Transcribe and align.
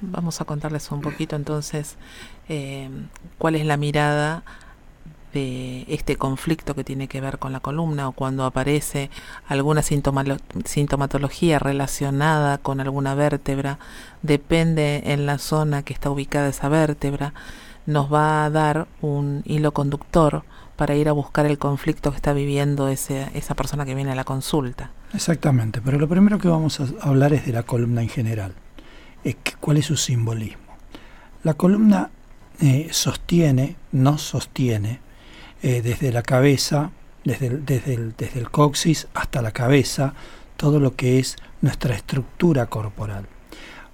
Vamos 0.00 0.40
a 0.40 0.44
contarles 0.44 0.90
un 0.90 1.00
poquito 1.00 1.36
entonces 1.36 1.96
eh, 2.48 2.90
cuál 3.38 3.54
es 3.54 3.64
la 3.64 3.76
mirada 3.76 4.42
de 5.32 5.84
este 5.88 6.16
conflicto 6.16 6.74
que 6.74 6.84
tiene 6.84 7.08
que 7.08 7.20
ver 7.20 7.38
con 7.38 7.52
la 7.52 7.60
columna 7.60 8.08
o 8.08 8.12
cuando 8.12 8.44
aparece 8.44 9.10
alguna 9.48 9.82
sintomatología 9.82 11.58
relacionada 11.58 12.58
con 12.58 12.80
alguna 12.80 13.14
vértebra, 13.14 13.78
depende 14.22 15.02
en 15.12 15.26
la 15.26 15.38
zona 15.38 15.82
que 15.82 15.92
está 15.92 16.10
ubicada 16.10 16.48
esa 16.48 16.68
vértebra, 16.68 17.34
nos 17.84 18.12
va 18.12 18.44
a 18.44 18.50
dar 18.50 18.88
un 19.02 19.42
hilo 19.44 19.72
conductor 19.72 20.44
para 20.76 20.94
ir 20.94 21.08
a 21.08 21.12
buscar 21.12 21.46
el 21.46 21.58
conflicto 21.58 22.10
que 22.10 22.16
está 22.16 22.32
viviendo 22.32 22.88
ese, 22.88 23.28
esa 23.34 23.54
persona 23.54 23.84
que 23.84 23.94
viene 23.94 24.12
a 24.12 24.14
la 24.14 24.24
consulta. 24.24 24.90
Exactamente, 25.12 25.80
pero 25.82 25.98
lo 25.98 26.08
primero 26.08 26.38
que 26.38 26.48
vamos 26.48 26.80
a 26.80 26.86
hablar 27.00 27.32
es 27.32 27.46
de 27.46 27.52
la 27.52 27.62
columna 27.62 28.02
en 28.02 28.08
general. 28.08 28.54
Es 29.24 29.36
cuál 29.60 29.78
es 29.78 29.86
su 29.86 29.96
simbolismo. 29.96 30.76
La 31.42 31.54
columna 31.54 32.10
eh, 32.60 32.88
sostiene, 32.90 33.76
nos 33.92 34.22
sostiene, 34.22 35.00
eh, 35.62 35.82
desde 35.82 36.12
la 36.12 36.22
cabeza, 36.22 36.90
desde 37.24 37.48
el, 37.48 37.64
desde, 37.64 38.12
desde 38.16 38.40
el 38.40 38.48
hasta 39.14 39.42
la 39.42 39.50
cabeza, 39.50 40.14
todo 40.56 40.80
lo 40.80 40.94
que 40.94 41.18
es 41.18 41.36
nuestra 41.60 41.94
estructura 41.94 42.66
corporal. 42.66 43.26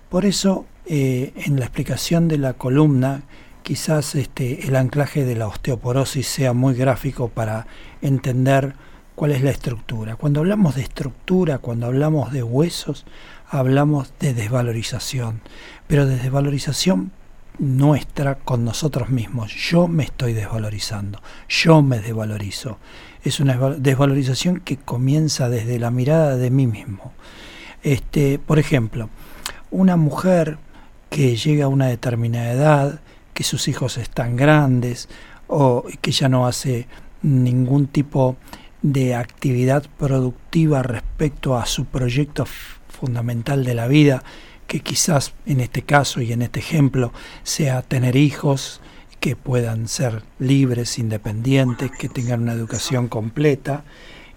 Por 0.09 0.24
eso, 0.24 0.66
eh, 0.87 1.33
en 1.36 1.59
la 1.59 1.64
explicación 1.64 2.28
de 2.28 2.39
la 2.39 2.52
columna, 2.55 3.23
quizás 3.62 4.14
este, 4.14 4.66
el 4.66 4.77
anclaje 4.77 5.25
de 5.25 5.36
la 5.36 5.47
osteoporosis 5.47 6.27
sea 6.27 6.52
muy 6.52 6.75
gráfico 6.75 7.28
para 7.28 7.66
entender 8.00 8.75
cuál 9.14 9.33
es 9.33 9.42
la 9.42 9.50
estructura. 9.50 10.16
Cuando 10.16 10.41
hablamos 10.41 10.75
de 10.75 10.83
estructura, 10.83 11.59
cuando 11.59 11.86
hablamos 11.86 12.33
de 12.33 12.42
huesos, 12.42 13.06
hablamos 13.52 14.15
de 14.19 14.33
desvalorización, 14.33 15.42
pero 15.87 16.06
de 16.06 16.16
desvalorización 16.16 17.12
nuestra 17.59 18.37
con 18.37 18.65
nosotros 18.65 19.11
mismos. 19.11 19.52
Yo 19.55 19.88
me 19.88 20.05
estoy 20.05 20.33
desvalorizando, 20.33 21.20
yo 21.50 21.83
me 21.83 22.00
desvalorizo. 22.00 22.78
Es 23.23 23.41
una 23.41 23.56
desvalorización 23.77 24.61
que 24.61 24.78
comienza 24.78 25.50
desde 25.50 25.78
la 25.78 25.91
mirada 25.91 26.36
de 26.36 26.50
mí 26.50 26.67
mismo. 26.67 27.12
Este, 27.83 28.39
por 28.39 28.58
ejemplo, 28.58 29.11
una 29.70 29.97
mujer 29.98 30.56
que 31.11 31.36
llega 31.36 31.67
a 31.67 31.69
una 31.69 31.89
determinada 31.89 32.53
edad, 32.53 33.00
que 33.34 33.45
sus 33.45 33.69
hijos 33.69 33.98
están 33.98 34.34
grandes 34.34 35.11
o 35.47 35.84
que 36.00 36.11
ya 36.11 36.30
no 36.30 36.47
hace 36.47 36.86
ningún 37.20 37.86
tipo 37.86 38.36
de 38.80 39.14
actividad 39.14 39.84
productiva 39.98 40.83
respecto 40.83 41.58
a 41.58 41.67
su 41.67 41.84
proyecto 41.84 42.47
fundamental 43.03 43.64
de 43.64 43.75
la 43.75 43.89
vida, 43.89 44.22
que 44.69 44.78
quizás 44.78 45.34
en 45.45 45.58
este 45.58 45.83
caso 45.83 46.20
y 46.20 46.33
en 46.33 46.41
este 46.41 46.61
ejemplo 46.61 47.12
sea 47.42 47.83
tener 47.83 48.14
hijos 48.14 48.81
que 49.19 49.34
puedan 49.34 49.89
ser 49.89 50.22
libres, 50.39 51.00
independientes, 51.00 51.91
que 51.91 52.08
tengan 52.08 52.42
una 52.42 52.53
educación 52.53 53.08
completa. 53.08 53.83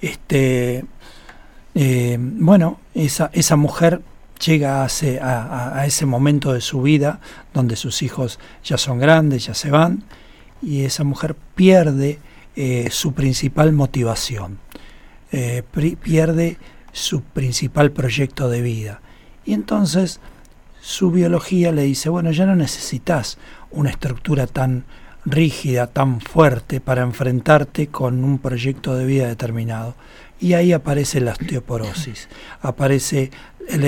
Este, 0.02 0.83
eh, 1.75 2.17
bueno, 2.19 2.80
esa, 2.95 3.30
esa 3.33 3.55
mujer 3.55 4.02
llega 4.43 4.83
a, 4.83 5.80
a, 5.80 5.86
ese 5.86 6.08
momento 6.08 6.53
de 6.53 6.61
su 6.61 6.81
vida 6.81 7.19
donde 7.53 7.75
sus 7.75 8.02
hijos 8.02 8.39
ya 8.63 8.80
son 8.80 8.97
grandes, 8.97 9.45
ya 9.45 9.53
se 9.53 9.69
van, 9.69 10.05
y 10.59 10.86
esa 10.86 11.03
mujer 11.03 11.36
pierde 11.53 12.17
eh, 12.55 12.88
su 12.89 13.13
principal 13.13 13.73
motivación, 13.73 14.58
eh, 15.31 15.61
pierde 16.02 16.58
su 16.95 17.21
principal 17.21 17.91
proyecto 17.91 18.49
de 18.49 18.61
vida. 18.61 19.01
Y 19.43 19.53
entonces 19.53 20.21
su 20.81 21.11
biología 21.11 21.73
le 21.73 21.83
dice, 21.83 22.07
bueno, 22.07 22.31
ya 22.31 22.45
no 22.45 22.55
necesitas 22.55 23.37
una 23.69 23.89
estructura 23.89 24.47
tan 24.47 24.85
rígida, 25.25 25.87
tan 25.87 26.21
fuerte 26.21 26.79
para 26.79 27.03
enfrentarte 27.03 27.87
con 27.87 28.23
un 28.23 28.39
proyecto 28.39 28.95
de 28.95 29.05
vida 29.05 29.27
determinado. 29.27 29.95
Y 30.39 30.53
ahí 30.53 30.71
aparece 30.71 31.20
la 31.20 31.33
osteoporosis, 31.33 32.30
aparece 32.61 33.30
el 33.67 33.81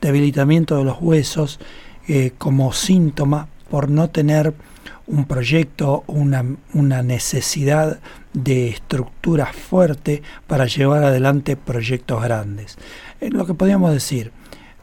debilitamiento 0.00 0.78
de 0.78 0.84
los 0.84 1.00
huesos 1.00 1.60
eh, 2.08 2.32
como 2.38 2.72
síntoma 2.72 3.46
por 3.70 3.88
no 3.88 4.10
tener 4.10 4.52
un 5.06 5.26
proyecto, 5.26 6.02
una, 6.08 6.44
una 6.74 7.02
necesidad 7.04 8.00
de 8.44 8.68
estructura 8.68 9.46
fuerte 9.46 10.22
para 10.46 10.66
llevar 10.66 11.02
adelante 11.04 11.56
proyectos 11.56 12.22
grandes. 12.22 12.76
Es 13.20 13.32
lo 13.32 13.46
que 13.46 13.54
podríamos 13.54 13.92
decir, 13.92 14.32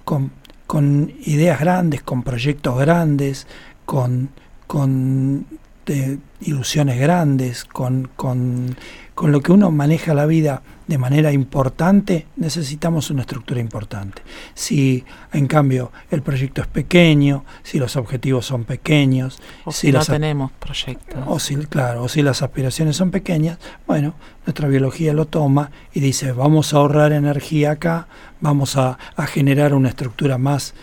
con, 0.04 0.32
con 0.68 1.14
ideas 1.26 1.60
grandes, 1.60 2.04
con 2.04 2.24
proyectos 2.24 2.78
grandes, 2.78 3.48
con, 3.86 4.30
con 4.68 5.46
de 5.86 6.20
ilusiones 6.46 7.00
grandes, 7.00 7.66
con, 7.66 8.10
con, 8.16 8.76
con, 9.14 9.32
lo 9.32 9.42
que 9.42 9.52
uno 9.52 9.72
maneja 9.72 10.14
la 10.14 10.26
vida 10.26 10.62
de 10.88 10.98
manera 10.98 11.32
importante, 11.32 12.28
necesitamos 12.36 13.10
una 13.10 13.22
estructura 13.22 13.60
importante. 13.60 14.22
Si 14.54 15.04
en 15.34 15.48
cambio 15.48 15.92
el 16.12 16.22
proyecto 16.22 16.62
es 16.62 16.68
pequeño, 16.68 17.44
si 17.64 17.80
los 17.80 17.96
objetivos 17.96 18.46
son 18.46 18.64
pequeños, 18.64 19.40
o 19.64 19.72
si, 19.72 19.92
no 19.92 20.06
tenemos 20.06 20.52
proyectos. 20.52 21.24
O 21.28 21.40
si, 21.40 21.56
claro, 21.56 22.04
o 22.04 22.10
si 22.10 22.22
las 22.22 22.42
aspiraciones 22.42 22.96
son 22.96 23.12
pequeñas, 23.12 23.58
bueno, 23.88 24.16
nuestra 24.46 24.68
biología 24.68 25.14
lo 25.14 25.26
toma 25.26 25.72
y 25.94 26.00
dice, 26.00 26.32
vamos 26.32 26.74
a 26.74 26.78
ahorrar 26.78 27.12
energía 27.12 27.72
acá, 27.72 28.08
vamos 28.42 28.78
a, 28.78 29.00
a 29.16 29.26
generar 29.26 29.74
una 29.74 29.90
estructura 29.90 30.38
más 30.38 30.76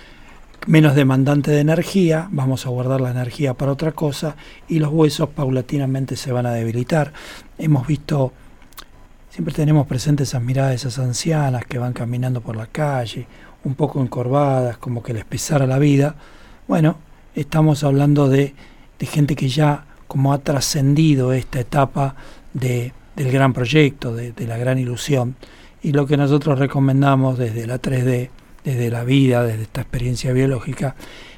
menos 0.66 0.94
demandante 0.94 1.50
de 1.50 1.60
energía, 1.60 2.28
vamos 2.30 2.66
a 2.66 2.68
guardar 2.68 3.00
la 3.00 3.10
energía 3.10 3.54
para 3.54 3.72
otra 3.72 3.92
cosa 3.92 4.36
y 4.68 4.78
los 4.78 4.92
huesos 4.92 5.28
paulatinamente 5.30 6.16
se 6.16 6.32
van 6.32 6.46
a 6.46 6.52
debilitar. 6.52 7.12
Hemos 7.58 7.86
visto, 7.86 8.32
siempre 9.30 9.54
tenemos 9.54 9.86
presentes 9.86 10.28
esas 10.28 10.42
miradas 10.42 10.70
de 10.70 10.76
esas 10.76 10.98
ancianas 10.98 11.64
que 11.66 11.78
van 11.78 11.92
caminando 11.92 12.40
por 12.40 12.56
la 12.56 12.66
calle, 12.66 13.26
un 13.64 13.74
poco 13.74 14.00
encorvadas, 14.00 14.76
como 14.76 15.02
que 15.02 15.14
les 15.14 15.24
pesara 15.24 15.66
la 15.66 15.78
vida. 15.78 16.14
Bueno, 16.68 16.96
estamos 17.34 17.82
hablando 17.82 18.28
de, 18.28 18.54
de 18.98 19.06
gente 19.06 19.34
que 19.34 19.48
ya 19.48 19.84
como 20.06 20.32
ha 20.32 20.38
trascendido 20.38 21.32
esta 21.32 21.58
etapa 21.60 22.14
de, 22.52 22.92
del 23.16 23.32
gran 23.32 23.52
proyecto, 23.52 24.14
de, 24.14 24.32
de 24.32 24.46
la 24.46 24.58
gran 24.58 24.78
ilusión. 24.78 25.34
Y 25.82 25.92
lo 25.92 26.06
que 26.06 26.16
nosotros 26.16 26.60
recomendamos 26.60 27.38
desde 27.38 27.66
la 27.66 27.80
3D 27.80 28.30
desde 28.64 28.90
la 28.90 29.04
vida, 29.04 29.44
desde 29.44 29.62
esta 29.62 29.80
experiencia 29.80 30.32
biológica, 30.32 30.94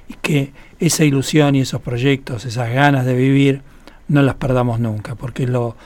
y 0.08 0.14
que 0.14 0.52
esa 0.78 1.04
ilusión 1.04 1.54
y 1.54 1.60
esos 1.60 1.80
proyectos, 1.80 2.44
esas 2.44 2.70
ganas 2.70 3.06
de 3.06 3.14
vivir, 3.14 3.62
no 4.08 4.22
las 4.22 4.34
perdamos 4.34 4.80
nunca, 4.80 5.14
porque 5.14 5.44
es 5.44 5.50
lo, 5.50 5.76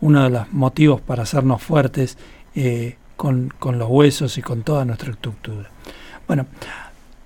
uno 0.00 0.24
de 0.24 0.30
los 0.30 0.52
motivos 0.52 1.00
para 1.00 1.22
hacernos 1.22 1.62
fuertes 1.62 2.18
eh, 2.54 2.96
con, 3.16 3.52
los 3.60 3.88
huesos 3.88 4.38
y 4.38 4.42
con 4.42 4.62
toda 4.62 4.84
nuestra 4.84 5.12
estructura. 5.12 5.70
Bueno, 6.26 6.46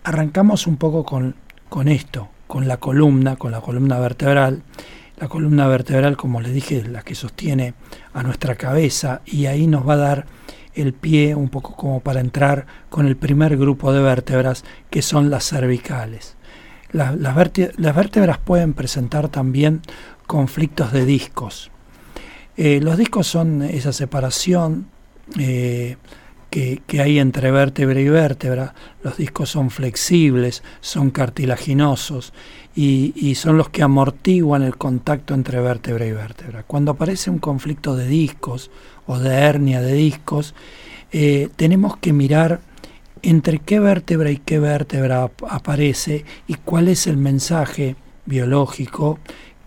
arrancamos 0.05 0.67
un 0.67 0.77
poco 0.77 1.05
con, 1.05 1.35
con 1.69 1.89
esto, 1.89 2.29
con 2.47 2.69
la 2.69 2.79
columna, 2.79 3.37
con 3.37 3.53
la 3.53 3.61
columna 3.61 3.99
vertebral. 3.99 4.63
La 5.19 5.29
columna 5.29 5.67
vertebral, 5.69 6.17
como 6.17 6.41
les 6.41 6.53
dije, 6.53 6.79
es 6.79 6.89
la 6.89 7.03
que 7.03 7.15
sostiene 7.15 7.75
a 8.13 8.23
nuestra 8.23 8.57
cabeza 8.57 9.21
y 9.25 9.47
ahí 9.47 9.67
nos 9.67 9.87
va 9.89 9.95
a 9.95 9.99
dar 9.99 10.27
el 10.75 10.93
pie 10.93 11.35
un 11.35 11.49
poco 11.49 11.77
como 11.77 12.01
para 12.01 12.21
entrar 12.21 12.67
con 12.89 13.07
el 13.07 13.17
primer 13.17 13.57
grupo 13.57 13.93
de 13.93 14.03
vértebras 14.03 14.65
que 14.91 15.03
son 15.03 15.31
las 15.31 15.49
cervicales. 15.49 16.37
las, 16.93 17.35
vértebras 17.35 18.39
pueden 18.39 18.75
presentar 18.75 19.29
también 19.29 19.83
conflictos 20.27 20.93
de 20.93 21.05
discos. 21.05 21.71
Eh, 22.57 22.81
los 22.83 22.99
discos 22.99 23.27
son 23.27 23.63
esa 23.63 23.93
separación 23.93 24.89
eh, 25.39 25.97
que, 26.53 27.01
hay 27.01 27.19
entre 27.19 27.51
vértebra 27.51 27.99
y 27.99 28.09
vértebra. 28.11 28.75
Los 29.03 29.17
discos 29.17 29.49
son 29.49 29.71
flexibles, 29.71 30.63
son 30.83 31.11
cartilaginosos 31.11 32.35
y, 32.77 33.15
y, 33.17 33.37
son 33.37 33.57
los 33.57 33.71
que 33.71 33.83
amortiguan 33.83 34.63
el 34.63 34.77
contacto 34.77 35.33
entre 35.33 35.61
vértebra 35.61 36.05
y 36.05 36.13
vértebra. 36.13 36.63
Cuando 36.63 36.91
aparece 36.91 37.31
un 37.31 37.39
conflicto 37.39 37.97
de 37.97 38.07
discos 38.07 38.71
o 39.07 39.19
de 39.19 39.31
hernia 39.35 39.81
de 39.81 39.95
discos, 39.95 40.55
eh, 41.11 41.49
tenemos 41.57 41.97
que 41.97 42.13
mirar 42.13 42.61
entre 43.23 43.59
qué 43.59 43.81
vértebra 43.81 44.31
y 44.31 44.37
qué 44.37 44.59
vértebra 44.59 45.31
aparece 45.49 46.27
y 46.47 46.55
cuál 46.55 46.89
es 46.89 47.07
el 47.07 47.17
mensaje 47.17 47.97
biológico 48.27 49.19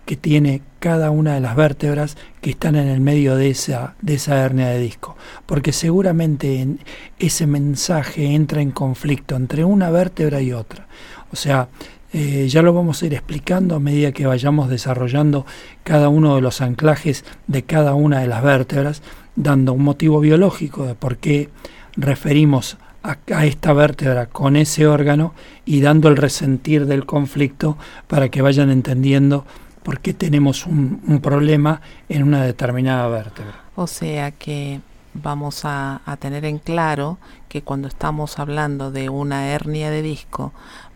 que 0.04 0.16
tiene 0.16 0.62
cada 0.86 1.10
una 1.10 1.34
de 1.34 1.40
las 1.40 1.56
vértebras 1.56 2.16
que 2.40 2.50
están 2.50 2.76
en 2.76 2.86
el 2.86 3.00
medio 3.00 3.34
de 3.34 3.50
esa, 3.50 3.96
de 4.02 4.14
esa 4.14 4.36
hernia 4.44 4.68
de 4.68 4.78
disco. 4.78 5.16
Porque 5.44 5.72
seguramente 5.72 6.60
en 6.60 6.78
ese 7.18 7.48
mensaje 7.48 8.24
entra 8.26 8.62
en 8.62 8.70
conflicto 8.70 9.34
entre 9.34 9.64
una 9.64 9.90
vértebra 9.90 10.40
y 10.40 10.52
otra. 10.52 10.86
O 11.32 11.34
sea, 11.34 11.66
eh, 12.12 12.46
ya 12.48 12.62
lo 12.62 12.72
vamos 12.72 13.02
a 13.02 13.06
ir 13.06 13.14
explicando 13.14 13.74
a 13.74 13.80
medida 13.80 14.12
que 14.12 14.26
vayamos 14.26 14.70
desarrollando 14.70 15.44
cada 15.82 16.08
uno 16.08 16.36
de 16.36 16.40
los 16.40 16.60
anclajes 16.60 17.24
de 17.48 17.64
cada 17.64 17.94
una 17.94 18.20
de 18.20 18.28
las 18.28 18.44
vértebras, 18.44 19.02
dando 19.34 19.72
un 19.72 19.82
motivo 19.82 20.20
biológico 20.20 20.86
de 20.86 20.94
por 20.94 21.16
qué 21.16 21.48
referimos 21.96 22.76
a, 23.02 23.44
esta 23.44 23.72
vértebra 23.72 24.26
con 24.26 24.54
ese 24.54 24.86
órgano 24.86 25.34
y 25.64 25.80
dando 25.80 26.08
el 26.08 26.16
resentir 26.16 26.86
del 26.86 27.06
conflicto 27.06 27.76
para 28.06 28.28
que 28.28 28.40
vayan 28.40 28.70
entendiendo 28.70 29.44
por 29.86 30.00
qué 30.00 30.12
tenemos 30.12 30.66
un, 30.66 31.20
problema 31.22 31.80
en 32.08 32.24
una 32.24 32.42
determinada 32.42 33.06
vértebra. 33.06 33.54
O 33.76 33.86
sea 33.86 34.32
que 34.32 34.80
vamos 35.14 35.64
a, 35.64 36.00
a, 36.04 36.16
tener 36.16 36.44
en 36.44 36.58
claro 36.58 37.18
que 37.48 37.62
cuando 37.62 37.86
estamos 37.86 38.40
hablando 38.40 38.90
de 38.90 39.10
una 39.10 39.46
hernia 39.46 39.88
de 39.90 40.02
disco, 40.02 40.52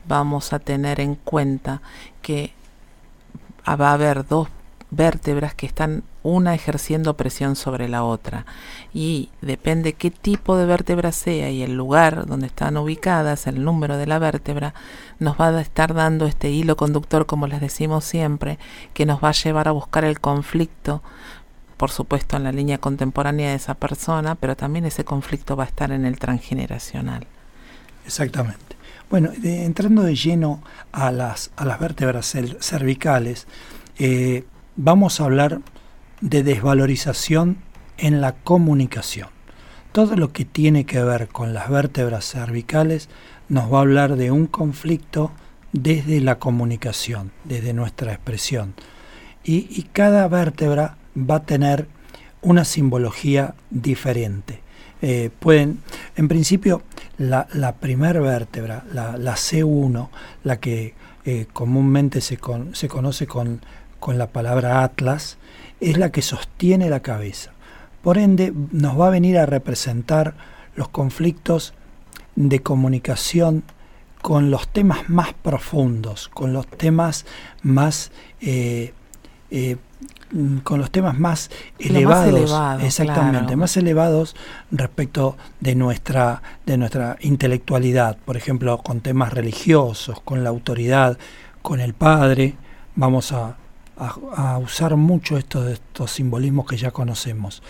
vamos 0.08 0.52
a 0.52 0.58
tener 0.58 0.98
en 0.98 1.14
cuenta 1.14 1.82
que 2.20 2.52
va 3.64 3.90
a 3.90 3.92
haber 3.92 4.26
dos 4.26 4.48
vértebras 4.90 5.54
que 5.54 5.66
están 5.66 6.02
una 6.22 6.54
ejerciendo 6.54 7.14
presión 7.14 7.56
sobre 7.56 7.88
la 7.88 8.04
otra 8.04 8.44
y 8.92 9.30
depende 9.40 9.94
qué 9.94 10.10
tipo 10.10 10.56
de 10.56 10.66
vértebra 10.66 11.12
sea 11.12 11.50
y 11.50 11.62
el 11.62 11.74
lugar 11.76 12.26
donde 12.26 12.46
están 12.46 12.76
ubicadas, 12.76 13.46
el 13.46 13.64
número 13.64 13.96
de 13.96 14.06
la 14.06 14.18
vértebra, 14.18 14.74
nos 15.18 15.40
va 15.40 15.48
a 15.48 15.60
estar 15.60 15.94
dando 15.94 16.26
este 16.26 16.50
hilo 16.50 16.76
conductor, 16.76 17.26
como 17.26 17.46
les 17.46 17.60
decimos 17.60 18.04
siempre, 18.04 18.58
que 18.94 19.06
nos 19.06 19.22
va 19.22 19.30
a 19.30 19.32
llevar 19.32 19.68
a 19.68 19.72
buscar 19.72 20.04
el 20.04 20.20
conflicto, 20.20 21.02
por 21.76 21.90
supuesto 21.90 22.36
en 22.36 22.44
la 22.44 22.52
línea 22.52 22.78
contemporánea 22.78 23.50
de 23.50 23.56
esa 23.56 23.74
persona, 23.74 24.34
pero 24.34 24.56
también 24.56 24.84
ese 24.84 25.04
conflicto 25.04 25.56
va 25.56 25.64
a 25.64 25.68
estar 25.68 25.92
en 25.92 26.04
el 26.04 26.18
transgeneracional. 26.18 27.26
Exactamente. 28.04 28.76
Bueno, 29.08 29.30
entrando 29.42 30.02
de 30.02 30.14
lleno 30.14 30.62
a 30.92 31.10
las, 31.10 31.50
a 31.56 31.64
las 31.64 31.80
vértebras 31.80 32.32
cervicales, 32.60 33.46
eh, 33.98 34.44
vamos 34.76 35.20
a 35.20 35.24
hablar 35.24 35.60
de 36.20 36.42
desvalorización 36.42 37.58
en 37.98 38.20
la 38.20 38.32
comunicación. 38.32 39.28
Todo 39.92 40.16
lo 40.16 40.32
que 40.32 40.44
tiene 40.44 40.84
que 40.86 41.02
ver 41.02 41.28
con 41.28 41.52
las 41.52 41.68
vértebras 41.68 42.24
cervicales 42.24 43.08
nos 43.48 43.72
va 43.72 43.78
a 43.78 43.80
hablar 43.80 44.16
de 44.16 44.30
un 44.30 44.46
conflicto 44.46 45.32
desde 45.72 46.20
la 46.20 46.38
comunicación, 46.38 47.32
desde 47.44 47.72
nuestra 47.72 48.12
expresión. 48.12 48.74
Y, 49.42 49.84
cada 49.92 50.28
vértebra 50.28 50.96
va 51.16 51.36
a 51.36 51.42
tener 51.42 51.88
una 52.42 52.64
simbología 52.64 53.54
diferente. 53.70 54.60
Eh, 55.02 55.30
pueden, 55.40 55.80
en 56.16 56.28
principio, 56.28 56.82
la, 57.16 57.48
la 57.54 57.76
primer 57.76 58.20
vértebra, 58.20 58.84
la, 58.92 59.16
C1, 59.16 60.08
la 60.44 60.60
que 60.60 60.94
eh, 61.24 61.46
comúnmente 61.52 62.20
se, 62.20 62.38
se 62.72 62.88
conoce 62.88 63.26
con 63.26 63.60
con 64.00 64.18
la 64.18 64.26
palabra 64.28 64.82
Atlas, 64.82 65.36
es 65.80 65.98
la 65.98 66.10
que 66.10 66.22
sostiene 66.22 66.90
la 66.90 67.00
cabeza. 67.00 67.52
Por 68.02 68.18
ende, 68.18 68.52
nos 68.72 68.98
va 68.98 69.08
a 69.08 69.10
venir 69.10 69.38
a 69.38 69.46
representar 69.46 70.34
los 70.76 70.88
conflictos 70.88 71.74
de 72.36 72.60
comunicación 72.60 73.62
con 74.22 74.50
los 74.50 74.68
temas 74.68 75.08
más 75.08 75.32
profundos, 75.32 76.28
con 76.28 76.52
los 76.52 76.66
temas 76.66 77.26
más 77.62 78.10
eh, 78.40 78.92
eh, 79.50 79.76
con 80.62 80.78
los 80.78 80.92
temas 80.92 81.18
más 81.18 81.50
elevados, 81.78 82.84
exactamente, 82.84 83.56
más 83.56 83.76
elevados 83.76 84.36
respecto 84.70 85.36
de 85.58 85.74
nuestra 85.74 86.40
de 86.64 86.76
nuestra 86.76 87.16
intelectualidad, 87.20 88.16
por 88.24 88.36
ejemplo, 88.36 88.78
con 88.78 89.00
temas 89.00 89.32
religiosos, 89.32 90.20
con 90.20 90.44
la 90.44 90.50
autoridad, 90.50 91.18
con 91.62 91.80
el 91.80 91.94
padre, 91.94 92.54
vamos 92.94 93.32
a 93.32 93.56
a, 94.00 94.58
usar 94.58 94.96
mucho 94.96 95.36
estos, 95.36 95.68
estos 95.68 96.10
simbolismos 96.10 96.66
que 96.66 96.76
ya 96.76 96.90
conocemos. 96.90 97.62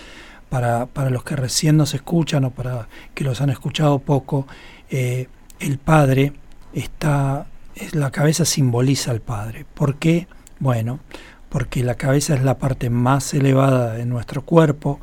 Para, 0.48 0.86
para, 0.86 1.10
los 1.10 1.22
que 1.22 1.36
recién 1.36 1.76
nos 1.76 1.94
escuchan 1.94 2.44
o 2.44 2.50
para 2.50 2.88
que 3.14 3.24
los 3.24 3.40
han 3.40 3.50
escuchado 3.50 3.98
poco, 4.00 4.46
eh, 4.90 5.28
el 5.60 5.78
Padre 5.78 6.32
está, 6.72 7.46
la 7.92 8.10
cabeza 8.10 8.44
simboliza 8.44 9.10
al 9.10 9.20
Padre. 9.20 9.64
¿Por 9.74 9.96
qué? 9.96 10.26
Bueno, 10.58 11.00
porque 11.48 11.84
la 11.84 11.94
cabeza 11.94 12.34
es 12.34 12.42
la 12.42 12.58
parte 12.58 12.90
más 12.90 13.32
elevada 13.34 13.94
de 13.94 14.06
nuestro 14.06 14.42
cuerpo, 14.42 15.00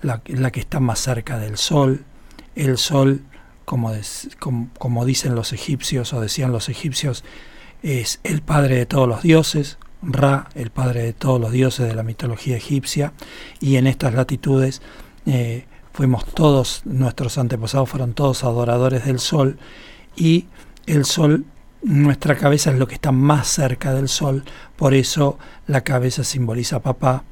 la, 0.00 0.20
que 0.22 0.60
está 0.60 0.80
más 0.80 1.00
cerca 1.00 1.38
del 1.38 1.56
Sol. 1.56 2.04
El 2.54 2.78
Sol, 2.78 3.22
como, 3.64 3.92
como 4.78 5.04
dicen 5.04 5.34
los 5.34 5.52
egipcios 5.52 6.12
o 6.12 6.20
decían 6.20 6.52
los 6.52 6.68
egipcios, 6.68 7.24
es 7.82 8.20
el 8.22 8.42
Padre 8.42 8.76
de 8.76 8.86
todos 8.86 9.08
los 9.08 9.22
dioses, 9.22 9.78
Ra, 10.06 10.48
el 10.54 10.70
padre 10.70 11.02
de 11.02 11.12
todos 11.12 11.40
los 11.40 11.52
dioses 11.52 11.88
de 11.88 11.94
la 11.94 12.02
mitología 12.02 12.56
egipcia, 12.56 13.12
y 13.60 13.76
en 13.76 13.86
estas 13.86 14.14
latitudes 14.14 14.82
eh, 15.26 15.66
fuimos 15.92 16.26
todos, 16.26 16.82
nuestros 16.84 17.38
antepasados 17.38 17.88
fueron 17.88 18.14
todos 18.14 18.44
adoradores 18.44 19.04
del 19.04 19.18
sol, 19.18 19.58
y 20.16 20.46
el 20.86 21.04
sol, 21.04 21.44
nuestra 21.82 22.36
cabeza 22.36 22.70
es 22.70 22.78
lo 22.78 22.86
que 22.86 22.94
está 22.94 23.12
más 23.12 23.48
cerca 23.48 23.92
del 23.94 24.08
sol, 24.08 24.44
por 24.76 24.94
eso 24.94 25.38
la 25.66 25.82
cabeza 25.82 26.24
simboliza 26.24 26.76
a 26.76 26.82
papá, 26.82 27.24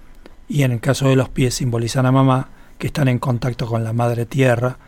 y 0.48 0.62
en 0.62 0.72
el 0.72 0.80
caso 0.80 1.08
de 1.08 1.16
los 1.16 1.28
pies 1.28 1.54
simbolizan 1.54 2.06
a 2.06 2.12
mamá, 2.12 2.48
que 2.78 2.88
están 2.88 3.08
en 3.08 3.18
contacto 3.18 3.66
con 3.66 3.84
la 3.84 3.92
madre 3.92 4.26
tierra, 4.26 4.78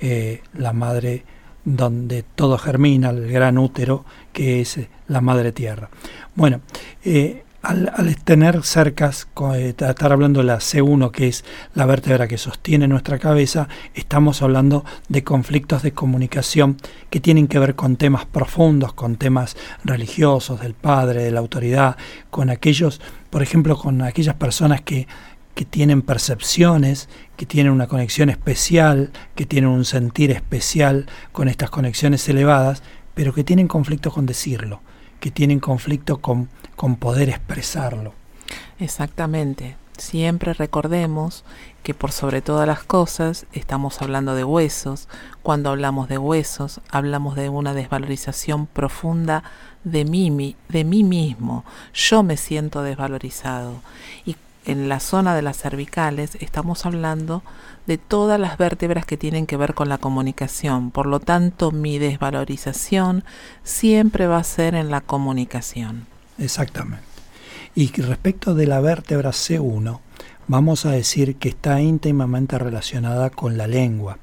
eh, 0.00 0.42
la 0.54 0.72
madre 0.72 1.24
donde 1.64 2.22
todo 2.22 2.58
germina, 2.58 3.10
el 3.10 3.30
gran 3.30 3.58
útero, 3.58 4.04
que 4.32 4.60
es 4.60 4.78
eh, 4.78 4.88
la 5.08 5.20
madre 5.20 5.52
tierra. 5.52 5.90
Bueno, 6.34 6.60
eh, 7.04 7.44
al, 7.64 8.16
tener 8.24 8.62
cercas, 8.62 9.26
eh, 9.54 9.74
estar 9.76 10.12
hablando 10.12 10.40
de 10.40 10.46
la 10.46 10.58
C1, 10.58 11.10
que 11.10 11.28
es 11.28 11.44
la 11.74 11.86
vértebra 11.86 12.28
que 12.28 12.36
sostiene 12.36 12.86
nuestra 12.86 13.18
cabeza, 13.18 13.68
estamos 13.94 14.42
hablando 14.42 14.84
de 15.08 15.24
conflictos 15.24 15.82
de 15.82 15.92
comunicación 15.92 16.76
que 17.08 17.20
tienen 17.20 17.48
que 17.48 17.58
ver 17.58 17.74
con 17.74 17.96
temas 17.96 18.26
profundos, 18.26 18.92
con 18.92 19.16
temas 19.16 19.56
religiosos, 19.82 20.60
del 20.60 20.74
padre, 20.74 21.24
de 21.24 21.30
la 21.30 21.40
autoridad, 21.40 21.96
con 22.30 22.50
aquellos, 22.50 23.00
por 23.30 23.42
ejemplo, 23.42 23.78
con 23.78 24.02
aquellas 24.02 24.34
personas 24.34 24.82
que 24.82 25.06
que 25.54 25.64
tienen 25.64 26.02
percepciones, 26.02 27.08
que 27.36 27.46
tienen 27.46 27.72
una 27.72 27.86
conexión 27.86 28.30
especial, 28.30 29.12
que 29.34 29.46
tienen 29.46 29.70
un 29.70 29.84
sentir 29.84 30.30
especial 30.30 31.06
con 31.32 31.48
estas 31.48 31.70
conexiones 31.70 32.28
elevadas, 32.28 32.82
pero 33.14 33.32
que 33.32 33.44
tienen 33.44 33.68
conflicto 33.68 34.10
con 34.10 34.26
decirlo, 34.26 34.80
que 35.20 35.30
tienen 35.30 35.60
conflicto 35.60 36.18
con, 36.18 36.48
con 36.76 36.96
poder 36.96 37.28
expresarlo. 37.28 38.14
Exactamente. 38.78 39.76
Siempre 39.96 40.54
recordemos 40.54 41.44
que 41.84 41.94
por 41.94 42.10
sobre 42.10 42.42
todas 42.42 42.66
las 42.66 42.82
cosas 42.82 43.46
estamos 43.52 44.02
hablando 44.02 44.34
de 44.34 44.42
huesos. 44.42 45.08
Cuando 45.42 45.70
hablamos 45.70 46.08
de 46.08 46.18
huesos, 46.18 46.80
hablamos 46.90 47.36
de 47.36 47.48
una 47.48 47.74
desvalorización 47.74 48.66
profunda 48.66 49.44
de 49.84 50.04
mí, 50.04 50.56
de 50.68 50.82
mí 50.82 51.04
mismo. 51.04 51.64
Yo 51.92 52.24
me 52.24 52.36
siento 52.36 52.82
desvalorizado. 52.82 53.74
Y 54.24 54.34
en 54.64 54.88
la 54.88 55.00
zona 55.00 55.34
de 55.34 55.42
las 55.42 55.58
cervicales 55.58 56.36
estamos 56.40 56.86
hablando 56.86 57.42
de 57.86 57.98
todas 57.98 58.40
las 58.40 58.56
vértebras 58.56 59.06
que 59.06 59.16
tienen 59.16 59.46
que 59.46 59.56
ver 59.56 59.74
con 59.74 59.88
la 59.88 59.98
comunicación. 59.98 60.90
Por 60.90 61.06
lo 61.06 61.20
tanto, 61.20 61.70
mi 61.70 61.98
desvalorización 61.98 63.24
siempre 63.62 64.26
va 64.26 64.38
a 64.38 64.44
ser 64.44 64.74
en 64.74 64.90
la 64.90 65.00
comunicación. 65.00 66.06
Exactamente. 66.38 67.04
Y 67.74 67.90
respecto 68.00 68.54
de 68.54 68.66
la 68.66 68.80
vértebra 68.80 69.30
C1, 69.30 70.00
vamos 70.46 70.86
a 70.86 70.92
decir 70.92 71.36
que 71.36 71.48
está 71.48 71.80
íntimamente 71.80 72.58
relacionada 72.58 73.30
con 73.30 73.56
la 73.56 73.66
lengua. 73.66 74.18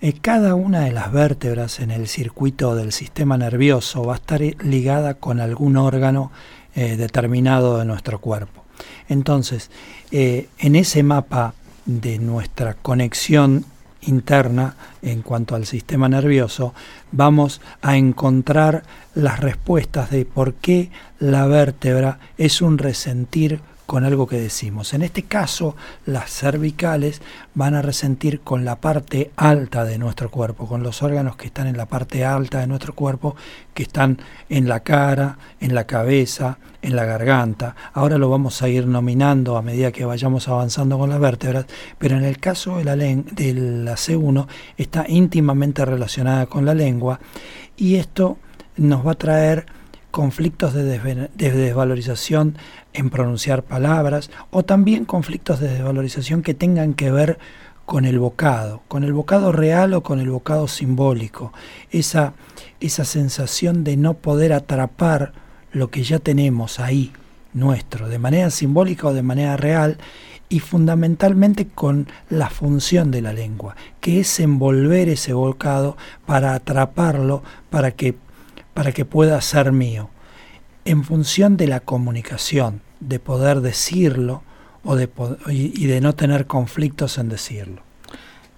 Eh, 0.00 0.12
cada 0.12 0.54
una 0.54 0.80
de 0.80 0.92
las 0.92 1.12
vértebras 1.12 1.80
en 1.80 1.90
el 1.90 2.06
circuito 2.06 2.76
del 2.76 2.92
sistema 2.92 3.36
nervioso 3.36 4.04
va 4.04 4.14
a 4.14 4.16
estar 4.16 4.40
ligada 4.40 5.14
con 5.14 5.40
algún 5.40 5.76
órgano 5.76 6.30
eh, 6.74 6.96
determinado 6.96 7.78
de 7.78 7.84
nuestro 7.84 8.20
cuerpo. 8.20 8.64
Entonces, 9.08 9.70
eh, 10.10 10.48
en 10.58 10.76
ese 10.76 11.02
mapa 11.02 11.54
de 11.86 12.18
nuestra 12.18 12.74
conexión 12.74 13.64
interna 14.02 14.76
en 15.02 15.22
cuanto 15.22 15.54
al 15.54 15.66
sistema 15.66 16.08
nervioso, 16.08 16.74
vamos 17.12 17.60
a 17.82 17.96
encontrar 17.96 18.84
las 19.14 19.40
respuestas 19.40 20.10
de 20.10 20.24
por 20.24 20.54
qué 20.54 20.90
la 21.18 21.46
vértebra 21.46 22.18
es 22.36 22.62
un 22.62 22.78
resentir 22.78 23.60
con 23.88 24.04
algo 24.04 24.26
que 24.26 24.38
decimos. 24.38 24.92
En 24.92 25.00
este 25.00 25.22
caso, 25.22 25.74
las 26.04 26.30
cervicales 26.30 27.22
van 27.54 27.74
a 27.74 27.80
resentir 27.80 28.40
con 28.40 28.66
la 28.66 28.82
parte 28.82 29.30
alta 29.34 29.86
de 29.86 29.96
nuestro 29.96 30.30
cuerpo, 30.30 30.68
con 30.68 30.82
los 30.82 31.02
órganos 31.02 31.36
que 31.36 31.46
están 31.46 31.68
en 31.68 31.78
la 31.78 31.86
parte 31.86 32.22
alta 32.22 32.60
de 32.60 32.66
nuestro 32.66 32.94
cuerpo, 32.94 33.34
que 33.72 33.84
están 33.84 34.18
en 34.50 34.68
la 34.68 34.80
cara, 34.80 35.38
en 35.58 35.74
la 35.74 35.84
cabeza, 35.84 36.58
en 36.82 36.96
la 36.96 37.06
garganta. 37.06 37.76
Ahora 37.94 38.18
lo 38.18 38.28
vamos 38.28 38.60
a 38.60 38.68
ir 38.68 38.86
nominando 38.86 39.56
a 39.56 39.62
medida 39.62 39.90
que 39.90 40.04
vayamos 40.04 40.48
avanzando 40.48 40.98
con 40.98 41.08
las 41.08 41.18
vértebras, 41.18 41.64
pero 41.96 42.18
en 42.18 42.24
el 42.24 42.36
caso 42.36 42.76
de 42.76 42.84
la, 42.84 42.94
de 42.94 43.54
la 43.54 43.94
C1 43.94 44.48
está 44.76 45.06
íntimamente 45.08 45.82
relacionada 45.86 46.44
con 46.44 46.66
la 46.66 46.74
lengua 46.74 47.20
y 47.74 47.94
esto 47.94 48.36
nos 48.76 49.06
va 49.06 49.12
a 49.12 49.18
traer 49.18 49.77
conflictos 50.10 50.74
de, 50.74 51.28
desvalorización 51.34 52.56
en 52.92 53.10
pronunciar 53.10 53.62
palabras 53.62 54.30
o 54.50 54.64
también 54.64 55.04
conflictos 55.04 55.60
de 55.60 55.68
desvalorización 55.68 56.42
que 56.42 56.54
tengan 56.54 56.94
que 56.94 57.10
ver 57.10 57.38
con 57.84 58.04
el 58.04 58.18
bocado, 58.18 58.82
con 58.88 59.02
el 59.04 59.12
bocado 59.12 59.50
real 59.50 59.94
o 59.94 60.02
con 60.02 60.20
el 60.20 60.30
bocado 60.30 60.68
simbólico, 60.68 61.52
esa, 61.90 62.34
esa 62.80 63.04
sensación 63.04 63.82
de 63.82 63.96
no 63.96 64.14
poder 64.14 64.52
atrapar 64.52 65.32
lo 65.72 65.90
que 65.90 66.02
ya 66.02 66.18
tenemos 66.18 66.80
ahí, 66.80 67.12
nuestro, 67.54 68.08
de 68.08 68.18
manera 68.18 68.50
simbólica 68.50 69.08
o 69.08 69.14
de 69.14 69.22
manera 69.22 69.56
real, 69.56 69.98
y 70.48 70.60
fundamentalmente 70.60 71.68
con 71.68 72.08
la 72.30 72.48
función 72.50 73.10
de 73.10 73.22
la 73.22 73.32
lengua, 73.32 73.76
que 74.00 74.20
es 74.20 74.40
envolver 74.40 75.08
ese 75.08 75.32
bocado 75.32 75.96
para 76.26 76.54
atraparlo, 76.54 77.42
para 77.70 77.90
que, 77.92 78.16
para 78.78 78.92
que 78.92 79.04
pueda 79.04 79.40
ser 79.40 79.72
mío, 79.72 80.08
en 80.84 81.02
función 81.02 81.56
de 81.56 81.66
la 81.66 81.80
comunicación, 81.80 82.80
de 83.00 83.18
poder 83.18 83.60
decirlo 83.60 84.44
o 84.84 84.94
de, 84.94 85.10
y 85.48 85.86
de 85.86 86.00
no 86.00 86.14
tener 86.14 86.46
conflictos 86.46 87.18
en 87.18 87.28
decirlo. 87.28 87.82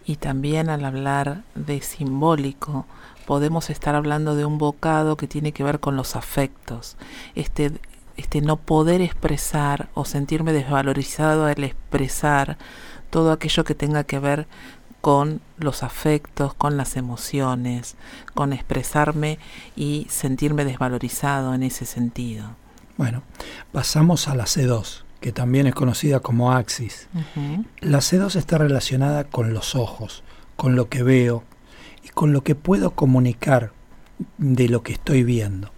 Y 0.05 0.17
también 0.17 0.69
al 0.69 0.85
hablar 0.85 1.45
de 1.55 1.81
simbólico, 1.81 2.85
podemos 3.25 3.71
estar 3.71 3.95
hablando 3.95 4.35
de 4.35 4.45
un 4.45 4.59
bocado 4.59 5.17
que 5.17 5.27
tiene 5.27 5.53
que 5.53 5.65
ver 5.65 5.81
con 5.81 5.97
los 5.97 6.15
afectos, 6.17 6.99
este 7.35 7.73
este 8.19 8.43
no 8.43 8.59
poder 8.59 9.01
expresar 9.01 9.89
o 9.95 10.05
sentirme 10.05 10.53
desvalorizado 10.53 11.47
al 11.47 11.65
expresar 11.65 12.59
todo 13.09 13.33
aquello 13.33 13.65
que 13.65 13.75
tenga 13.75 14.05
que 14.05 14.19
ver 14.19 14.47
con 15.01 15.41
los 15.59 15.83
afectos, 15.83 16.55
con 16.55 16.77
las 16.77 16.97
emociones, 16.97 17.97
con 18.35 18.53
expresarme 18.53 19.39
y 19.77 20.07
sentirme 20.11 20.65
desvalorizado 20.65 21.55
en 21.55 21.63
ese 21.63 21.87
sentido. 21.87 22.57
Bueno, 22.97 23.23
pasamos 23.73 24.29
a 24.29 24.35
la 24.35 24.45
C2, 24.45 25.05
que 25.21 25.33
también 25.33 25.67
es 25.67 25.75
conocida 25.75 26.21
como 26.21 26.53
axis. 26.53 27.09
La 27.81 27.99
C2 27.99 28.37
está 28.37 28.59
relacionada 28.59 29.25
con 29.25 29.55
los 29.55 29.75
ojos, 29.75 30.23
con 30.57 30.77
lo 30.77 30.89
que 30.89 31.03
veo 31.03 31.45
y 32.05 32.09
con 32.09 32.33
lo 32.33 32.43
que 32.43 32.55
puedo 32.55 32.91
comunicar 32.91 33.73
de 34.37 34.69
lo 34.69 34.83
que 34.83 34.93
estoy 34.93 35.23
viendo. 35.23 35.71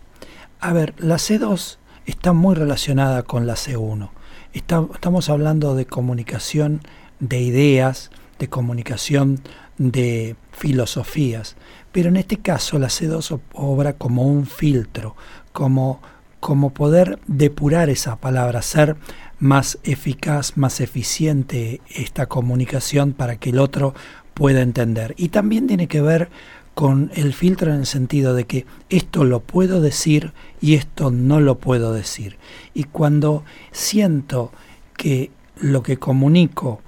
A 0.58 0.72
ver, 0.72 0.94
la 0.98 1.16
C2 1.16 1.78
está 2.06 2.32
muy 2.32 2.54
relacionada 2.54 3.22
con 3.22 3.46
la 3.46 3.54
C1. 3.54 4.10
estamos 4.52 5.28
hablando 5.28 5.76
de 5.76 5.86
comunicación 5.86 6.80
de 7.20 7.40
ideas, 7.40 8.10
de 8.42 8.48
comunicación 8.48 9.38
de 9.78 10.34
filosofías, 10.50 11.54
pero 11.92 12.08
en 12.08 12.16
este 12.16 12.38
caso 12.38 12.76
la 12.80 12.88
C2 12.88 13.38
obra 13.52 13.92
como 13.92 14.26
un 14.26 14.46
filtro, 14.46 15.14
como, 15.52 16.02
como 16.40 16.74
poder 16.74 17.20
depurar 17.28 17.88
esa 17.88 18.16
palabra, 18.16 18.60
ser 18.62 18.96
más 19.38 19.78
eficaz, 19.84 20.56
más 20.56 20.80
eficiente 20.80 21.80
esta 21.88 22.26
comunicación 22.26 23.12
para 23.12 23.36
que 23.36 23.50
el 23.50 23.60
otro 23.60 23.94
pueda 24.34 24.62
entender. 24.62 25.14
Y 25.16 25.28
también 25.28 25.68
tiene 25.68 25.86
que 25.86 26.02
ver 26.02 26.28
con 26.74 27.12
el 27.14 27.34
filtro 27.34 27.72
en 27.72 27.78
el 27.78 27.86
sentido 27.86 28.34
de 28.34 28.44
que 28.44 28.66
esto 28.90 29.22
lo 29.22 29.38
puedo 29.38 29.80
decir 29.80 30.32
y 30.60 30.74
esto 30.74 31.12
no 31.12 31.38
lo 31.38 31.58
puedo 31.58 31.92
decir. 31.92 32.38
Y 32.74 32.84
cuando 32.84 33.44
siento 33.70 34.50
que 34.96 35.30
lo 35.60 35.84
que 35.84 35.98
comunico, 35.98 36.80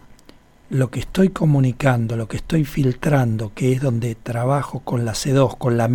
lo 0.71 0.91
que 0.91 1.01
estoy 1.01 1.29
comunicando, 1.29 2.17
lo 2.17 2.27
que 2.27 2.39
estoy 2.39 2.65
filtrando, 2.65 3.53
que 3.55 3.73
es 3.73 3.83
donde 3.83 4.15
trabajo 4.15 4.81
con 4.81 5.05
la 5.05 5.13
C2, 5.13 5.59
con, 5.59 5.77
la, 5.77 5.91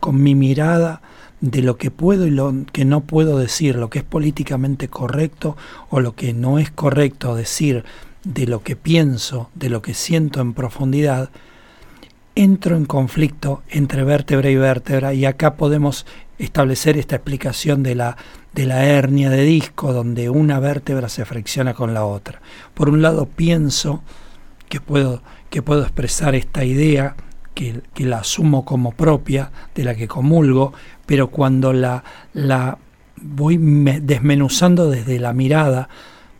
con 0.00 0.22
mi 0.22 0.34
mirada 0.34 1.02
de 1.40 1.60
lo 1.60 1.76
que 1.76 1.90
puedo 1.90 2.26
y 2.26 2.30
lo 2.30 2.54
que 2.72 2.84
no 2.84 3.00
puedo 3.00 3.38
decir, 3.38 3.76
lo 3.76 3.90
que 3.90 3.98
es 3.98 4.04
políticamente 4.04 4.88
correcto 4.88 5.56
o 5.90 6.00
lo 6.00 6.14
que 6.14 6.32
no 6.32 6.58
es 6.58 6.70
correcto 6.70 7.34
decir, 7.34 7.84
de 8.24 8.46
lo 8.46 8.62
que 8.62 8.76
pienso, 8.76 9.50
de 9.54 9.68
lo 9.68 9.82
que 9.82 9.94
siento 9.94 10.40
en 10.40 10.54
profundidad, 10.54 11.30
entro 12.36 12.76
en 12.76 12.86
conflicto 12.86 13.62
entre 13.68 14.04
vértebra 14.04 14.48
y 14.48 14.56
vértebra 14.56 15.12
y 15.12 15.24
acá 15.24 15.56
podemos 15.56 16.06
establecer 16.38 16.96
esta 16.96 17.16
explicación 17.16 17.82
de 17.82 17.96
la, 17.96 18.16
de 18.52 18.66
la 18.66 18.84
hernia 18.84 19.30
de 19.30 19.42
disco 19.42 19.92
donde 19.92 20.30
una 20.30 20.60
vértebra 20.60 21.08
se 21.08 21.24
fricciona 21.24 21.74
con 21.74 21.94
la 21.94 22.04
otra. 22.04 22.40
Por 22.74 22.88
un 22.88 23.02
lado 23.02 23.26
pienso 23.26 24.02
que 24.68 24.80
puedo, 24.80 25.22
que 25.50 25.62
puedo 25.62 25.82
expresar 25.82 26.34
esta 26.34 26.64
idea, 26.64 27.16
que, 27.54 27.82
que 27.94 28.04
la 28.04 28.18
asumo 28.18 28.64
como 28.64 28.92
propia, 28.92 29.50
de 29.74 29.84
la 29.84 29.94
que 29.94 30.08
comulgo, 30.08 30.72
pero 31.06 31.28
cuando 31.28 31.72
la, 31.72 32.04
la 32.32 32.78
voy 33.16 33.58
desmenuzando 33.58 34.90
desde 34.90 35.18
la 35.18 35.32
mirada, 35.32 35.88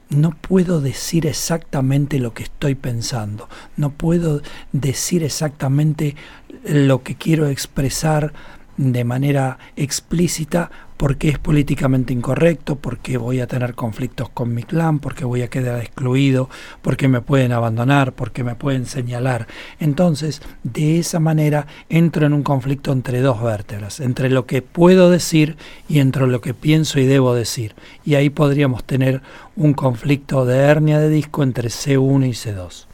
no 0.08 0.30
puedo 0.30 0.80
decir 0.80 1.26
exactamente 1.26 2.18
lo 2.18 2.34
que 2.34 2.42
estoy 2.42 2.74
pensando, 2.74 3.48
no 3.76 3.90
puedo 3.90 4.42
decir 4.72 5.24
exactamente 5.24 6.16
lo 6.64 7.02
que 7.02 7.16
quiero 7.16 7.48
expresar 7.48 8.32
de 8.76 9.04
manera 9.04 9.58
explícita 9.76 10.70
porque 11.02 11.30
es 11.30 11.38
políticamente 11.40 12.12
incorrecto, 12.12 12.76
porque 12.76 13.16
voy 13.16 13.40
a 13.40 13.48
tener 13.48 13.74
conflictos 13.74 14.28
con 14.28 14.54
mi 14.54 14.62
clan, 14.62 15.00
porque 15.00 15.24
voy 15.24 15.42
a 15.42 15.50
quedar 15.50 15.80
excluido, 15.80 16.48
porque 16.80 17.08
me 17.08 17.20
pueden 17.20 17.50
abandonar, 17.50 18.12
porque 18.12 18.44
me 18.44 18.54
pueden 18.54 18.86
señalar. 18.86 19.48
Entonces, 19.80 20.42
de 20.62 21.00
esa 21.00 21.18
manera 21.18 21.66
entro 21.88 22.24
en 22.24 22.32
un 22.32 22.44
conflicto 22.44 22.92
entre 22.92 23.20
dos 23.20 23.42
vértebras, 23.42 23.98
entre 23.98 24.30
lo 24.30 24.46
que 24.46 24.62
puedo 24.62 25.10
decir 25.10 25.56
y 25.88 25.98
entre 25.98 26.28
lo 26.28 26.40
que 26.40 26.54
pienso 26.54 27.00
y 27.00 27.06
debo 27.06 27.34
decir. 27.34 27.74
Y 28.04 28.14
ahí 28.14 28.30
podríamos 28.30 28.84
tener 28.84 29.22
un 29.56 29.74
conflicto 29.74 30.44
de 30.44 30.56
hernia 30.58 31.00
de 31.00 31.08
disco 31.08 31.42
entre 31.42 31.68
C1 31.68 32.28
y 32.28 32.30
C2. 32.30 32.86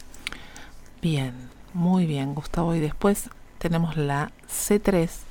Bien, 0.99 1.33
muy 1.75 2.07
bien, 2.07 2.33
Gustavo. 2.33 2.73
Y 2.73 2.79
después 2.79 3.29
tenemos 3.59 3.97
la 3.97 4.31
C3 4.49 5.28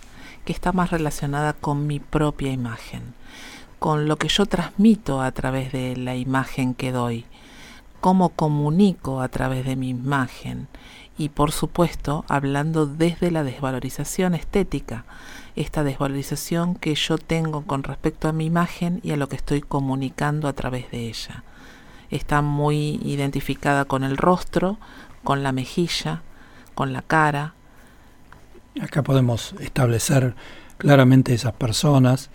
que 0.49 0.55
está 0.55 0.73
más 0.73 0.91
relacionada 0.91 1.53
con 1.53 1.87
mi 1.87 2.01
propia 2.01 2.51
imagen, 2.51 3.13
con 3.79 4.09
lo 4.09 4.17
que 4.17 4.29
yo 4.29 4.47
transmito 4.47 5.21
a 5.21 5.31
través 5.31 5.73
de 5.73 5.95
la 5.95 6.17
imagen 6.17 6.73
que 6.73 6.91
doy, 6.91 7.27
cómo 8.01 8.31
comunico 8.31 9.21
a 9.21 9.29
través 9.29 9.67
de 9.67 9.77
mi 9.77 9.91
imagen 9.91 10.67
y 11.19 11.29
por 11.29 11.53
supuesto 11.53 12.25
hablando 12.29 12.87
desde 12.87 13.31
la 13.31 13.45
desvalorización 13.45 14.35
estética, 14.35 15.05
esta 15.55 15.85
desvalorización 15.85 16.77
que 16.77 16.95
yo 16.95 17.19
tengo 17.19 17.67
con 17.67 17.83
respecto 17.83 18.27
a 18.27 18.33
mi 18.33 18.47
imagen 18.47 19.01
y 19.03 19.11
a 19.11 19.19
lo 19.19 19.29
que 19.29 19.37
estoy 19.37 19.61
comunicando 19.61 20.49
a 20.49 20.55
través 20.55 20.91
de 20.91 21.09
ella. 21.09 21.45
Está 22.09 22.41
muy 22.41 23.03
identificada 23.05 23.85
con 23.85 24.03
el 24.03 24.17
rostro, 24.17 24.79
con 25.25 25.43
la 25.43 25.53
mejilla, 25.53 26.23
con 26.75 26.95
la 26.95 27.03
cara, 27.03 27.53
Acá 28.81 29.03
podemos 29.03 29.55
establecer 29.61 30.35
claramente 30.77 31.35
esas 31.35 31.53
personas, 31.53 32.31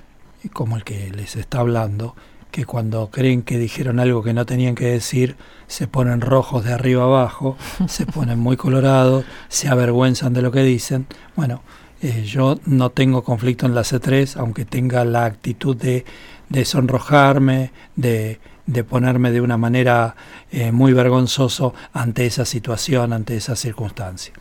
como 0.51 0.75
el 0.75 0.83
que 0.83 1.09
les 1.11 1.35
está 1.35 1.59
hablando, 1.59 2.15
que 2.51 2.65
cuando 2.65 3.09
creen 3.09 3.41
que 3.41 3.57
dijeron 3.57 3.99
algo 3.99 4.21
que 4.21 4.33
no 4.33 4.45
tenían 4.45 4.75
que 4.75 4.85
decir, 4.85 5.37
se 5.67 5.87
ponen 5.87 6.21
rojos 6.21 6.63
de 6.63 6.73
arriba 6.73 7.03
abajo, 7.03 7.57
se 7.87 8.05
ponen 8.05 8.39
muy 8.39 8.57
colorados, 8.57 9.25
se 9.47 9.69
avergüenzan 9.69 10.33
de 10.33 10.41
lo 10.41 10.51
que 10.51 10.63
dicen. 10.63 11.07
Bueno, 11.35 11.63
eh, 12.01 12.23
yo 12.25 12.59
no 12.65 12.89
tengo 12.91 13.23
conflicto 13.23 13.65
en 13.65 13.73
la 13.73 13.81
C3, 13.81 14.37
aunque 14.37 14.65
tenga 14.65 15.05
la 15.05 15.25
actitud 15.25 15.75
de, 15.75 16.05
de 16.49 16.65
sonrojarme, 16.65 17.71
de, 17.95 18.39
de 18.65 18.83
ponerme 18.83 19.31
de 19.31 19.41
una 19.41 19.57
manera 19.57 20.15
eh, 20.51 20.71
muy 20.71 20.93
vergonzoso 20.93 21.73
ante 21.93 22.25
esa 22.25 22.45
situación, 22.45 23.13
ante 23.13 23.37
esa 23.37 23.55
circunstancia. 23.55 24.33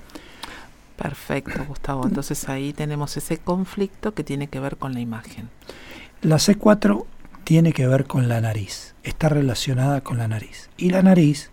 Perfecto, 1.02 1.64
Gustavo. 1.66 2.06
Entonces 2.06 2.48
ahí 2.48 2.72
tenemos 2.72 3.16
ese 3.16 3.36
conflicto 3.38 4.14
que 4.14 4.22
tiene 4.22 4.46
que 4.46 4.60
ver 4.60 4.76
con 4.76 4.94
la 4.94 5.00
imagen. 5.00 5.50
La 6.20 6.36
C4 6.36 7.06
tiene 7.42 7.72
que 7.72 7.88
ver 7.88 8.04
con 8.04 8.28
la 8.28 8.40
nariz, 8.40 8.94
está 9.02 9.28
relacionada 9.28 10.02
con 10.02 10.18
la 10.18 10.28
nariz. 10.28 10.70
Y 10.76 10.90
la 10.90 11.02
nariz, 11.02 11.50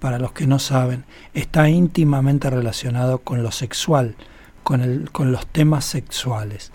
para 0.00 0.18
los 0.18 0.32
que 0.32 0.48
no 0.48 0.58
saben, 0.58 1.04
está 1.32 1.68
íntimamente 1.68 2.50
relacionado 2.50 3.18
con 3.20 3.44
lo 3.44 3.52
sexual, 3.52 4.16
con, 4.64 4.80
el, 4.80 5.12
con 5.12 5.30
los 5.30 5.46
temas 5.46 5.84
sexuales. 5.84 6.72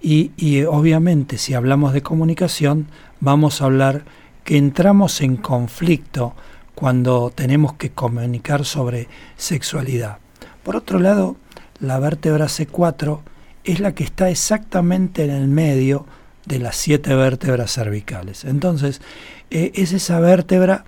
Y, 0.00 0.32
y 0.36 0.64
obviamente 0.64 1.38
si 1.38 1.54
hablamos 1.54 1.92
de 1.92 2.02
comunicación, 2.02 2.88
vamos 3.20 3.62
a 3.62 3.66
hablar 3.66 4.02
que 4.42 4.56
entramos 4.56 5.20
en 5.20 5.36
conflicto 5.36 6.34
cuando 6.74 7.30
tenemos 7.30 7.74
que 7.74 7.92
comunicar 7.92 8.64
sobre 8.64 9.06
sexualidad. 9.36 10.18
Por 10.64 10.74
otro 10.74 10.98
lado, 10.98 11.36
la 11.82 11.98
vértebra 11.98 12.46
C4 12.46 13.20
es 13.64 13.80
la 13.80 13.92
que 13.94 14.04
está 14.04 14.30
exactamente 14.30 15.24
en 15.24 15.30
el 15.30 15.48
medio 15.48 16.06
de 16.46 16.58
las 16.58 16.76
siete 16.76 17.14
vértebras 17.14 17.72
cervicales. 17.72 18.44
Entonces, 18.44 19.02
eh, 19.50 19.72
es 19.74 19.92
esa 19.92 20.20
vértebra 20.20 20.84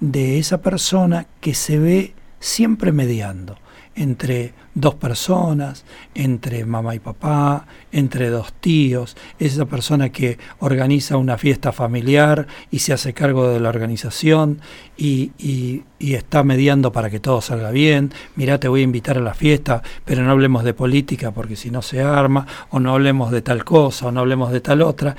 de 0.00 0.38
esa 0.38 0.60
persona 0.62 1.26
que 1.40 1.54
se 1.54 1.78
ve 1.78 2.14
siempre 2.40 2.92
mediando 2.92 3.58
entre 3.98 4.54
dos 4.74 4.94
personas, 4.94 5.84
entre 6.14 6.64
mamá 6.64 6.94
y 6.94 7.00
papá, 7.00 7.66
entre 7.90 8.30
dos 8.30 8.52
tíos, 8.52 9.16
esa 9.40 9.64
persona 9.64 10.10
que 10.10 10.38
organiza 10.60 11.16
una 11.16 11.36
fiesta 11.36 11.72
familiar 11.72 12.46
y 12.70 12.78
se 12.78 12.92
hace 12.92 13.12
cargo 13.12 13.48
de 13.48 13.58
la 13.58 13.68
organización 13.68 14.60
y, 14.96 15.32
y, 15.38 15.84
está 16.14 16.44
mediando 16.44 16.92
para 16.92 17.10
que 17.10 17.20
todo 17.20 17.40
salga 17.40 17.70
bien, 17.70 18.12
mira 18.36 18.58
te 18.58 18.68
voy 18.68 18.80
a 18.80 18.84
invitar 18.84 19.18
a 19.18 19.20
la 19.20 19.34
fiesta, 19.34 19.82
pero 20.04 20.22
no 20.22 20.30
hablemos 20.30 20.62
de 20.64 20.74
política 20.74 21.32
porque 21.32 21.56
si 21.56 21.70
no 21.70 21.82
se 21.82 22.00
arma, 22.00 22.46
o 22.70 22.78
no 22.78 22.92
hablemos 22.92 23.32
de 23.32 23.42
tal 23.42 23.64
cosa, 23.64 24.06
o 24.06 24.12
no 24.12 24.20
hablemos 24.20 24.52
de 24.52 24.60
tal 24.60 24.82
otra, 24.82 25.16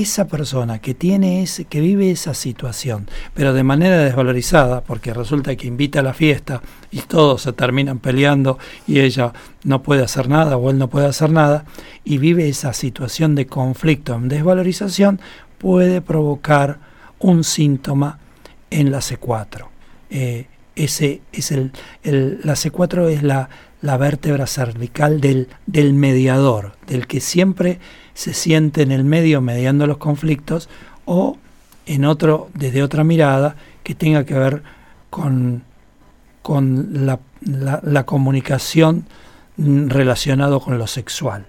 esa 0.00 0.26
persona 0.26 0.78
que 0.78 0.94
tiene 0.94 1.42
ese, 1.42 1.64
que 1.64 1.80
vive 1.80 2.10
esa 2.10 2.34
situación, 2.34 3.08
pero 3.34 3.54
de 3.54 3.62
manera 3.62 3.98
desvalorizada, 3.98 4.82
porque 4.82 5.14
resulta 5.14 5.56
que 5.56 5.66
invita 5.66 6.00
a 6.00 6.02
la 6.02 6.12
fiesta 6.12 6.60
y 6.90 7.00
todos 7.00 7.42
se 7.42 7.52
terminan 7.52 7.98
peleando 7.98 8.58
y 8.86 9.00
ella 9.00 9.32
no 9.64 9.82
puede 9.82 10.04
hacer 10.04 10.28
nada 10.28 10.58
o 10.58 10.70
él 10.70 10.78
no 10.78 10.88
puede 10.88 11.06
hacer 11.06 11.30
nada, 11.30 11.64
y 12.04 12.18
vive 12.18 12.48
esa 12.48 12.72
situación 12.72 13.34
de 13.34 13.46
conflicto 13.46 14.14
en 14.14 14.28
desvalorización, 14.28 15.20
puede 15.58 16.02
provocar 16.02 16.78
un 17.18 17.42
síntoma 17.42 18.18
en 18.70 18.90
la 18.90 18.98
C4. 18.98 19.66
Eh, 20.10 20.46
ese 20.74 21.22
es 21.32 21.52
el, 21.52 21.72
la 22.02 22.52
C4 22.52 23.08
es 23.08 23.22
la, 23.22 23.48
la 23.80 23.96
vértebra 23.96 24.46
cervical 24.46 25.22
del, 25.22 25.48
del 25.64 25.94
mediador, 25.94 26.72
del 26.86 27.06
que 27.06 27.20
siempre 27.20 27.78
se 28.16 28.32
siente 28.32 28.80
en 28.80 28.92
el 28.92 29.04
medio 29.04 29.42
mediando 29.42 29.86
los 29.86 29.98
conflictos 29.98 30.70
o 31.04 31.36
en 31.84 32.06
otro, 32.06 32.48
desde 32.54 32.82
otra 32.82 33.04
mirada, 33.04 33.56
que 33.84 33.94
tenga 33.94 34.24
que 34.24 34.32
ver 34.32 34.62
con, 35.10 35.62
con 36.40 37.06
la, 37.06 37.20
la, 37.42 38.06
comunicación 38.06 39.06
relacionado 39.58 40.60
con 40.60 40.78
lo 40.78 40.86
sexual. 40.86 41.46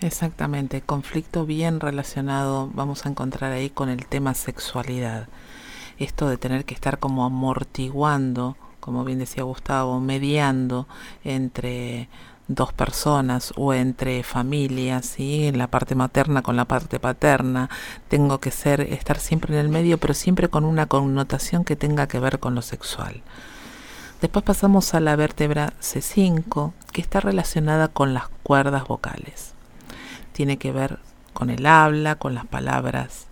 Exactamente, 0.00 0.82
conflicto 0.82 1.46
bien 1.46 1.78
relacionado 1.78 2.68
vamos 2.74 3.06
a 3.06 3.08
encontrar 3.08 3.52
ahí 3.52 3.70
con 3.70 3.88
el 3.88 4.04
tema 4.06 4.34
sexualidad. 4.34 5.28
Esto 6.00 6.28
de 6.28 6.38
tener 6.38 6.64
que 6.64 6.74
estar 6.74 6.98
como 6.98 7.24
amortiguando, 7.24 8.56
como 8.80 9.04
bien 9.04 9.20
decía 9.20 9.44
Gustavo, 9.44 10.00
mediando 10.00 10.88
entre 11.22 12.08
dos 12.48 12.72
personas 12.72 13.52
o 13.56 13.72
entre 13.72 14.22
familias, 14.22 15.06
¿sí? 15.06 15.50
la 15.52 15.68
parte 15.68 15.94
materna 15.94 16.42
con 16.42 16.56
la 16.56 16.66
parte 16.66 17.00
paterna, 17.00 17.70
tengo 18.08 18.38
que 18.38 18.50
ser 18.50 18.80
estar 18.80 19.18
siempre 19.18 19.54
en 19.54 19.60
el 19.60 19.68
medio, 19.68 19.98
pero 19.98 20.14
siempre 20.14 20.48
con 20.48 20.64
una 20.64 20.86
connotación 20.86 21.64
que 21.64 21.76
tenga 21.76 22.06
que 22.06 22.18
ver 22.18 22.38
con 22.38 22.54
lo 22.54 22.62
sexual. 22.62 23.22
Después 24.20 24.44
pasamos 24.44 24.94
a 24.94 25.00
la 25.00 25.16
vértebra 25.16 25.74
C5, 25.80 26.72
que 26.92 27.00
está 27.00 27.20
relacionada 27.20 27.88
con 27.88 28.14
las 28.14 28.28
cuerdas 28.42 28.86
vocales. 28.86 29.52
Tiene 30.32 30.56
que 30.56 30.72
ver 30.72 30.98
con 31.32 31.50
el 31.50 31.66
habla, 31.66 32.16
con 32.16 32.34
las 32.34 32.46
palabras 32.46 33.26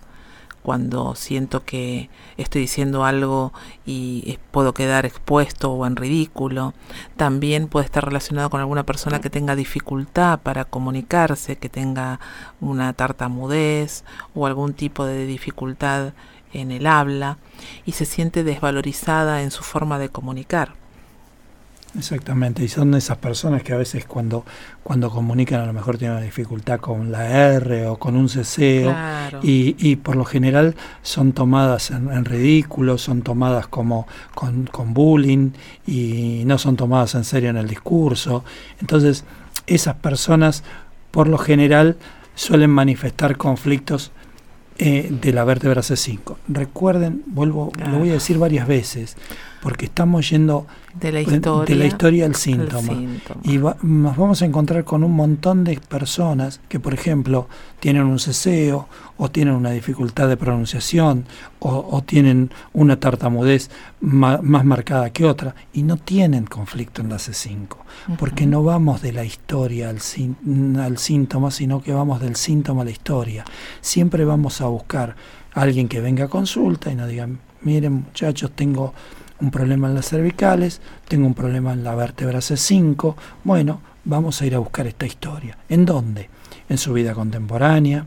cuando 0.62 1.14
siento 1.14 1.64
que 1.64 2.09
estoy 2.37 2.62
diciendo 2.62 3.04
algo 3.04 3.52
y 3.85 4.38
puedo 4.50 4.75
quedar 4.75 5.07
expuesto 5.07 5.73
o 5.73 5.87
en 5.87 5.97
ridículo. 5.97 6.75
También 7.16 7.69
puede 7.69 7.87
estar 7.87 8.04
relacionado 8.04 8.50
con 8.50 8.61
alguna 8.61 8.85
persona 8.85 9.21
que 9.21 9.31
tenga 9.31 9.57
dificultad 9.57 10.40
para 10.40 10.64
comunicarse, 10.64 11.57
que 11.57 11.69
tenga 11.69 12.21
una 12.61 12.92
tartamudez 12.92 14.04
o 14.35 14.47
algún 14.47 14.75
tipo 14.75 15.04
de 15.04 15.26
dificultad 15.26 16.12
en 16.52 16.71
el 16.71 16.87
habla 16.87 17.38
y 17.85 17.92
se 17.92 18.04
siente 18.04 18.45
desvalorizada 18.45 19.42
en 19.42 19.50
su 19.50 19.62
forma 19.62 19.99
de 19.99 20.11
comunicar. 20.11 20.82
Exactamente, 21.96 22.64
y 22.64 22.68
son 22.68 22.94
esas 22.94 23.18
personas 23.18 23.62
que 23.62 23.75
a 23.75 23.76
veces 23.76 24.06
cuando, 24.06 24.46
cuando 24.82 25.11
comunican 25.11 25.61
a 25.61 25.66
lo 25.66 25.75
mejor 25.75 25.99
tienen 25.99 26.16
una 26.16 26.25
dificultad 26.25 26.80
con 26.80 27.12
la 27.12 27.52
R 27.54 27.87
o 27.87 27.99
con 27.99 28.16
un 28.16 28.30
ceseo 28.30 28.96
y, 29.42 29.76
y, 29.78 29.96
por 29.96 30.16
lo 30.16 30.25
general 30.25 30.75
son 31.02 31.32
tomadas 31.32 31.90
en, 31.90 32.25
ridículo, 32.25 32.96
son 32.96 33.20
tomadas 33.20 33.66
como 33.66 34.06
con, 34.34 34.64
con, 34.64 34.94
bullying 34.94 35.50
y 35.87 36.44
no 36.46 36.56
son 36.56 36.76
tomadas 36.76 37.14
en 37.14 37.25
serio 37.25 37.50
en 37.50 37.58
el 37.58 37.68
discurso. 37.68 38.42
Entonces 38.80 39.25
esas 39.66 39.96
personas 39.96 40.64
por 41.11 41.28
lo 41.28 41.37
general 41.37 41.99
suelen 42.34 42.70
manifestar 42.70 43.37
conflictos 43.37 44.12
eh, 44.78 45.08
de 45.11 45.32
la 45.32 45.44
vértebra 45.44 45.82
C5. 45.82 46.37
Recuerden, 46.49 47.22
vuelvo, 47.26 47.70
lo 47.78 47.99
voy 47.99 48.11
a 48.11 48.14
decir 48.14 48.38
varias 48.38 48.66
veces, 48.66 49.16
porque 49.62 49.85
estamos 49.85 50.29
yendo 50.29 50.66
de 50.98 51.12
la 51.12 51.20
historia, 51.20 51.64
de 51.64 51.75
la 51.77 51.87
historia 51.87 52.27
al 52.27 52.35
síntoma. 52.35 52.94
Y 53.44 53.59
nos 53.59 54.16
vamos 54.16 54.42
a 54.42 54.44
encontrar 54.44 54.83
con 54.83 55.05
un 55.05 55.12
montón 55.12 55.62
de 55.62 55.79
personas 55.79 56.61
que, 56.68 56.81
por 56.81 56.92
ejemplo, 56.92 57.48
tienen 57.79 58.03
un 58.03 58.18
ceseo 58.18 58.88
o 59.16 59.31
tienen 59.31 59.55
una 59.55 59.70
dificultad 59.70 60.29
de 60.29 60.37
pronunciación 60.37 61.27
o, 61.61 62.03
tienen 62.03 62.51
una 62.72 62.98
tartamudez 62.98 63.70
más 64.01 64.42
marcada 64.42 65.11
que 65.11 65.25
otra 65.25 65.55
y 65.72 65.85
no 65.85 65.96
tienen 65.96 66.44
conflicto 66.44 67.01
en 67.01 67.11
la 67.11 67.18
C5, 67.18 67.68
porque 68.18 68.46
no 68.46 68.64
vamos 68.64 69.01
de 69.01 69.12
la 69.12 69.25
historia 69.25 69.90
al, 69.90 69.98
al 70.81 70.98
síntoma, 70.98 71.53
sino 71.53 71.81
que 71.81 71.92
vamos 71.92 72.20
del 72.20 72.35
síntoma 72.35 72.83
a 72.83 72.85
la 72.85 72.90
historia. 72.90 73.44
Siempre 73.81 74.25
vamos 74.25 74.61
a 74.61 74.66
buscar 74.66 75.14
a 75.55 75.61
alguien 75.61 75.87
que 75.87 76.01
venga 76.01 76.25
a 76.25 76.29
consulta 76.29 76.90
y 76.90 76.96
nos 76.96 77.09
diga, 77.09 77.29
miren 77.62 77.92
muchachos, 77.92 78.51
tengo 78.57 78.92
un 79.42 79.50
problema 79.50 79.88
en 79.88 79.96
las 79.96 80.09
cervicales, 80.09 80.81
tengo 81.09 81.26
un 81.26 81.35
problema 81.35 81.72
en 81.72 81.83
la 81.83 81.96
vértebra 81.96 82.38
C5, 82.38 83.16
bueno, 83.42 83.83
vamos 84.05 84.40
a 84.40 84.46
ir 84.46 84.55
a 84.55 84.61
buscar 84.61 84.87
esta 84.87 85.05
historia. 85.05 85.59
¿En 85.68 85.85
dónde? 85.85 86.31
En 86.68 86.78
su 86.78 86.92
vida 86.92 87.12
contemporánea, 87.12 88.07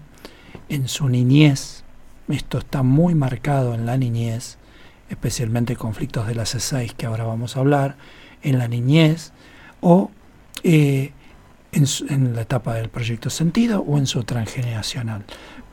en 0.70 0.88
su 0.88 1.10
niñez, 1.10 1.84
esto 2.30 2.58
está 2.58 2.84
muy 2.84 3.16
marcado 3.16 3.76
en 3.76 3.86
la 3.86 3.98
niñez, 3.98 4.58
especialmente 5.10 5.76
conflictos 5.76 6.26
de 6.26 6.36
la 6.36 6.44
C6 6.44 6.94
que 6.94 7.06
ahora 7.06 7.26
vamos 7.26 7.58
a 7.58 7.60
hablar, 7.60 7.98
en 8.42 8.58
la 8.58 8.70
niñez 8.70 9.34
o 9.82 10.12
eh, 10.64 11.12
en, 11.74 12.34
la 12.34 12.42
etapa 12.44 12.76
del 12.76 12.88
proyecto 12.88 13.30
sentido 13.30 13.82
o 13.82 13.98
en 13.98 14.08
su 14.08 14.24
transgeneracional, 14.24 15.26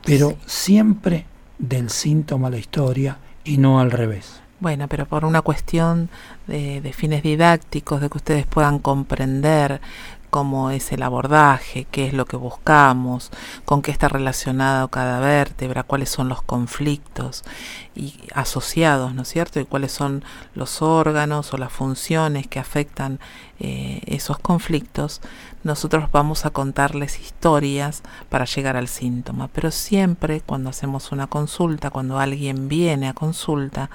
pero 0.05 0.37
siempre 0.45 1.25
del 1.57 1.89
síntoma 1.89 2.49
a 2.49 2.51
la 2.51 2.57
historia 2.57 3.17
y 3.45 3.57
no 3.57 3.79
al 3.79 3.91
revés. 3.91 4.42
Bueno, 4.63 4.87
pero 4.87 5.05
por 5.05 5.25
una 5.25 5.41
cuestión 5.41 6.09
de, 6.47 6.93
fines 6.95 7.21
didácticos, 7.21 7.99
de 7.99 8.09
que 8.09 8.17
ustedes 8.17 8.45
puedan 8.47 8.79
comprender 8.79 9.81
cómo 10.29 10.71
es 10.71 10.93
el 10.93 11.03
abordaje, 11.03 11.85
qué 11.91 12.07
es 12.07 12.13
lo 12.13 12.23
que 12.23 12.37
buscamos, 12.37 13.29
con 13.65 13.81
qué 13.81 13.91
está 13.91 14.07
relacionado 14.07 14.87
cada 14.87 15.19
vértebra, 15.19 15.83
cuáles 15.83 16.09
son 16.09 16.29
los 16.29 16.41
conflictos 16.41 17.43
y 17.93 18.15
asociados, 18.33 19.13
¿no 19.13 19.23
es 19.23 19.27
cierto? 19.27 19.59
Y 19.59 19.65
cuáles 19.65 19.91
son 19.91 20.23
los 20.55 20.81
órganos 20.81 21.53
o 21.53 21.57
las 21.57 21.73
funciones 21.73 22.47
que 22.47 22.59
afectan 22.59 23.19
eh, 23.59 23.99
esos 24.05 24.39
conflictos, 24.39 25.19
nosotros 25.65 26.09
vamos 26.13 26.45
a 26.45 26.51
contarles 26.51 27.19
historias 27.19 28.01
para 28.29 28.45
llegar 28.45 28.77
al 28.77 28.87
síntoma. 28.87 29.49
Pero 29.49 29.71
siempre 29.71 30.39
cuando 30.39 30.69
hacemos 30.69 31.11
una 31.11 31.27
consulta, 31.27 31.89
cuando 31.89 32.17
alguien 32.17 32.69
viene 32.69 33.09
a 33.09 33.13
consulta, 33.13 33.89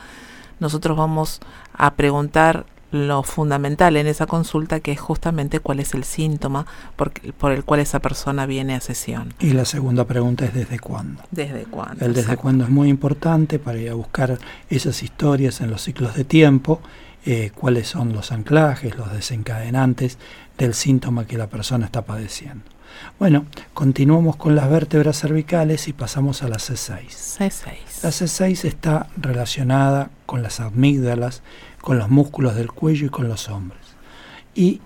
nosotros 0.61 0.97
vamos 0.97 1.41
a 1.73 1.95
preguntar 1.95 2.67
lo 2.91 3.23
fundamental 3.23 3.97
en 3.97 4.07
esa 4.07 4.27
consulta, 4.27 4.81
que 4.81 4.93
es 4.93 5.01
justamente 5.01 5.61
cuál 5.61 5.81
es 5.81 5.95
el 5.95 6.05
síntoma 6.05 6.67
por, 6.97 7.13
por, 7.33 7.53
el 7.53 7.65
cual 7.65 7.81
esa 7.81 8.01
persona 8.01 8.47
viene 8.47 8.75
a 8.75 8.81
sesión. 8.81 9.35
Y 9.39 9.51
la 9.51 9.65
segunda 9.65 10.05
pregunta 10.05 10.47
es 10.47 10.55
desde 10.55 10.79
cuándo. 10.79 11.23
Desde 11.31 11.65
cuándo. 11.65 12.05
El 12.05 12.15
desde 12.15 12.37
cuándo 12.37 12.65
es 12.65 12.71
muy 12.71 12.89
importante 12.89 13.59
para 13.59 13.79
ir 13.79 13.91
a 13.91 13.95
buscar 13.95 14.39
esas 14.71 15.03
historias 15.03 15.61
en 15.61 15.71
los 15.71 15.83
ciclos 15.83 16.15
de 16.15 16.25
tiempo, 16.25 16.81
eh, 17.27 17.51
cuáles 17.55 17.89
son 17.89 18.13
los 18.13 18.33
anclajes, 18.33 18.97
los 18.97 19.13
desencadenantes 19.13 20.19
del 20.57 20.73
síntoma 20.73 21.27
que 21.27 21.37
la 21.37 21.49
persona 21.49 21.85
está 21.85 22.03
padeciendo. 22.03 22.65
Bueno, 23.19 23.47
continuamos 23.75 24.37
con 24.37 24.55
las 24.55 24.71
vértebras 24.71 25.21
cervicales 25.21 25.89
y 25.89 25.93
pasamos 25.93 26.43
a 26.43 26.49
la 26.49 26.57
C6. 26.57 27.09
C6. 27.09 28.03
La 28.03 28.11
C6 28.11 28.65
está 28.65 29.09
relacionada 29.17 30.11
con 30.27 30.43
las 30.43 30.61
amígdalas, 30.61 31.43
con 31.81 31.99
los 31.99 32.09
músculos 32.09 32.55
del 32.55 32.71
cuello 32.71 33.07
y 33.07 33.11
con 33.11 33.29
los 33.29 33.49
hombros. 33.49 33.81
Y, 34.55 34.81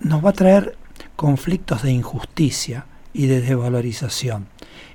nos 0.00 0.24
va 0.24 0.30
a 0.30 0.32
traer 0.32 0.76
conflictos 1.14 1.82
de 1.82 1.92
injusticia 1.92 2.86
y 3.12 3.26
de 3.26 3.40
desvalorización. 3.40 4.48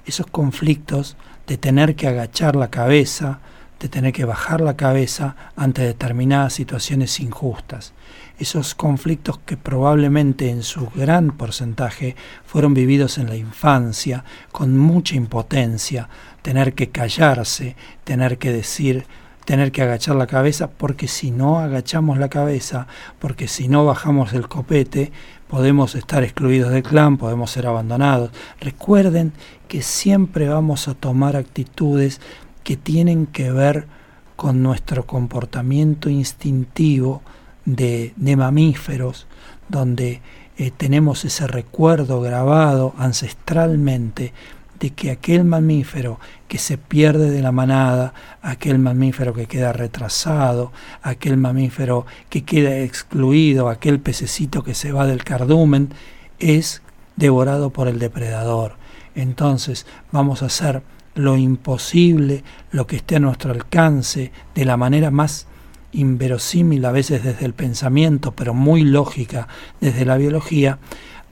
Esos 0.05 0.27
conflictos 0.27 1.15
de 1.47 1.57
tener 1.57 1.95
que 1.95 2.07
agachar 2.07 2.55
la 2.55 2.69
cabeza, 2.69 3.39
de 3.79 3.87
tener 3.87 4.11
que 4.11 4.25
bajar 4.25 4.59
la 4.59 4.75
cabeza 4.75 5.35
ante 5.55 5.83
determinadas 5.83 6.53
situaciones 6.53 7.19
injustas 7.19 7.93
esos 8.39 8.75
conflictos 8.75 9.39
que 9.39 9.57
probablemente 9.57 10.49
en 10.49 10.63
su 10.63 10.89
gran 10.95 11.31
porcentaje 11.31 12.15
fueron 12.45 12.73
vividos 12.73 13.17
en 13.17 13.27
la 13.27 13.35
infancia, 13.35 14.23
con 14.51 14.77
mucha 14.77 15.15
impotencia, 15.15 16.09
tener 16.41 16.73
que 16.73 16.89
callarse, 16.89 17.75
tener 18.03 18.37
que 18.37 18.51
decir 18.51 19.05
tener 19.47 19.71
que 19.71 19.81
agachar 19.81 20.17
la 20.17 20.27
cabeza, 20.27 20.69
porque 20.71 21.07
si 21.07 21.31
no 21.31 21.59
agachamos 21.59 22.17
la 22.17 22.27
cabeza, 22.27 22.85
porque 23.17 23.47
si 23.47 23.69
no 23.69 23.85
bajamos 23.85 24.33
el 24.33 24.49
copete, 24.49 25.13
podemos 25.47 25.95
estar 25.95 26.21
excluidos 26.21 26.69
del 26.69 26.83
clan, 26.83 27.15
podemos 27.15 27.51
ser 27.51 27.65
abandonados. 27.65 28.31
Recuerden 28.59 29.31
que 29.69 29.81
siempre 29.81 30.49
vamos 30.49 30.89
a 30.89 30.95
tomar 30.95 31.37
actitudes 31.37 32.19
que 32.65 32.75
tienen 32.75 33.25
que 33.25 33.49
ver 33.49 33.87
con 34.35 34.61
nuestro 34.61 35.05
comportamiento 35.05 36.09
instintivo 36.09 37.21
de, 37.67 38.13
de 38.15 38.35
mamíferos, 38.37 39.27
donde 39.67 40.21
eh, 40.57 40.71
tenemos 40.75 41.25
ese 41.25 41.45
recuerdo 41.47 42.21
grabado 42.21 42.95
ancestralmente 42.97 44.33
de 44.79 44.91
que 44.91 45.11
aquel 45.11 45.43
mamífero 45.43 46.19
que 46.47 46.59
se 46.59 46.77
pierde 46.77 47.29
de 47.29 47.41
la 47.41 47.51
manada, 47.51 48.13
aquel 48.41 48.79
mamífero 48.79 49.33
que 49.33 49.47
queda 49.47 49.73
retrasado, 49.73 50.71
aquel 51.01 51.35
mamífero 51.35 52.05
que 52.29 52.43
queda 52.43 52.79
excluido, 52.79 53.69
aquel 53.69 53.99
pececito 53.99 54.63
que 54.63 54.73
se 54.73 54.91
va 54.91 55.05
del 55.05 55.23
cardumen, 55.23 55.89
es 56.39 56.81
devorado 57.17 57.71
por 57.71 57.87
el 57.87 57.99
depredador. 57.99 58.75
Entonces 59.13 59.85
vamos 60.11 60.41
a 60.41 60.45
hacer 60.45 60.83
lo 61.15 61.35
imposible, 61.35 62.43
lo 62.71 62.87
que 62.87 62.97
esté 62.97 63.17
a 63.17 63.19
nuestro 63.19 63.51
alcance, 63.51 64.31
de 64.55 64.65
la 64.65 64.77
manera 64.77 65.11
más 65.11 65.46
inverosímil 65.91 66.85
a 66.85 66.91
veces 66.91 67.23
desde 67.23 67.45
el 67.45 67.53
pensamiento, 67.53 68.31
pero 68.31 68.53
muy 68.53 68.83
lógica 68.83 69.47
desde 69.79 70.05
la 70.05 70.17
biología, 70.17 70.79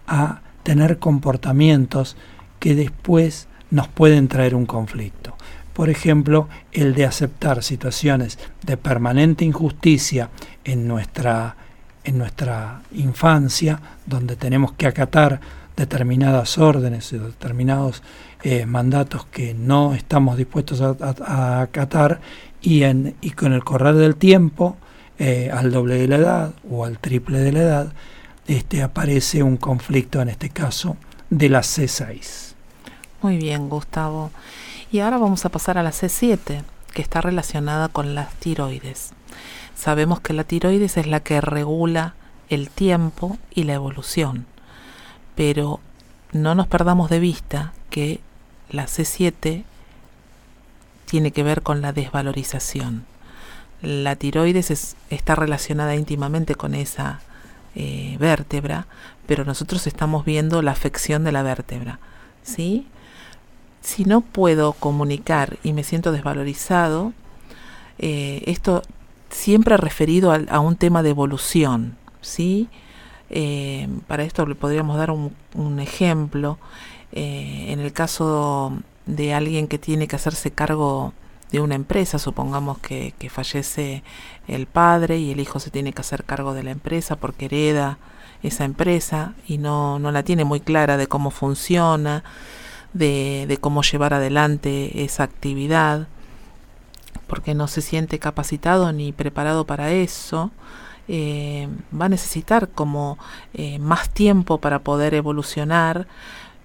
a 0.08 0.42
tener 0.64 1.00
comportamientos 1.00 2.16
que 2.60 2.76
después 2.76 3.48
nos 3.72 3.88
pueden 3.88 4.28
traer 4.28 4.56
un 4.56 4.66
conflicto. 4.66 5.36
Por 5.74 5.90
ejemplo, 5.90 6.48
el 6.72 6.96
de 6.96 7.06
aceptar 7.06 7.62
situaciones 7.62 8.40
de 8.64 8.78
permanente 8.78 9.44
injusticia 9.44 10.30
en 10.64 10.88
nuestra, 10.88 11.58
en 12.04 12.18
nuestra 12.18 12.82
infancia, 12.94 13.82
donde 14.06 14.38
tenemos 14.38 14.72
que 14.72 14.88
acatar 14.88 15.42
determinadas 15.76 16.58
órdenes 16.58 17.12
y 17.12 17.18
determinados 17.18 18.04
eh, 18.48 18.68
mandatos 18.68 19.26
que 19.26 19.56
no 19.56 19.96
estamos 19.96 20.38
dispuestos 20.38 20.80
a, 20.80 21.62
acatar 21.62 22.22
y, 22.62 22.84
con 23.32 23.54
el 23.54 23.64
correr 23.64 23.96
del 23.96 24.18
tiempo, 24.18 24.78
eh, 25.18 25.50
al 25.52 25.72
doble 25.72 25.96
de 25.96 26.08
la 26.08 26.18
edad 26.18 26.54
o 26.70 26.86
al 26.86 27.00
triple 27.00 27.40
de 27.40 27.52
la 27.52 27.60
edad, 27.62 27.94
este, 28.46 28.84
aparece 28.84 29.42
un 29.42 29.58
conflicto, 29.58 30.22
en 30.22 30.30
este 30.30 30.52
caso, 30.52 30.96
de 31.32 31.50
la 31.50 31.62
C6. 31.62 32.54
Muy 33.24 33.38
bien, 33.38 33.68
Gustavo. 33.68 34.30
Y 34.92 35.00
ahora 35.00 35.18
vamos 35.18 35.44
a 35.46 35.50
pasar 35.50 35.80
a 35.80 35.84
la 35.84 35.92
C7, 35.92 36.62
que 36.94 37.02
está 37.02 37.22
relacionada 37.22 37.88
con 37.88 38.14
las 38.14 38.32
tiroides. 38.36 39.14
Sabemos 39.76 40.20
que 40.20 40.34
la 40.34 40.44
tiroides 40.44 40.98
es 40.98 41.08
la 41.08 41.22
que 41.22 41.42
regula 41.42 42.14
el 42.50 42.70
tiempo 42.70 43.40
y 43.56 43.64
la 43.64 43.74
evolución, 43.74 44.46
pero 45.34 45.80
no 46.32 46.54
nos 46.54 46.68
perdamos 46.68 47.10
de 47.10 47.20
vista 47.20 47.74
que 47.90 48.20
la 48.70 48.86
C7 48.86 49.64
tiene 51.06 51.32
que 51.32 51.44
ver 51.44 51.62
con 51.62 51.82
la 51.82 51.94
desvalorización. 51.94 53.06
La 53.82 54.16
tiroides 54.16 54.96
está 55.10 55.36
relacionada 55.36 55.96
íntimamente 55.96 56.56
con 56.56 56.76
esa 56.76 57.22
eh, 57.76 58.18
vértebra, 58.20 58.88
pero 59.28 59.46
nosotros 59.46 59.86
estamos 59.88 60.26
viendo 60.26 60.62
la 60.62 60.72
afección 60.72 61.24
de 61.24 61.32
la 61.32 61.44
vértebra. 61.44 62.00
¿sí? 62.44 62.88
si 63.86 64.04
no 64.04 64.22
puedo 64.22 64.74
comunicar 64.74 65.58
y 65.64 65.72
me 65.72 65.84
siento 65.84 66.12
desvalorizado, 66.12 67.14
eh, 68.00 68.44
esto 68.48 68.82
siempre 69.30 69.78
referido 69.78 70.34
a, 70.34 70.60
un 70.60 70.76
tema 70.76 71.04
de 71.04 71.12
evolución, 71.12 71.96
¿sí? 72.22 72.68
Eh, 73.30 73.88
para 74.08 74.24
esto 74.24 74.46
le 74.46 74.56
podríamos 74.56 74.98
dar 74.98 75.12
un, 75.12 75.80
ejemplo. 75.80 76.58
Eh, 77.16 77.68
en 77.70 77.80
el 77.80 77.92
caso 77.94 78.74
de 79.06 79.34
alguien 79.34 79.68
que 79.68 79.80
tiene 79.80 80.08
que 80.08 80.16
hacerse 80.16 80.52
cargo 80.52 81.14
de 81.52 81.60
una 81.60 81.76
empresa, 81.76 82.20
supongamos 82.20 82.78
que, 82.80 83.14
fallece 83.30 84.04
el 84.48 84.68
padre 84.68 85.18
y 85.18 85.32
el 85.32 85.40
hijo 85.40 85.60
se 85.60 85.72
tiene 85.72 85.94
que 85.94 86.02
hacer 86.02 86.24
cargo 86.24 86.54
de 86.54 86.64
la 86.64 86.72
empresa 86.72 87.16
porque 87.16 87.46
hereda 87.46 87.98
esa 88.44 88.66
empresa 88.66 89.34
y 89.48 89.58
no, 89.58 89.98
no 89.98 90.12
la 90.12 90.24
tiene 90.24 90.44
muy 90.44 90.60
clara 90.60 90.98
de 90.98 91.08
cómo 91.08 91.32
funciona 91.32 92.24
de, 92.96 93.58
cómo 93.62 93.84
llevar 93.84 94.14
adelante 94.14 95.04
esa 95.04 95.24
actividad, 95.24 96.08
porque 97.28 97.54
no 97.54 97.68
se 97.68 97.82
siente 97.82 98.20
capacitado 98.20 98.92
ni 98.94 99.12
preparado 99.12 99.66
para 99.66 99.92
eso, 99.92 100.52
eh, 101.08 101.68
va 102.00 102.06
a 102.06 102.10
necesitar 102.10 102.70
como 102.70 103.20
eh, 103.54 103.80
más 103.80 104.10
tiempo 104.10 104.60
para 104.60 104.80
poder 104.80 105.14
evolucionar, 105.14 106.08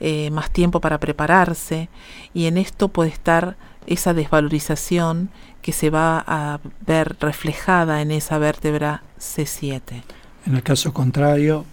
eh, 0.01 0.31
más 0.31 0.51
tiempo 0.51 0.81
para 0.81 0.99
prepararse, 0.99 1.89
y 2.35 2.47
en 2.47 2.59
esto 2.59 2.89
puede 2.89 3.11
estar 3.11 3.57
esa 3.87 4.15
desvalorización 4.15 5.31
que 5.63 5.73
se 5.73 5.91
va 5.91 6.25
a 6.27 6.61
ver 6.87 7.17
reflejada 7.21 8.03
en 8.03 8.11
esa 8.11 8.39
vértebra 8.39 9.03
C7. 9.19 10.03
En 10.47 10.55
el 10.55 10.63
caso 10.63 10.93
contrario, 10.93 11.65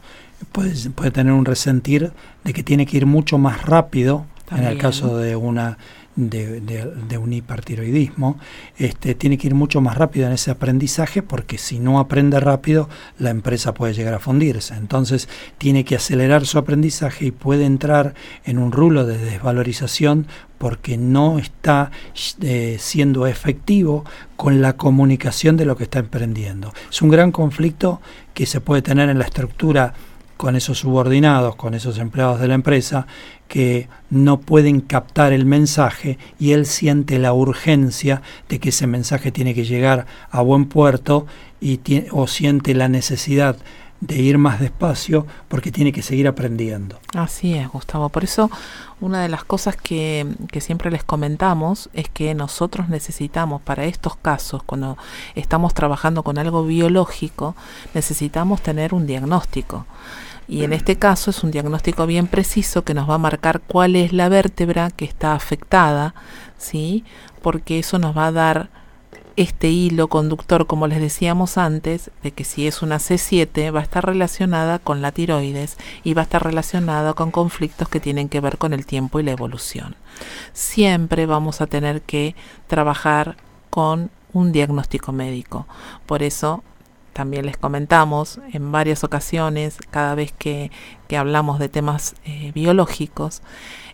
puede, 0.52 0.90
puede 0.90 1.12
tener 1.12 1.34
un 1.34 1.46
resentir 1.46 2.12
de 2.44 2.54
que 2.54 2.64
tiene 2.64 2.86
que 2.86 2.98
ir 2.98 3.06
mucho 3.06 3.38
más 3.38 3.64
rápido 3.64 4.26
en 4.52 4.64
el 4.64 4.78
caso 4.78 5.18
de 5.18 5.36
una 5.36 5.78
de, 6.18 6.60
de, 6.60 7.18
un 7.18 7.32
hipertiroidismo, 7.32 8.40
este, 8.78 9.16
tiene 9.16 9.38
que 9.38 9.48
ir 9.48 9.56
mucho 9.56 9.82
más 9.82 9.96
rápido 9.96 10.26
en 10.26 10.34
ese 10.34 10.52
aprendizaje 10.52 11.22
porque 11.22 11.58
si 11.60 11.80
no 11.80 12.00
aprende 12.00 12.40
rápido 12.40 12.90
la 13.20 13.30
empresa 13.30 13.74
puede 13.74 13.94
llegar 13.94 14.16
a 14.16 14.20
fundirse. 14.20 14.74
Entonces 14.74 15.30
tiene 15.60 15.86
que 15.86 15.96
acelerar 15.96 16.46
su 16.46 16.58
aprendizaje 16.58 17.28
y 17.28 17.32
puede 17.32 17.66
entrar 17.66 18.16
en 18.44 18.58
un 18.58 18.72
rulo 18.72 19.06
de 19.06 19.18
desvalorización 19.18 20.28
porque 20.58 20.98
no 20.98 21.38
está 21.38 21.92
eh, 22.42 22.78
siendo 22.80 23.28
efectivo 23.28 24.04
con 24.36 24.60
la 24.60 24.74
comunicación 24.74 25.56
de 25.56 25.66
lo 25.66 25.78
que 25.78 25.84
está 25.84 26.00
emprendiendo. 26.00 26.74
Es 26.90 27.02
un 27.04 27.10
gran 27.10 27.32
conflicto 27.32 28.02
que 28.34 28.48
se 28.48 28.60
puede 28.60 28.82
tener 28.82 29.10
en 29.10 29.20
la 29.20 29.26
estructura 29.26 29.94
con 30.38 30.56
esos 30.56 30.80
subordinados, 30.80 31.56
con 31.56 31.74
esos 31.74 31.98
empleados 31.98 32.40
de 32.40 32.48
la 32.48 32.54
empresa, 32.54 33.08
que 33.48 33.88
no 34.10 34.40
pueden 34.40 34.82
captar 34.82 35.34
el 35.34 35.46
mensaje 35.46 36.18
y 36.40 36.52
él 36.52 36.66
siente 36.66 37.20
la 37.20 37.34
urgencia 37.34 38.22
de 38.50 38.60
que 38.60 38.70
ese 38.70 38.88
mensaje 38.88 39.32
tiene 39.32 39.54
que 39.54 39.66
llegar 39.66 40.06
a 40.30 40.42
buen 40.42 40.66
puerto 40.66 41.26
y 41.60 41.80
o 42.12 42.28
siente 42.28 42.74
la 42.74 42.88
necesidad 42.88 43.58
de 44.00 44.16
ir 44.18 44.38
más 44.38 44.60
despacio 44.60 45.26
porque 45.48 45.72
tiene 45.72 45.92
que 45.92 46.04
seguir 46.04 46.28
aprendiendo. 46.28 47.00
Así 47.16 47.56
es, 47.56 47.68
Gustavo. 47.68 48.10
Por 48.10 48.24
eso 48.24 48.52
una 49.00 49.24
de 49.24 49.30
las 49.30 49.44
cosas 49.44 49.76
que, 49.76 50.28
que, 50.52 50.62
siempre 50.62 50.92
les 50.92 51.04
comentamos 51.04 51.90
es 51.94 52.08
que 52.10 52.36
nosotros 52.36 52.90
necesitamos 52.90 53.62
para 53.62 53.86
estos 53.86 54.16
casos, 54.16 54.62
cuando 54.64 54.98
estamos 55.36 55.74
trabajando 55.74 56.24
con 56.24 56.38
algo 56.38 56.64
biológico, 56.66 57.56
necesitamos 57.94 58.62
tener 58.62 58.94
un 58.94 59.08
diagnóstico. 59.08 59.86
Y 60.48 60.64
en 60.64 60.74
este 60.74 60.96
caso 60.96 61.32
es 61.32 61.44
un 61.44 61.52
diagnóstico 61.52 62.06
bien 62.06 62.28
preciso 62.28 62.84
que 62.84 62.94
nos 62.94 63.10
va 63.10 63.16
a 63.16 63.20
marcar 63.20 63.62
cuál 63.62 63.96
es 63.96 64.14
la 64.14 64.30
vértebra 64.30 64.90
que 64.92 65.06
está 65.06 65.34
afectada, 65.34 66.16
¿sí? 66.58 67.04
Porque 67.42 67.80
eso 67.80 68.00
nos 68.00 68.18
va 68.18 68.28
a 68.28 68.32
dar 68.32 68.70
este 69.38 69.70
hilo 69.70 70.08
conductor, 70.08 70.66
como 70.66 70.88
les 70.88 71.00
decíamos 71.00 71.60
antes, 71.60 72.10
de 72.24 72.32
que 72.32 72.44
si 72.44 72.66
es 72.66 72.82
una 72.82 72.98
C7 72.98 73.74
va 73.74 73.82
a 73.82 73.84
estar 73.84 74.04
relacionada 74.04 74.80
con 74.80 75.02
la 75.04 75.12
tiroides 75.12 75.78
y 76.04 76.16
va 76.16 76.24
a 76.24 76.24
estar 76.24 76.44
relacionada 76.44 77.14
con 77.14 77.30
conflictos 77.30 77.88
que 77.88 78.00
tienen 78.00 78.30
que 78.30 78.42
ver 78.42 78.58
con 78.58 78.74
el 78.74 78.88
tiempo 78.88 79.20
y 79.20 79.24
la 79.24 79.32
evolución. 79.32 79.96
Siempre 80.54 81.28
vamos 81.28 81.62
a 81.62 81.68
tener 81.68 82.02
que 82.02 82.36
trabajar 82.66 83.38
con 83.70 84.10
un 84.34 84.52
diagnóstico 84.52 85.12
médico. 85.12 85.68
Por 86.08 86.24
eso 86.24 86.64
también 87.18 87.48
les 87.48 87.58
comentamos 87.58 88.40
en 88.54 88.72
varias 88.72 89.04
ocasiones, 89.04 89.80
cada 89.90 90.14
vez 90.14 90.32
que, 90.38 90.70
hablamos 91.18 91.58
de 91.58 91.68
temas 91.68 92.14
eh, 92.26 92.52
biológicos, 92.54 93.42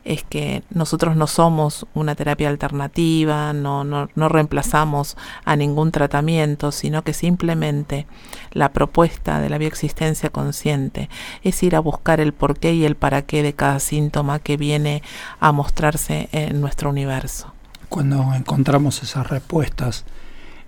es 0.04 0.24
que 0.24 0.62
nosotros 0.72 1.16
no 1.16 1.28
somos 1.28 1.88
una 1.94 2.16
terapia 2.16 2.50
alternativa, 2.50 3.54
no, 3.54 3.86
no, 3.86 4.10
no 4.14 4.28
reemplazamos 4.28 5.16
a 5.46 5.56
ningún 5.56 5.94
tratamiento, 5.94 6.74
sino 6.74 7.06
que 7.06 7.14
simplemente 7.14 8.08
la 8.52 8.74
propuesta 8.74 9.40
de 9.40 9.50
la 9.50 9.58
bioexistencia 9.58 10.30
consciente 10.30 11.08
es 11.44 11.64
ir 11.64 11.78
a 11.78 11.80
buscar 11.80 12.20
el 12.20 12.34
porqué 12.34 12.74
y 12.74 12.84
el 12.84 12.98
para 12.98 13.22
qué 13.22 13.42
de 13.42 13.54
cada 13.54 13.80
síntoma 13.80 14.40
que 14.40 14.58
viene 14.58 15.02
a 15.40 15.54
mostrarse 15.54 16.28
en 16.34 16.60
nuestro 16.60 16.90
universo. 16.90 17.54
Cuando 17.88 18.34
encontramos 18.34 19.02
esas 19.02 19.30
respuestas, 19.30 20.04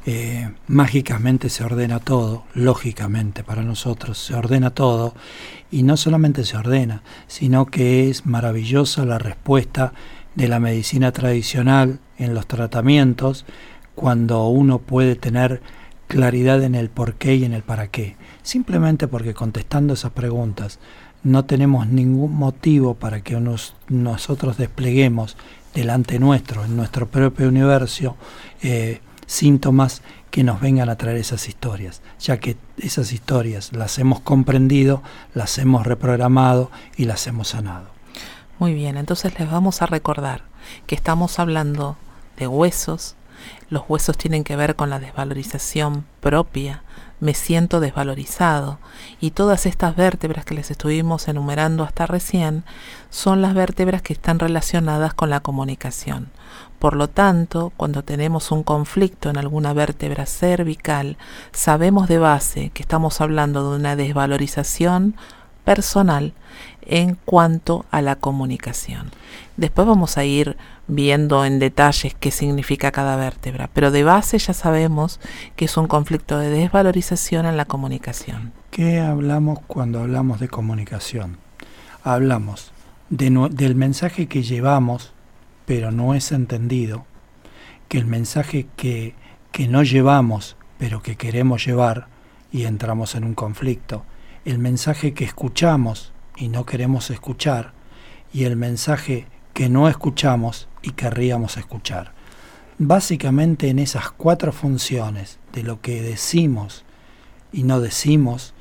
eh, 0.06 0.52
mágicamente 0.68 1.50
se 1.50 1.64
ordena 1.64 2.00
todo, 2.00 2.44
lógicamente 2.54 3.44
para 3.44 3.64
nosotros 3.64 4.18
se 4.18 4.36
ordena 4.36 4.70
todo, 4.70 5.16
y 5.72 5.84
no 5.84 5.98
solamente 5.98 6.46
se 6.46 6.58
ordena, 6.58 7.02
sino 7.28 7.66
que 7.66 8.10
es 8.10 8.26
maravillosa 8.26 9.06
la 9.06 9.18
respuesta 9.18 9.94
de 10.36 10.48
la 10.48 10.60
medicina 10.60 11.12
tradicional 11.12 12.00
en 12.18 12.34
los 12.34 12.46
tratamientos 12.46 13.46
cuando 13.96 14.48
uno 14.48 14.80
puede 14.80 15.16
tener 15.16 15.62
claridad 16.08 16.62
en 16.64 16.76
el 16.76 16.90
por 16.90 17.16
qué 17.16 17.36
y 17.36 17.46
en 17.46 17.54
el 17.54 17.64
para 17.64 17.88
qué. 17.88 18.16
Simplemente 18.44 19.08
porque 19.08 19.34
contestando 19.34 19.94
esas 19.94 20.12
preguntas 20.12 20.80
no 21.24 21.46
tenemos 21.46 21.88
ningún 21.88 22.36
motivo 22.36 22.94
para 22.94 23.22
que 23.22 23.42
nosotros 23.90 24.58
despleguemos 24.58 25.36
delante 25.74 26.20
nuestro, 26.20 26.64
en 26.64 26.78
nuestro 26.78 27.08
propio 27.08 27.48
universo, 27.48 28.16
eh, 28.62 29.02
síntomas 29.26 30.02
que 30.32 30.44
nos 30.44 30.60
vengan 30.60 30.90
a 30.90 30.98
traer 30.98 31.18
esas 31.18 31.48
historias, 31.48 32.02
ya 32.20 32.40
que 32.40 32.58
esas 32.78 33.12
historias 33.12 33.72
las 33.74 33.98
hemos 34.00 34.20
comprendido, 34.20 35.02
las 35.34 35.58
hemos 35.58 35.86
reprogramado 35.86 36.72
y 36.98 37.06
las 37.06 37.26
hemos 37.28 37.50
sanado. 37.50 37.88
Muy 38.60 38.74
bien, 38.74 38.98
entonces 38.98 39.38
les 39.40 39.50
vamos 39.50 39.82
a 39.82 39.86
recordar 39.86 40.44
que 40.88 40.96
estamos 40.96 41.40
hablando 41.40 41.98
de 42.38 42.48
huesos, 42.48 43.16
los 43.70 43.84
huesos 43.88 44.18
tienen 44.18 44.44
que 44.44 44.56
ver 44.56 44.76
con 44.76 44.90
la 44.90 45.00
desvalorización 45.00 46.06
propia, 46.20 46.84
me 47.20 47.34
siento 47.34 47.80
desvalorizado 47.80 48.80
y 49.22 49.32
todas 49.32 49.66
estas 49.66 49.96
vértebras 49.96 50.46
que 50.46 50.54
les 50.54 50.70
estuvimos 50.70 51.28
enumerando 51.28 51.84
hasta 51.84 52.06
recién 52.06 52.64
son 53.10 53.42
las 53.42 53.54
vértebras 53.54 54.02
que 54.02 54.14
están 54.14 54.40
relacionadas 54.40 55.14
con 55.14 55.30
la 55.30 55.40
comunicación. 55.40 56.30
Por 56.80 56.96
lo 56.96 57.08
tanto, 57.08 57.72
cuando 57.78 58.04
tenemos 58.04 58.52
un 58.52 58.64
conflicto 58.64 59.30
en 59.30 59.38
alguna 59.38 59.74
vértebra 59.74 60.26
cervical, 60.26 61.18
sabemos 61.52 62.08
de 62.08 62.20
base 62.20 62.70
que 62.74 62.84
estamos 62.84 63.22
hablando 63.22 63.72
de 63.72 63.78
una 63.78 63.96
desvalorización 63.96 65.16
personal 65.64 66.34
en 66.86 67.18
cuanto 67.26 67.86
a 67.92 68.02
la 68.02 68.16
comunicación. 68.16 69.12
Después 69.58 69.88
vamos 69.88 70.18
a 70.18 70.24
ir 70.24 70.56
viendo 70.88 71.44
en 71.44 71.58
detalles 71.60 72.16
qué 72.20 72.30
significa 72.30 72.92
cada 72.92 73.16
vértebra, 73.16 73.70
pero 73.74 73.90
de 73.90 74.04
base 74.04 74.38
ya 74.38 74.54
sabemos 74.54 75.20
que 75.56 75.66
es 75.66 75.76
un 75.78 75.88
conflicto 75.88 76.38
de 76.38 76.50
desvalorización 76.50 77.48
en 77.48 77.58
la 77.58 77.66
comunicación. 77.66 78.54
¿Qué 78.70 79.00
hablamos 79.00 79.60
cuando 79.66 80.02
hablamos 80.02 80.40
de 80.40 80.48
comunicación? 80.48 81.38
Hablamos 82.04 82.72
del 83.10 83.76
mensaje 83.76 84.28
que 84.28 84.44
llevamos, 84.44 85.14
pero 85.66 85.92
no 85.92 86.14
es 86.14 86.32
entendido, 86.32 87.06
que 87.88 87.98
el 87.98 88.06
mensaje 88.06 88.68
que, 88.76 89.16
que 89.52 89.68
no 89.68 89.84
llevamos, 89.84 90.58
pero 90.78 91.02
que 91.02 91.16
queremos 91.16 91.66
llevar, 91.66 92.08
y 92.52 92.64
entramos 92.64 93.16
en 93.16 93.24
un 93.24 93.34
conflicto, 93.34 94.06
el 94.46 94.60
mensaje 94.60 95.14
que 95.14 95.26
escuchamos 95.26 96.14
y 96.38 96.50
no 96.50 96.66
queremos 96.66 97.10
escuchar, 97.10 97.74
y 98.34 98.44
el 98.44 98.56
mensaje 98.56 99.28
que 99.54 99.70
no 99.70 99.88
escuchamos 99.88 100.68
y 100.82 100.92
querríamos 100.92 101.58
escuchar. 101.58 102.12
Básicamente 102.78 103.70
en 103.70 103.80
esas 103.80 104.12
cuatro 104.12 104.52
funciones 104.52 105.40
de 105.54 105.64
lo 105.64 105.80
que 105.80 106.02
decimos 106.02 106.84
y 107.54 107.64
no 107.64 107.80
decimos, 107.80 108.54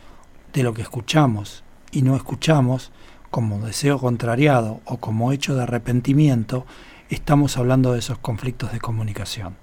de 0.53 0.63
lo 0.63 0.73
que 0.73 0.83
escuchamos 0.83 1.65
y 1.91 2.03
no 2.03 2.15
escuchamos, 2.15 2.93
como 3.33 3.59
deseo 3.67 3.99
contrariado 3.99 4.81
o 4.85 4.99
como 4.99 5.33
hecho 5.33 5.57
de 5.57 5.65
arrepentimiento, 5.65 6.65
estamos 7.11 7.57
hablando 7.57 7.93
de 7.93 7.99
esos 7.99 8.19
conflictos 8.19 8.73
de 8.73 8.81
comunicación. 8.81 9.57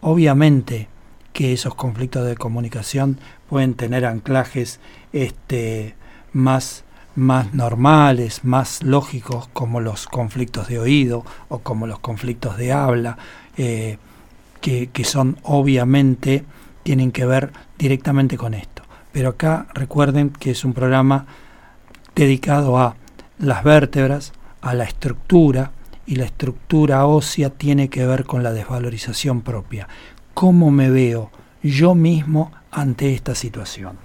Obviamente 0.00 0.88
que 1.32 1.52
esos 1.52 1.74
conflictos 1.74 2.26
de 2.26 2.36
comunicación 2.36 3.18
pueden 3.48 3.74
tener 3.74 4.04
anclajes 4.04 4.80
este, 5.12 5.94
más 6.32 6.84
más 7.16 7.52
normales, 7.54 8.44
más 8.44 8.82
lógicos, 8.82 9.48
como 9.52 9.80
los 9.80 10.06
conflictos 10.06 10.68
de 10.68 10.78
oído 10.78 11.24
o 11.48 11.58
como 11.58 11.86
los 11.86 11.98
conflictos 11.98 12.56
de 12.56 12.72
habla, 12.72 13.18
eh, 13.56 13.98
que, 14.60 14.88
que 14.88 15.04
son 15.04 15.36
obviamente, 15.42 16.44
tienen 16.82 17.12
que 17.12 17.26
ver 17.26 17.52
directamente 17.78 18.36
con 18.36 18.54
esto. 18.54 18.82
Pero 19.12 19.30
acá 19.30 19.66
recuerden 19.74 20.30
que 20.30 20.52
es 20.52 20.64
un 20.64 20.72
programa 20.72 21.26
dedicado 22.14 22.78
a 22.78 22.96
las 23.38 23.64
vértebras, 23.64 24.32
a 24.62 24.74
la 24.74 24.84
estructura, 24.84 25.72
y 26.10 26.16
la 26.16 26.24
estructura 26.24 27.06
ósea 27.06 27.50
tiene 27.50 27.88
que 27.88 28.04
ver 28.04 28.24
con 28.26 28.42
la 28.42 28.52
desvalorización 28.52 29.42
propia. 29.42 29.86
¿Cómo 30.34 30.72
me 30.72 30.90
veo 30.90 31.30
yo 31.62 31.94
mismo 31.94 32.50
ante 32.72 33.14
esta 33.14 33.36
situación? 33.36 33.96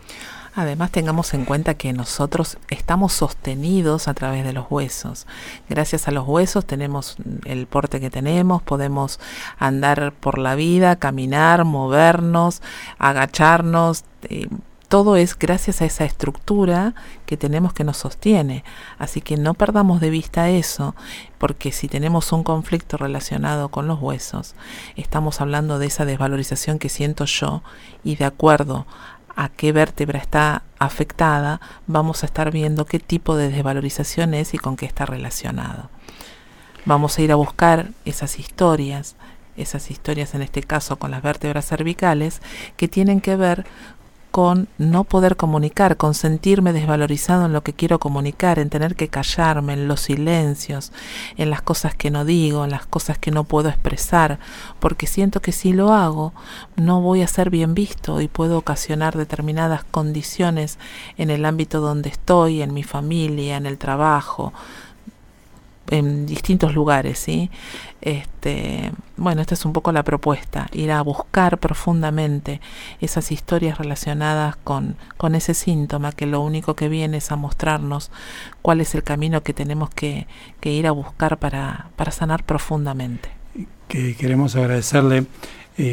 Además 0.53 0.91
tengamos 0.91 1.33
en 1.33 1.45
cuenta 1.45 1.73
que 1.73 1.93
nosotros 1.93 2.59
estamos 2.69 3.11
sostenidos 3.11 4.07
a 4.07 4.13
través 4.13 4.45
de 4.45 4.53
los 4.53 4.67
huesos. 4.69 5.25
Gracias 5.67 6.07
a 6.07 6.11
los 6.11 6.27
huesos 6.27 6.63
tenemos 6.63 7.17
el 7.43 7.65
porte 7.65 7.99
que 7.99 8.11
tenemos, 8.11 8.61
podemos 8.61 9.19
andar 9.57 10.13
por 10.13 10.37
la 10.37 10.53
vida, 10.53 10.97
caminar, 10.97 11.65
movernos, 11.65 12.61
agacharnos. 12.99 14.03
Eh, 14.29 14.47
todo 14.87 15.15
es 15.15 15.37
gracias 15.37 15.81
a 15.81 15.85
esa 15.85 16.05
estructura 16.05 16.95
que 17.25 17.37
tenemos 17.37 17.73
que 17.73 17.83
nos 17.83 17.97
sostiene. 17.97 18.63
Así 18.97 19.21
que 19.21 19.37
no 19.37 19.53
perdamos 19.53 19.99
de 20.01 20.09
vista 20.09 20.49
eso, 20.49 20.95
porque 21.37 21.71
si 21.71 21.87
tenemos 21.87 22.31
un 22.31 22.43
conflicto 22.43 22.97
relacionado 22.97 23.69
con 23.69 23.87
los 23.87 24.01
huesos, 24.01 24.55
estamos 24.95 25.41
hablando 25.41 25.79
de 25.79 25.87
esa 25.87 26.05
desvalorización 26.05 26.79
que 26.79 26.89
siento 26.89 27.25
yo 27.25 27.63
y 28.03 28.15
de 28.15 28.25
acuerdo 28.25 28.85
a 29.35 29.49
qué 29.49 29.71
vértebra 29.71 30.19
está 30.19 30.63
afectada, 30.79 31.59
vamos 31.87 32.23
a 32.23 32.25
estar 32.25 32.51
viendo 32.51 32.85
qué 32.85 32.99
tipo 32.99 33.35
de 33.35 33.49
desvalorización 33.49 34.33
es 34.33 34.53
y 34.53 34.57
con 34.57 34.77
qué 34.77 34.85
está 34.85 35.05
relacionado. 35.05 35.89
Vamos 36.85 37.17
a 37.17 37.21
ir 37.21 37.31
a 37.31 37.35
buscar 37.35 37.89
esas 38.05 38.39
historias, 38.39 39.15
esas 39.57 39.89
historias 39.89 40.35
en 40.35 40.41
este 40.41 40.61
caso 40.63 40.97
con 40.97 41.11
las 41.11 41.23
vértebras 41.23 41.65
cervicales, 41.65 42.41
que 42.77 42.87
tienen 42.87 43.21
que 43.21 43.35
ver 43.35 43.65
con 44.35 44.67
no 44.77 45.05
poder 45.05 45.37
comunicar, 45.37 45.95
con 45.95 46.13
sentirme 46.13 46.73
desvalorizado 46.73 47.45
en 47.45 47.53
lo 47.53 47.63
que 47.63 47.71
quiero 47.71 47.99
comunicar, 47.99 48.59
en 48.59 48.69
tener 48.69 48.97
que 48.97 49.07
callarme, 49.07 49.71
en 49.71 49.87
los 49.87 50.01
silencios, 50.01 50.91
en 51.37 51.49
las 51.49 51.61
cosas 51.61 51.95
que 51.95 52.11
no 52.11 52.25
digo, 52.25 52.65
en 52.65 52.71
las 52.71 52.85
cosas 52.85 53.17
que 53.17 53.31
no 53.31 53.45
puedo 53.45 53.69
expresar, 53.69 54.37
porque 54.81 55.07
siento 55.07 55.41
que 55.41 55.53
si 55.53 55.71
lo 55.71 55.93
hago 55.93 56.33
no 56.75 56.99
voy 56.99 57.21
a 57.21 57.27
ser 57.27 57.49
bien 57.49 57.75
visto 57.75 58.19
y 58.19 58.27
puedo 58.27 58.57
ocasionar 58.57 59.15
determinadas 59.15 59.85
condiciones 59.85 60.79
en 61.15 61.29
el 61.29 61.45
ámbito 61.45 61.79
donde 61.79 62.09
estoy, 62.09 62.61
en 62.61 62.73
mi 62.73 62.83
familia, 62.83 63.55
en 63.55 63.65
el 63.65 63.77
trabajo, 63.77 64.51
en 65.89 66.25
distintos 66.25 66.73
lugares, 66.73 67.19
¿sí? 67.19 67.49
Este, 68.01 68.91
bueno, 69.17 69.41
esta 69.41 69.53
es 69.53 69.65
un 69.65 69.73
poco 69.73 69.91
la 69.91 70.03
propuesta, 70.03 70.67
ir 70.73 70.91
a 70.91 71.01
buscar 71.01 71.57
profundamente 71.57 72.61
esas 73.01 73.31
historias 73.31 73.77
relacionadas 73.77 74.55
con, 74.57 74.95
con 75.17 75.35
ese 75.35 75.53
síntoma 75.53 76.11
que 76.11 76.25
lo 76.25 76.41
único 76.41 76.75
que 76.75 76.89
viene 76.89 77.17
es 77.17 77.31
a 77.31 77.35
mostrarnos 77.35 78.11
cuál 78.61 78.81
es 78.81 78.95
el 78.95 79.03
camino 79.03 79.41
que 79.41 79.53
tenemos 79.53 79.89
que, 79.89 80.27
que 80.59 80.71
ir 80.71 80.87
a 80.87 80.91
buscar 80.91 81.37
para, 81.37 81.89
para 81.95 82.11
sanar 82.11 82.43
profundamente. 82.43 83.29
Que 83.87 84.15
queremos 84.15 84.55
agradecerle 84.55 85.25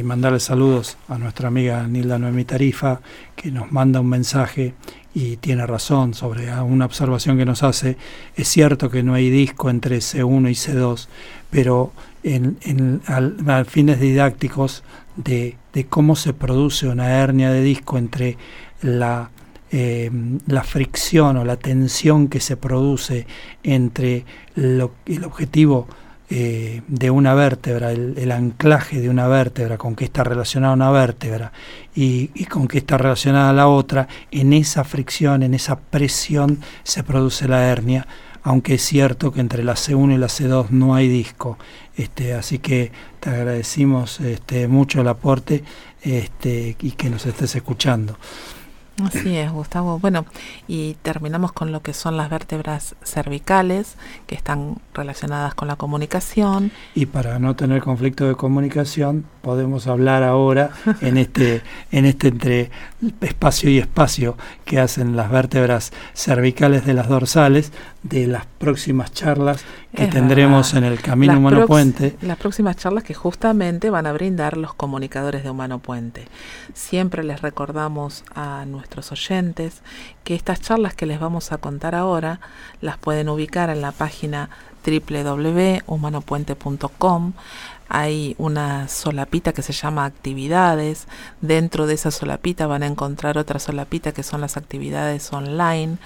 mandarle 0.05 0.39
saludos 0.39 0.97
a 1.09 1.19
nuestra 1.19 1.49
amiga 1.49 1.87
Nilda 1.89 2.19
Noemi 2.19 2.45
Tarifa, 2.45 3.01
que 3.35 3.51
nos 3.51 3.73
manda 3.73 4.01
un 4.01 4.09
mensaje 4.09 4.75
y 5.15 5.37
tiene 5.37 5.67
razón 5.67 6.15
sobre 6.15 6.53
una 6.63 6.87
observación 6.87 7.37
que 7.37 7.45
nos 7.45 7.63
hace. 7.63 7.97
Es 8.37 8.49
cierto 8.49 8.91
que 8.91 9.03
no 9.03 9.15
hay 9.15 9.29
disco 9.31 9.71
entre 9.71 9.99
C1 9.99 10.51
y 10.51 10.55
C2, 10.55 11.09
pero 11.51 11.93
en, 12.23 13.01
al, 13.07 13.67
fines 13.67 14.01
didácticos 14.01 14.85
de, 15.17 15.57
de, 15.73 15.87
cómo 15.87 16.17
se 16.17 16.33
produce 16.33 16.87
una 16.87 17.11
hernia 17.21 17.51
de 17.51 17.63
disco 17.63 17.99
entre 17.99 18.39
la, 18.81 19.31
eh, 19.71 20.11
la 20.47 20.63
fricción 20.63 21.37
o 21.37 21.45
la 21.45 21.57
tensión 21.57 22.29
que 22.29 22.41
se 22.41 22.57
produce 22.57 23.27
entre 23.63 24.25
lo, 24.55 24.93
el 25.07 25.25
objetivo 25.25 25.89
eh, 26.35 26.81
de 26.89 27.11
una 27.11 27.35
vértebra, 27.35 27.93
el, 27.93 28.33
anclaje 28.33 29.03
de 29.03 29.11
una 29.11 29.29
vértebra, 29.29 29.77
con 29.77 29.95
qué 29.95 30.07
está 30.07 30.25
relacionada 30.25 30.73
una 30.73 30.91
vértebra 30.91 31.53
y, 31.95 32.29
con 32.47 32.69
qué 32.69 32.79
está 32.79 32.97
relacionada 32.97 33.53
la 33.53 33.69
otra, 33.69 34.09
en 34.31 34.55
esa 34.55 34.83
fricción, 34.83 35.43
en 35.43 35.53
esa 35.53 35.79
presión 35.79 36.61
se 36.85 37.03
produce 37.03 37.49
la 37.49 37.69
hernia, 37.69 38.07
aunque 38.45 38.77
es 38.77 38.83
cierto 38.83 39.31
que 39.31 39.41
entre 39.41 39.63
la 39.63 39.75
C1 39.75 40.15
y 40.15 40.17
la 40.17 40.29
C2 40.29 40.71
no 40.71 40.95
hay 40.95 41.07
disco. 41.07 41.59
Este, 41.99 42.33
así 42.33 42.61
que 42.61 42.93
te 43.21 43.29
agradecimos 43.29 44.19
este, 44.21 44.69
mucho 44.69 45.03
el 45.03 45.09
aporte 45.09 45.63
este, 46.01 46.79
y 46.81 46.93
que 46.93 47.11
nos 47.11 47.27
estés 47.27 47.55
escuchando. 47.57 48.17
Así 49.03 49.37
es, 49.37 49.51
Gustavo. 49.51 49.99
Bueno, 49.99 50.27
y 50.69 50.95
terminamos 51.03 51.53
con 51.53 51.73
lo 51.73 51.83
que 51.83 51.95
son 51.95 52.17
las 52.17 52.29
vértebras 52.29 52.95
cervicales, 53.03 53.97
que 54.27 54.35
están 54.35 54.77
relacionadas 54.93 55.55
con 55.55 55.69
la 55.69 55.77
comunicación. 55.77 56.73
Y 56.95 57.07
para 57.07 57.39
no 57.39 57.57
tener 57.57 57.83
conflicto 57.83 58.27
de 58.29 58.35
comunicación, 58.35 59.25
podemos 59.41 59.87
hablar 59.87 60.23
ahora 60.23 60.71
en 61.01 61.17
este, 61.17 61.63
en 61.91 62.05
este 62.05 62.29
entre 62.29 62.71
espacio 63.21 63.71
y 63.71 63.79
espacio 63.79 64.37
que 64.65 64.79
hacen 64.79 65.17
las 65.17 65.31
vértebras 65.31 65.93
cervicales 66.15 66.85
de 66.85 66.95
las 66.95 67.09
dorsales, 67.09 67.73
de 68.03 68.27
las 68.27 68.47
próximas 68.59 69.13
charlas 69.13 69.65
que 69.95 70.07
tendremos 70.07 70.73
en 70.75 70.85
el 70.85 71.01
Camino 71.01 71.39
Humano 71.39 71.67
Puente. 71.67 72.17
Las 72.23 72.39
próximas 72.39 72.77
charlas 72.77 73.03
que 73.05 73.15
justamente 73.15 73.91
van 73.91 74.07
a 74.07 74.13
brindar 74.13 74.57
los 74.57 74.75
comunicadores 74.75 75.45
de 75.45 75.51
Humano 75.51 75.81
Puente. 75.81 76.29
Siempre 76.73 77.25
les 77.25 77.43
recordamos 77.43 78.25
a 78.35 78.65
nuestros 78.67 79.13
oyentes 79.13 79.83
que 80.25 80.35
estas 80.35 80.61
charlas 80.61 80.95
que 80.95 81.07
les 81.07 81.21
vamos 81.21 81.53
a 81.53 81.59
contar 81.59 81.95
ahora 81.95 82.41
las 82.81 82.99
pueden 82.99 83.29
ubicar 83.29 83.71
en 83.71 83.83
la 83.83 83.93
página 83.93 84.51
www.humanopuente.com 84.85 87.33
hay 87.95 88.35
una 88.39 88.89
solapita 88.89 89.53
que 89.53 89.61
se 89.61 89.75
llama 89.75 90.07
actividades. 90.07 91.07
Dentro 91.43 91.87
de 91.87 91.93
esa 91.93 92.11
solapita 92.11 92.67
van 92.67 92.83
a 92.83 92.87
encontrar 92.87 93.37
otra 93.37 93.59
solapita 93.59 94.13
que 94.13 94.23
son 94.23 94.41
las 94.41 94.57
actividades 94.57 95.31
online. 95.31 95.99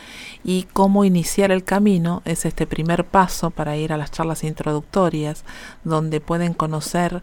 Y 0.43 0.65
cómo 0.73 1.05
iniciar 1.05 1.53
el 1.53 1.63
camino 1.63 2.23
es 2.25 2.45
este 2.45 2.67
primer 2.67 3.05
paso 3.05 3.53
para 3.53 3.77
ir 3.77 3.93
a 3.93 3.97
las 3.97 4.11
charlas 4.11 4.43
introductorias, 4.43 5.45
donde 5.85 6.21
pueden 6.21 6.55
conocer 6.55 7.23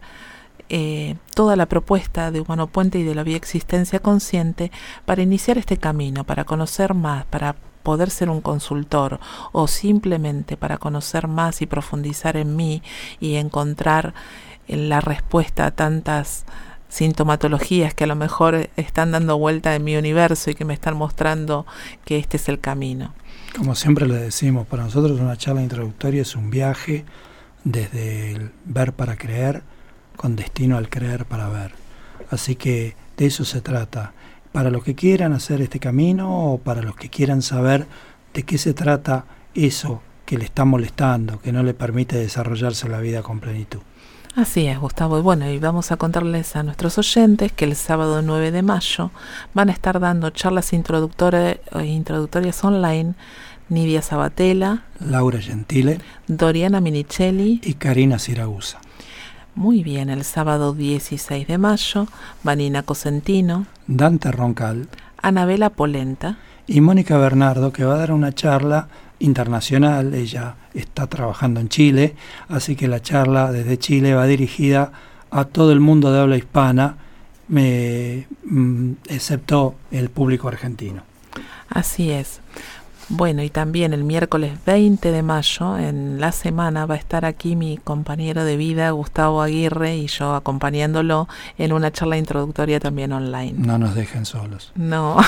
eh, 0.70 1.16
toda 1.34 1.56
la 1.56 1.66
propuesta 1.66 2.30
de 2.30 2.40
Humano 2.40 2.66
Puente 2.66 2.98
y 2.98 3.02
de 3.02 3.14
la 3.14 3.22
bioexistencia 3.22 3.98
consciente 3.98 4.72
para 5.04 5.20
iniciar 5.20 5.58
este 5.58 5.76
camino, 5.76 6.24
para 6.24 6.44
conocer 6.44 6.94
más, 6.94 7.26
para 7.26 7.54
poder 7.84 8.10
ser 8.10 8.30
un 8.30 8.40
consultor 8.40 9.20
o 9.52 9.68
simplemente 9.68 10.56
para 10.56 10.78
conocer 10.78 11.28
más 11.28 11.60
y 11.60 11.66
profundizar 11.66 12.38
en 12.38 12.56
mí 12.56 12.82
y 13.20 13.36
encontrar 13.36 14.14
la 14.68 15.00
respuesta 15.00 15.66
a 15.66 15.70
tantas 15.70 16.44
sintomatologías 16.88 17.92
que 17.92 18.04
a 18.04 18.06
lo 18.06 18.14
mejor 18.14 18.70
están 18.76 19.10
dando 19.10 19.36
vuelta 19.36 19.74
en 19.74 19.84
mi 19.84 19.96
universo 19.96 20.50
y 20.50 20.54
que 20.54 20.64
me 20.64 20.74
están 20.74 20.96
mostrando 20.96 21.66
que 22.04 22.18
este 22.18 22.36
es 22.36 22.48
el 22.48 22.60
camino. 22.60 23.12
Como 23.56 23.74
siempre 23.74 24.06
le 24.06 24.16
decimos, 24.16 24.66
para 24.66 24.84
nosotros 24.84 25.18
una 25.20 25.36
charla 25.36 25.62
introductoria 25.62 26.22
es 26.22 26.36
un 26.36 26.50
viaje 26.50 27.04
desde 27.64 28.32
el 28.32 28.50
ver 28.64 28.92
para 28.92 29.16
creer 29.16 29.62
con 30.16 30.36
destino 30.36 30.76
al 30.76 30.88
creer 30.88 31.24
para 31.24 31.48
ver. 31.48 31.72
Así 32.30 32.56
que 32.56 32.94
de 33.16 33.26
eso 33.26 33.44
se 33.44 33.60
trata. 33.60 34.12
Para 34.52 34.70
los 34.70 34.84
que 34.84 34.94
quieran 34.94 35.32
hacer 35.32 35.60
este 35.60 35.80
camino 35.80 36.52
o 36.52 36.58
para 36.58 36.82
los 36.82 36.94
que 36.94 37.08
quieran 37.08 37.42
saber 37.42 37.86
de 38.32 38.44
qué 38.44 38.58
se 38.58 38.72
trata 38.72 39.24
eso 39.54 40.00
que 40.26 40.38
le 40.38 40.44
está 40.44 40.64
molestando, 40.64 41.40
que 41.40 41.52
no 41.52 41.62
le 41.62 41.74
permite 41.74 42.16
desarrollarse 42.16 42.88
la 42.88 43.00
vida 43.00 43.22
con 43.22 43.40
plenitud. 43.40 43.80
Así 44.36 44.66
es, 44.66 44.80
Gustavo. 44.80 45.18
Y 45.18 45.22
bueno, 45.22 45.48
y 45.48 45.60
vamos 45.60 45.92
a 45.92 45.96
contarles 45.96 46.56
a 46.56 46.64
nuestros 46.64 46.98
oyentes 46.98 47.52
que 47.52 47.64
el 47.64 47.76
sábado 47.76 48.20
9 48.20 48.50
de 48.50 48.62
mayo 48.62 49.12
van 49.54 49.68
a 49.68 49.72
estar 49.72 50.00
dando 50.00 50.30
charlas 50.30 50.72
introductorias, 50.72 51.58
eh, 51.72 51.84
introductorias 51.86 52.64
online 52.64 53.14
Nidia 53.68 54.02
Sabatella, 54.02 54.82
Laura 55.00 55.40
Gentile, 55.40 56.00
Doriana 56.26 56.80
Minichelli 56.80 57.60
y 57.62 57.74
Karina 57.74 58.18
Siragusa. 58.18 58.80
Muy 59.54 59.84
bien, 59.84 60.10
el 60.10 60.24
sábado 60.24 60.74
16 60.74 61.46
de 61.46 61.56
mayo, 61.56 62.08
Vanina 62.42 62.82
Cosentino, 62.82 63.66
Dante 63.86 64.32
Roncal, 64.32 64.88
Anabela 65.22 65.70
Polenta 65.70 66.38
y 66.66 66.80
Mónica 66.80 67.16
Bernardo, 67.18 67.72
que 67.72 67.84
va 67.84 67.94
a 67.94 67.98
dar 67.98 68.12
una 68.12 68.32
charla 68.32 68.88
internacional, 69.20 70.12
ella 70.12 70.56
está 70.74 71.06
trabajando 71.06 71.60
en 71.60 71.68
Chile, 71.68 72.14
así 72.48 72.76
que 72.76 72.88
la 72.88 73.00
charla 73.00 73.52
desde 73.52 73.78
Chile 73.78 74.14
va 74.14 74.26
dirigida 74.26 74.92
a 75.30 75.44
todo 75.44 75.72
el 75.72 75.80
mundo 75.80 76.12
de 76.12 76.20
habla 76.20 76.36
hispana, 76.36 76.96
mm, 77.48 78.92
excepto 79.08 79.74
el 79.90 80.10
público 80.10 80.48
argentino. 80.48 81.02
Así 81.68 82.10
es. 82.10 82.40
Bueno, 83.10 83.42
y 83.42 83.50
también 83.50 83.92
el 83.92 84.02
miércoles 84.02 84.52
20 84.64 85.12
de 85.12 85.22
mayo, 85.22 85.76
en 85.76 86.20
la 86.20 86.32
semana, 86.32 86.86
va 86.86 86.94
a 86.94 86.98
estar 86.98 87.26
aquí 87.26 87.54
mi 87.54 87.76
compañero 87.76 88.44
de 88.44 88.56
vida, 88.56 88.90
Gustavo 88.92 89.42
Aguirre, 89.42 89.96
y 89.96 90.06
yo 90.06 90.34
acompañándolo 90.34 91.28
en 91.58 91.72
una 91.74 91.92
charla 91.92 92.16
introductoria 92.16 92.80
también 92.80 93.12
online. 93.12 93.54
No 93.58 93.76
nos 93.78 93.94
dejen 93.94 94.24
solos. 94.24 94.72
No. 94.74 95.18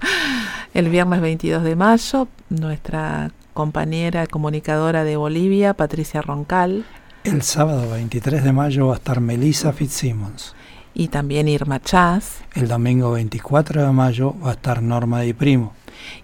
el 0.74 0.88
viernes 0.88 1.20
22 1.20 1.62
de 1.62 1.76
mayo, 1.76 2.28
nuestra 2.48 3.30
compañera 3.54 4.26
comunicadora 4.26 5.04
de 5.04 5.16
Bolivia, 5.16 5.72
Patricia 5.74 6.20
Roncal. 6.20 6.84
El 7.22 7.40
sábado 7.42 7.90
23 7.92 8.44
de 8.44 8.52
mayo 8.52 8.88
va 8.88 8.94
a 8.94 8.96
estar 8.96 9.20
Melissa 9.20 9.72
Fitzsimmons. 9.72 10.54
Y 10.92 11.08
también 11.08 11.48
Irma 11.48 11.80
Chaz. 11.80 12.42
El 12.54 12.68
domingo 12.68 13.12
24 13.12 13.86
de 13.86 13.92
mayo 13.92 14.34
va 14.44 14.50
a 14.50 14.52
estar 14.52 14.82
Norma 14.82 15.20
Di 15.22 15.32
Primo. 15.32 15.72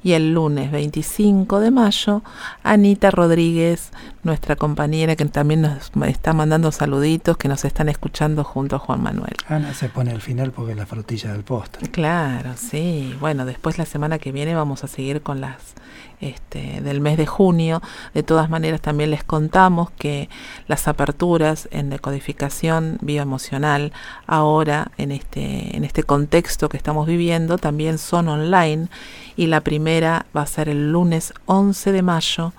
Y 0.02 0.12
el 0.12 0.34
lunes 0.34 0.70
25 0.70 1.60
de 1.60 1.70
mayo, 1.70 2.22
Anita 2.62 3.10
Rodríguez, 3.10 3.90
nuestra 4.24 4.56
compañera 4.56 5.16
que 5.16 5.24
también 5.24 5.62
nos 5.62 5.90
está 6.06 6.32
mandando 6.32 6.72
saluditos, 6.72 7.36
que 7.36 7.48
nos 7.48 7.64
están 7.64 7.88
escuchando 7.88 8.44
junto 8.44 8.76
a 8.76 8.78
Juan 8.78 9.02
Manuel. 9.02 9.34
Ana 9.48 9.72
se 9.72 9.88
pone 9.88 10.10
al 10.10 10.20
final 10.20 10.52
porque 10.52 10.72
es 10.72 10.78
la 10.78 10.86
frutilla 10.86 11.32
del 11.32 11.44
postre. 11.44 11.88
Claro, 11.88 12.50
sí. 12.56 13.16
Bueno, 13.20 13.46
después 13.46 13.78
la 13.78 13.86
semana 13.86 14.18
que 14.18 14.32
viene 14.32 14.54
vamos 14.54 14.84
a 14.84 14.88
seguir 14.88 15.22
con 15.22 15.40
las 15.40 15.74
este, 16.20 16.80
del 16.80 17.00
mes 17.00 17.16
de 17.16 17.26
junio. 17.26 17.82
De 18.14 18.22
todas 18.22 18.50
maneras, 18.50 18.80
también 18.80 19.10
les 19.10 19.24
contamos 19.24 19.90
que 19.92 20.28
las 20.68 20.88
aperturas 20.88 21.68
en 21.70 21.90
decodificación 21.90 22.98
bioemocional 23.00 23.92
ahora 24.26 24.90
en 24.98 25.12
este, 25.12 25.76
en 25.76 25.84
este 25.84 26.02
contexto 26.02 26.68
que 26.68 26.76
estamos 26.76 27.06
viviendo 27.06 27.58
también 27.58 27.98
son 27.98 28.28
online 28.28 28.88
y 29.36 29.46
la 29.46 29.60
primera 29.60 30.26
va 30.36 30.42
a 30.42 30.46
ser 30.46 30.68
el 30.68 30.92
lunes 30.92 31.32
11 31.46 31.92
de 31.92 32.02
mayo 32.02 32.52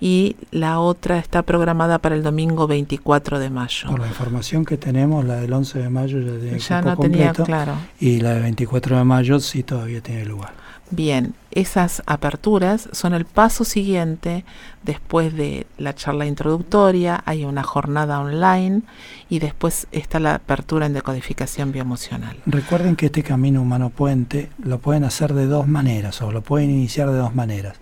y 0.00 0.36
la 0.50 0.80
otra 0.80 1.18
está 1.18 1.42
programada 1.42 1.98
para 1.98 2.14
el 2.14 2.22
domingo 2.22 2.66
24 2.66 3.38
de 3.38 3.50
mayo. 3.50 3.90
Por 3.90 4.00
la 4.00 4.06
información 4.06 4.64
que 4.64 4.78
tenemos, 4.78 5.24
la 5.24 5.36
del 5.36 5.52
11 5.52 5.78
de 5.78 5.90
mayo 5.90 6.18
ya, 6.56 6.80
no 6.80 6.96
tenía 6.96 7.32
claro. 7.32 7.74
y 8.00 8.20
la 8.20 8.34
del 8.34 8.42
24 8.42 8.96
de 8.96 9.04
mayo 9.04 9.40
sí 9.40 9.62
todavía 9.62 10.00
tiene 10.00 10.24
lugar. 10.24 10.59
Bien, 10.90 11.34
esas 11.52 12.02
aperturas 12.06 12.88
son 12.92 13.14
el 13.14 13.24
paso 13.24 13.64
siguiente 13.64 14.44
después 14.82 15.32
de 15.34 15.66
la 15.78 15.94
charla 15.94 16.26
introductoria, 16.26 17.22
hay 17.26 17.44
una 17.44 17.62
jornada 17.62 18.18
online 18.18 18.82
y 19.28 19.38
después 19.38 19.86
está 19.92 20.18
la 20.18 20.34
apertura 20.34 20.86
en 20.86 20.92
decodificación 20.92 21.70
bioemocional. 21.70 22.36
Recuerden 22.44 22.96
que 22.96 23.06
este 23.06 23.22
camino 23.22 23.62
humano 23.62 23.90
puente 23.90 24.50
lo 24.62 24.80
pueden 24.80 25.04
hacer 25.04 25.32
de 25.34 25.46
dos 25.46 25.68
maneras 25.68 26.20
o 26.22 26.32
lo 26.32 26.42
pueden 26.42 26.70
iniciar 26.70 27.10
de 27.10 27.18
dos 27.18 27.34
maneras. 27.36 27.76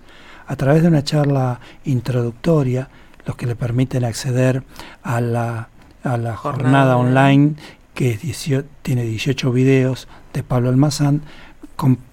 A 0.47 0.57
través 0.57 0.83
de 0.83 0.89
una 0.89 1.03
charla 1.03 1.61
introductoria, 1.85 2.89
los 3.25 3.37
que 3.37 3.47
le 3.47 3.57
permiten 3.57 4.05
acceder 4.05 4.65
a 5.03 5.21
la, 5.21 5.69
a 6.03 6.17
la 6.19 6.37
jornada, 6.37 6.97
online 6.97 7.55
que 7.99 8.17
tiene 8.83 9.03
18 9.03 9.51
videos 9.51 10.07
de 10.33 10.45
Pablo 10.45 10.69
Almazán, 10.69 11.23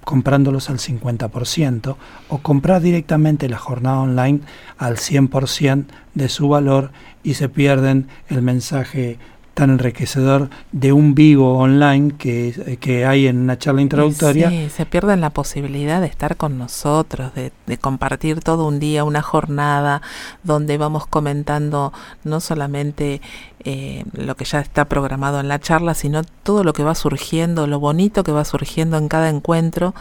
comprándolos 0.03 0.69
al 0.69 0.77
50% 0.77 1.95
o 2.29 2.37
comprar 2.37 2.81
directamente 2.81 3.49
la 3.49 3.57
jornada 3.57 3.99
online 3.99 4.41
al 4.77 4.97
100% 4.97 5.85
de 6.13 6.29
su 6.29 6.47
valor 6.47 6.91
y 7.23 7.33
se 7.33 7.49
pierden 7.49 8.07
el 8.29 8.41
mensaje 8.41 9.17
tan 9.55 9.71
enriquecedor 9.71 10.49
de 10.73 10.91
un 10.91 11.15
vivo 11.15 11.57
online 11.57 12.13
que, 12.17 12.77
que 12.79 13.05
hay 13.05 13.27
en 13.27 13.37
una 13.37 13.57
charla 13.57 13.81
introductoria. 13.81 14.49
Sí, 14.49 14.69
se 14.69 14.85
pierden 14.85 15.21
la 15.21 15.29
posibilidad 15.29 16.01
de 16.01 16.07
estar 16.07 16.35
con 16.35 16.57
nosotros, 16.57 17.33
de, 17.33 17.53
de, 17.65 17.77
compartir 17.77 18.41
todo 18.41 18.67
un 18.67 18.79
día, 18.79 19.05
una 19.05 19.21
jornada, 19.21 20.01
donde 20.43 20.77
vamos 20.77 21.07
comentando 21.07 21.93
no 22.25 22.41
solamente 22.41 23.21
eh, 23.67 24.03
lo 24.13 24.35
que 24.35 24.45
ya 24.45 24.59
está 24.59 24.85
programado 24.85 25.39
en 25.39 25.47
la 25.47 25.59
charla, 25.59 25.95
sino 25.95 26.21
todo 26.43 26.63
lo 26.63 26.73
que 26.73 26.83
va 26.83 26.93
surgiendo, 26.93 27.65
lo 27.65 27.79
bonito 27.79 28.23
que 28.23 28.31
va 28.31 28.45
surgiendo 28.45 28.97
en 28.97 29.07
cada 29.07 29.27
encuentro, 29.27 29.95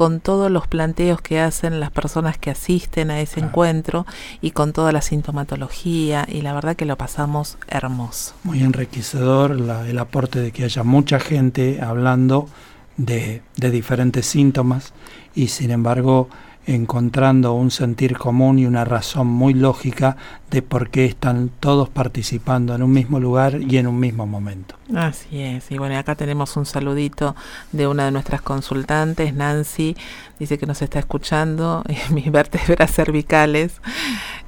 con 0.00 0.20
todos 0.20 0.50
los 0.50 0.66
planteos 0.66 1.20
que 1.20 1.40
hacen 1.40 1.78
las 1.78 1.90
personas 1.90 2.38
que 2.38 2.48
asisten 2.48 3.10
a 3.10 3.20
ese 3.20 3.38
encuentro 3.38 4.06
y 4.40 4.52
con 4.52 4.72
toda 4.72 4.92
la 4.92 5.02
sintomatología 5.02 6.26
y 6.26 6.40
la 6.40 6.54
verdad 6.54 6.74
que 6.74 6.86
lo 6.86 6.96
pasamos 6.96 7.58
hermoso. 7.68 8.32
Muy 8.42 8.62
enriquecedor 8.62 9.50
el 9.50 9.98
aporte 9.98 10.40
de 10.40 10.52
que 10.52 10.64
haya 10.64 10.84
mucha 10.84 11.20
gente 11.20 11.82
hablando 11.82 12.48
de, 12.96 13.42
de 13.58 13.70
diferentes 13.70 14.24
síntomas 14.24 14.94
y 15.34 15.48
sin 15.48 15.70
embargo 15.70 16.30
encontrando 16.66 17.52
un 17.54 17.70
sentir 17.70 18.16
común 18.16 18.58
y 18.58 18.66
una 18.66 18.84
razón 18.84 19.26
muy 19.26 19.54
lógica 19.54 20.16
de 20.50 20.62
por 20.62 20.90
qué 20.90 21.06
están 21.06 21.50
todos 21.60 21.88
participando 21.88 22.74
en 22.74 22.82
un 22.82 22.92
mismo 22.92 23.18
lugar 23.18 23.60
y 23.60 23.78
en 23.78 23.86
un 23.86 23.98
mismo 23.98 24.26
momento. 24.26 24.76
Así 24.94 25.40
es, 25.40 25.70
y 25.70 25.78
bueno, 25.78 25.96
acá 25.96 26.14
tenemos 26.16 26.56
un 26.56 26.66
saludito 26.66 27.34
de 27.72 27.86
una 27.86 28.04
de 28.04 28.10
nuestras 28.10 28.42
consultantes, 28.42 29.34
Nancy, 29.34 29.96
dice 30.38 30.58
que 30.58 30.66
nos 30.66 30.82
está 30.82 30.98
escuchando, 30.98 31.84
mis 32.10 32.30
vértebras 32.30 32.92
cervicales 32.92 33.80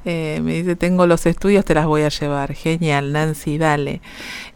Eh, 0.04 0.40
me 0.42 0.54
dice, 0.54 0.74
tengo 0.74 1.06
los 1.06 1.26
estudios, 1.26 1.64
te 1.64 1.74
las 1.74 1.86
voy 1.86 2.02
a 2.02 2.08
llevar. 2.08 2.54
Genial, 2.54 3.12
Nancy, 3.12 3.56
dale. 3.56 4.00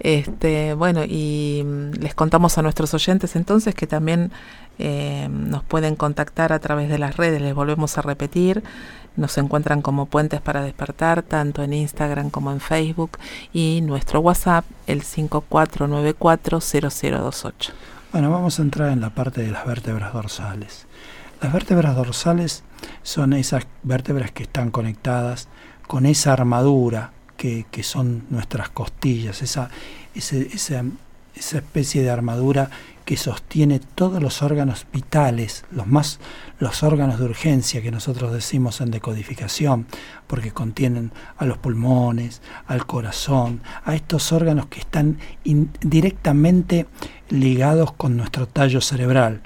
Este, 0.01 0.75
bueno, 0.75 1.05
y 1.05 1.63
mm, 1.65 1.91
les 2.01 2.15
contamos 2.15 2.59
a 2.59 2.63
nuestros 2.63 2.93
oyentes 2.95 3.37
entonces 3.37 3.75
que 3.75 3.87
también 3.87 4.33
eh, 4.79 5.29
nos 5.31 5.65
pueden 5.65 5.97
contactar 5.97 6.53
a 6.53 6.59
través 6.59 6.89
de 6.89 6.99
las 6.99 7.17
redes, 7.17 7.41
les 7.41 7.55
volvemos 7.55 7.97
a 7.99 8.03
repetir. 8.03 8.65
Nos 9.17 9.39
encuentran 9.39 9.81
como 9.81 10.07
Puentes 10.07 10.43
para 10.43 10.63
Despertar, 10.63 11.23
tanto 11.23 11.63
en 11.63 11.73
Instagram 11.73 12.31
como 12.31 12.51
en 12.53 12.61
Facebook, 12.61 13.19
y 13.53 13.81
nuestro 13.83 14.21
WhatsApp, 14.21 14.65
el 14.87 15.03
54940028. 15.03 17.73
Bueno, 18.13 18.31
vamos 18.31 18.59
a 18.59 18.63
entrar 18.63 18.93
en 18.93 19.01
la 19.01 19.11
parte 19.11 19.43
de 19.43 19.51
las 19.51 19.67
vértebras 19.67 20.13
dorsales. 20.13 20.87
Las 21.41 21.53
vértebras 21.53 21.97
dorsales 21.97 22.63
son 23.03 23.33
esas 23.33 23.67
vértebras 23.83 24.31
que 24.31 24.43
están 24.43 24.71
conectadas 24.71 25.49
con 25.87 26.07
esa 26.07 26.33
armadura 26.33 27.13
que, 27.37 27.67
que 27.71 27.83
son 27.83 28.25
nuestras 28.31 28.71
costillas, 28.71 29.43
esa, 29.43 29.69
esa, 30.15 30.83
esa 31.35 31.59
especie 31.59 32.03
de 32.03 32.11
armadura 32.11 32.71
que 33.07 33.17
sostiene 33.17 33.79
todos 33.79 34.21
los 34.21 34.43
órganos 34.43 34.85
vitales, 34.93 35.65
los 35.71 35.87
más 35.87 36.19
los 36.59 36.83
órganos 36.83 37.21
de 37.21 37.27
urgencia 37.27 37.81
que 37.81 37.93
nosotros 37.93 38.33
decimos 38.33 38.81
en 38.81 38.91
decodificación, 38.91 39.87
porque 40.27 40.51
contienen 40.51 41.13
a 41.37 41.47
los 41.47 41.57
pulmones, 41.57 42.43
al 42.67 42.85
corazón, 42.85 43.63
a 43.85 43.95
estos 43.95 44.33
órganos 44.33 44.67
que 44.67 44.81
están 44.81 45.19
directamente 45.81 46.87
ligados 47.29 47.93
con 47.93 48.17
nuestro 48.17 48.49
tallo 48.49 48.81
cerebral. 48.81 49.41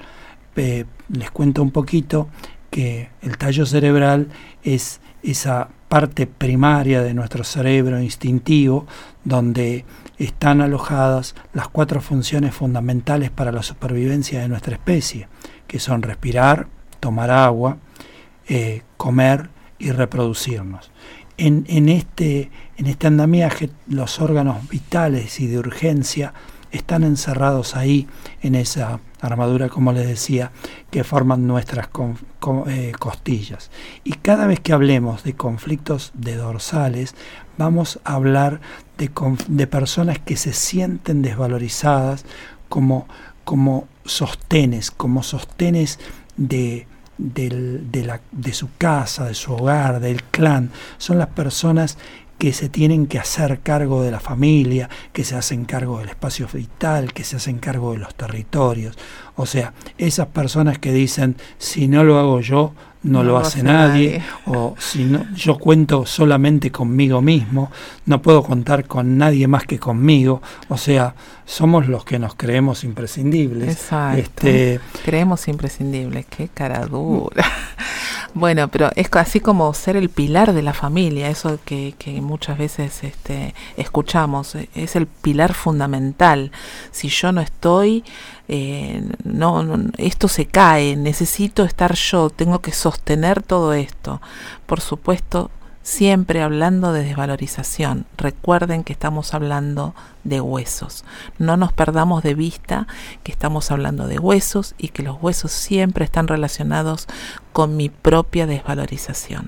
les 0.55 1.31
cuento 1.31 1.61
un 1.61 1.71
poquito 1.71 2.29
que 2.71 3.11
el 3.21 3.37
tallo 3.37 3.67
cerebral 3.67 4.29
es 4.63 5.01
esa 5.21 5.69
parte 5.87 6.25
primaria 6.25 7.03
de 7.03 7.13
nuestro 7.13 7.43
cerebro 7.43 8.01
instintivo 8.01 8.87
donde 9.23 9.85
están 10.17 10.61
alojadas 10.61 11.35
las 11.53 11.67
cuatro 11.67 12.01
funciones 12.01 12.53
fundamentales 12.53 13.31
para 13.31 13.51
la 13.51 13.63
supervivencia 13.63 14.41
de 14.41 14.47
nuestra 14.47 14.73
especie, 14.73 15.27
que 15.67 15.79
son 15.79 16.01
respirar, 16.01 16.67
tomar 16.99 17.31
agua, 17.31 17.77
eh, 18.47 18.83
comer 18.97 19.49
y 19.79 19.91
reproducirnos. 19.91 20.91
En, 21.37 21.65
en, 21.67 21.89
este, 21.89 22.51
en 22.77 22.87
este 22.87 23.07
andamiaje 23.07 23.69
los 23.87 24.19
órganos 24.19 24.67
vitales 24.69 25.39
y 25.39 25.47
de 25.47 25.57
urgencia 25.57 26.33
están 26.71 27.03
encerrados 27.03 27.75
ahí 27.75 28.07
en 28.41 28.55
esa 28.55 28.99
armadura, 29.21 29.69
como 29.69 29.93
les 29.93 30.07
decía, 30.07 30.51
que 30.89 31.03
forman 31.03 31.47
nuestras 31.47 31.89
eh, 32.67 32.91
costillas. 32.97 33.71
Y 34.03 34.13
cada 34.13 34.47
vez 34.47 34.59
que 34.59 34.73
hablemos 34.73 35.23
de 35.23 35.33
conflictos 35.33 36.11
de 36.13 36.35
dorsales, 36.35 37.15
vamos 37.57 37.99
a 38.03 38.15
hablar 38.15 38.59
de, 38.97 39.67
personas 39.67 40.19
que 40.19 40.37
se 40.37 40.53
sienten 40.53 41.21
desvalorizadas 41.21 42.25
como, 42.69 43.07
como 43.43 43.87
sostenes, 44.05 44.91
como 44.91 45.23
sostenes 45.23 45.99
de, 46.37 46.87
de, 47.17 48.03
la, 48.05 48.21
de 48.31 48.53
su 48.53 48.69
casa, 48.77 49.25
de 49.25 49.33
su 49.33 49.53
hogar, 49.53 49.99
del 49.99 50.23
clan. 50.23 50.71
Son 50.97 51.17
las 51.17 51.29
personas 51.29 51.97
que 52.41 52.53
se 52.53 52.69
tienen 52.69 53.05
que 53.05 53.19
hacer 53.19 53.59
cargo 53.59 54.01
de 54.01 54.09
la 54.09 54.19
familia, 54.19 54.89
que 55.13 55.23
se 55.23 55.35
hacen 55.35 55.63
cargo 55.63 55.99
del 55.99 56.09
espacio 56.09 56.47
vital, 56.51 57.13
que 57.13 57.23
se 57.23 57.35
hacen 57.35 57.59
cargo 57.59 57.93
de 57.93 57.99
los 57.99 58.15
territorios. 58.15 58.97
O 59.35 59.45
sea, 59.45 59.73
esas 59.99 60.25
personas 60.25 60.79
que 60.79 60.91
dicen, 60.91 61.35
si 61.59 61.87
no 61.87 62.03
lo 62.03 62.17
hago 62.17 62.41
yo, 62.41 62.73
no, 63.03 63.23
lo, 63.23 63.37
hace, 63.37 63.61
nadie, 63.61 64.23
o 64.47 64.75
si 64.79 65.03
no, 65.03 65.23
yo 65.35 65.59
cuento 65.59 66.07
solamente 66.07 66.71
conmigo 66.71 67.21
mismo, 67.21 67.69
no 68.07 68.23
puedo 68.23 68.41
contar 68.41 68.85
con 68.85 69.19
nadie 69.19 69.47
más 69.47 69.65
que 69.65 69.77
conmigo, 69.77 70.41
o 70.67 70.77
sea, 70.77 71.13
somos 71.45 71.87
los 71.87 72.05
que 72.05 72.17
nos 72.17 72.33
creemos 72.33 72.83
imprescindibles. 72.83 73.69
Exacto. 73.69 74.19
Este, 74.19 74.79
creemos 75.03 75.47
imprescindibles, 75.47 76.25
qué 76.25 76.47
cara 76.47 76.85
dura. 76.85 77.45
Bueno, 78.33 78.69
pero 78.69 78.89
es 78.95 79.09
así 79.13 79.41
como 79.41 79.73
ser 79.73 79.97
el 79.97 80.09
pilar 80.09 80.53
de 80.53 80.61
la 80.61 80.73
familia, 80.73 81.29
eso 81.29 81.59
que, 81.65 81.95
que 81.97 82.21
muchas 82.21 82.57
veces 82.57 83.03
este, 83.03 83.53
escuchamos, 83.75 84.55
e, 84.55 84.69
es 84.73 84.95
el 84.95 85.05
pilar 85.05 85.53
fundamental. 85.53 86.51
Si 86.91 87.09
yo 87.09 87.33
no 87.33 87.41
estoy, 87.41 88.05
eh, 88.47 89.03
no, 89.25 89.65
esto 89.97 90.29
se 90.29 90.45
cae, 90.45 90.95
necesito 90.95 91.65
estar 91.65 91.93
yo, 91.95 92.29
tengo 92.29 92.59
que 92.59 92.71
sostener 92.71 93.43
todo 93.43 93.73
esto. 93.73 94.21
Por 94.65 94.79
supuesto, 94.79 95.51
siempre 95.83 96.41
hablando 96.41 96.93
de 96.93 97.03
desvalorización. 97.03 98.05
Recuerden 98.17 98.83
que 98.83 98.93
estamos 98.93 99.33
hablando 99.33 99.95
de 100.23 100.41
huesos. 100.41 101.03
No 101.39 101.57
nos 101.57 101.73
perdamos 101.73 102.23
de 102.23 102.35
vista 102.35 102.87
que 103.23 103.31
estamos 103.31 103.71
hablando 103.71 104.07
de 104.07 104.19
huesos 104.19 104.75
y 104.77 104.89
que 104.89 105.03
los 105.03 105.21
huesos 105.21 105.51
siempre 105.51 106.05
están 106.05 106.27
relacionados 106.27 107.07
con 107.53 107.77
mi 107.77 107.89
propia 107.89 108.45
desvalorización. 108.45 109.47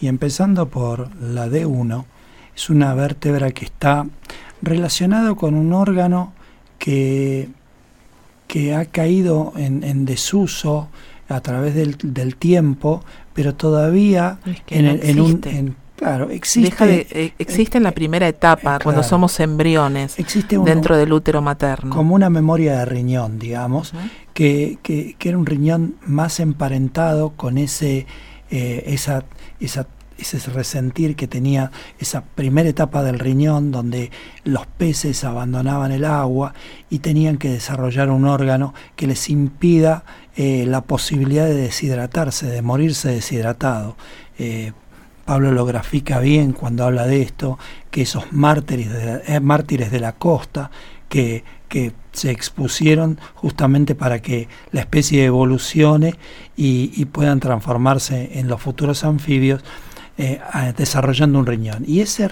Y 0.00 0.08
empezando 0.08 0.68
por 0.68 1.14
la 1.16 1.46
D1, 1.46 2.04
es 2.54 2.70
una 2.70 2.94
vértebra 2.94 3.52
que 3.52 3.64
está 3.64 4.06
relacionado 4.62 5.36
con 5.36 5.54
un 5.54 5.72
órgano 5.72 6.32
que, 6.78 7.48
que 8.46 8.74
ha 8.74 8.86
caído 8.86 9.52
en, 9.56 10.04
desuso 10.04 10.88
a 11.28 11.40
través 11.40 11.74
del, 11.74 11.96
del 12.02 12.36
tiempo, 12.36 13.04
pero 13.34 13.54
todavía 13.54 14.38
en, 14.68 15.20
un... 15.20 15.76
claro, 15.96 16.30
existe, 16.30 17.06
eh, 17.10 17.32
existe 17.38 17.78
en 17.78 17.84
la 17.84 17.92
primera 17.92 18.26
etapa, 18.28 18.78
cuando 18.82 19.02
somos 19.02 19.38
embriones, 19.40 20.18
existe 20.18 20.58
dentro 20.58 20.96
del 20.96 21.12
útero 21.12 21.42
materno. 21.42 21.94
Como 21.94 22.14
una 22.14 22.30
memoria 22.30 22.78
de 22.78 22.84
riñón, 22.84 23.38
digamos, 23.38 23.92
que, 24.34 24.78
que, 24.82 25.16
era 25.20 25.38
un 25.38 25.46
riñón 25.46 25.96
más 26.06 26.40
emparentado 26.40 27.30
con 27.30 27.58
ese, 27.58 28.06
eh, 28.50 28.84
esa, 28.86 29.24
esa 29.60 29.86
ese 30.20 30.50
resentir 30.50 31.16
que 31.16 31.26
tenía 31.26 31.70
esa 31.98 32.22
primera 32.22 32.68
etapa 32.68 33.02
del 33.02 33.18
riñón 33.18 33.70
donde 33.70 34.10
los 34.44 34.66
peces 34.66 35.24
abandonaban 35.24 35.92
el 35.92 36.04
agua 36.04 36.54
y 36.88 36.98
tenían 36.98 37.38
que 37.38 37.50
desarrollar 37.50 38.10
un 38.10 38.26
órgano 38.26 38.74
que 38.96 39.06
les 39.06 39.30
impida 39.30 40.04
eh, 40.36 40.64
la 40.66 40.82
posibilidad 40.82 41.46
de 41.46 41.54
deshidratarse, 41.54 42.46
de 42.46 42.62
morirse 42.62 43.08
deshidratado. 43.08 43.96
Eh, 44.38 44.72
Pablo 45.24 45.52
lo 45.52 45.64
grafica 45.64 46.18
bien 46.18 46.52
cuando 46.52 46.84
habla 46.84 47.06
de 47.06 47.22
esto, 47.22 47.58
que 47.90 48.02
esos 48.02 48.32
mártires 48.32 48.92
de 48.92 49.04
la, 49.04 49.20
eh, 49.26 49.40
mártires 49.40 49.90
de 49.90 50.00
la 50.00 50.12
costa 50.12 50.70
que, 51.08 51.44
que, 51.68 51.92
se 52.12 52.32
expusieron 52.32 53.20
justamente 53.36 53.94
para 53.94 54.20
que 54.20 54.48
la 54.72 54.80
especie 54.80 55.24
evolucione 55.24 56.16
y, 56.56 56.90
y 56.96 57.04
puedan 57.04 57.38
transformarse 57.38 58.40
en 58.40 58.48
los 58.48 58.60
futuros 58.60 59.04
anfibios, 59.04 59.62
desarrollando 60.76 61.38
un 61.38 61.46
riñón. 61.46 61.84
Y 61.86 62.00
ese 62.00 62.28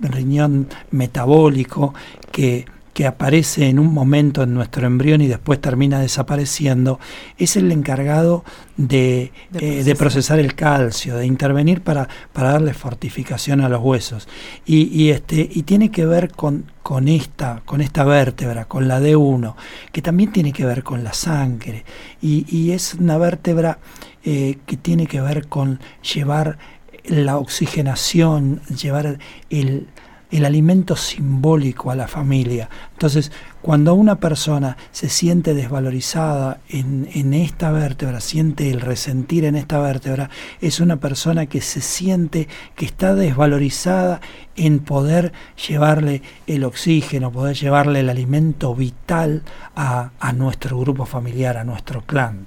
riñón 0.00 0.68
metabólico 0.92 1.94
que 2.30 2.66
que 2.98 3.06
aparece 3.06 3.68
en 3.68 3.78
un 3.78 3.94
momento 3.94 4.42
en 4.42 4.54
nuestro 4.54 4.84
embrión 4.84 5.20
y 5.20 5.28
después 5.28 5.60
termina 5.60 6.00
desapareciendo, 6.00 6.98
es 7.36 7.54
el 7.54 7.70
encargado 7.70 8.44
de, 8.76 9.30
de, 9.50 9.88
eh, 9.88 9.94
procesar. 9.94 10.40
el 10.40 10.56
calcio, 10.56 11.16
de 11.16 11.24
intervenir 11.24 11.82
para, 11.82 12.08
para 12.32 12.50
darle 12.50 12.74
fortificación 12.74 13.60
a 13.60 13.68
los 13.68 13.80
huesos. 13.80 14.26
Y, 14.66 15.10
este, 15.10 15.48
y 15.48 15.62
tiene 15.62 15.92
que 15.92 16.06
ver 16.06 16.32
con, 16.32 16.72
con, 16.82 17.06
esta, 17.06 17.62
con 17.64 17.82
esta 17.82 18.02
vértebra, 18.02 18.64
con 18.64 18.88
la 18.88 19.00
D1, 19.00 19.54
que 19.92 20.02
también 20.02 20.32
tiene 20.32 20.52
que 20.52 20.64
ver 20.64 20.82
con 20.82 21.04
la 21.04 21.12
sangre. 21.12 21.84
Y, 22.20 22.72
es 22.72 22.94
una 22.94 23.16
vértebra 23.16 23.78
eh, 24.24 24.58
que 24.66 24.76
tiene 24.76 25.06
que 25.06 25.20
ver 25.20 25.46
con 25.46 25.78
llevar 26.02 26.58
la 27.04 27.36
oxigenación, 27.36 28.60
llevar 28.74 29.18
el, 29.50 29.86
el 30.30 30.44
alimento 30.44 30.94
simbólico 30.96 31.90
a 31.90 31.96
la 31.96 32.06
familia. 32.06 32.68
Entonces, 32.92 33.32
cuando 33.62 33.94
una 33.94 34.16
persona 34.16 34.76
se 34.92 35.08
siente 35.08 35.54
desvalorizada 35.54 36.60
en, 36.68 37.08
en, 37.14 37.34
esta 37.34 37.70
vértebra, 37.70 38.20
siente 38.20 38.70
el 38.70 38.80
resentir 38.80 39.44
en 39.44 39.56
esta 39.56 39.80
vértebra, 39.80 40.30
es 40.60 40.80
una 40.80 40.96
persona 40.96 41.46
que 41.46 41.60
se 41.60 41.80
siente 41.80 42.48
que 42.74 42.84
está 42.84 43.14
desvalorizada 43.14 44.20
en 44.56 44.80
poder 44.80 45.32
llevarle 45.68 46.22
el 46.46 46.64
oxígeno, 46.64 47.32
poder 47.32 47.56
llevarle 47.56 48.00
el 48.00 48.10
alimento 48.10 48.74
vital 48.74 49.42
a, 49.74 50.10
a 50.20 50.32
nuestro 50.32 50.78
grupo 50.78 51.06
familiar, 51.06 51.56
a 51.56 51.64
nuestro 51.64 52.02
clan. 52.02 52.46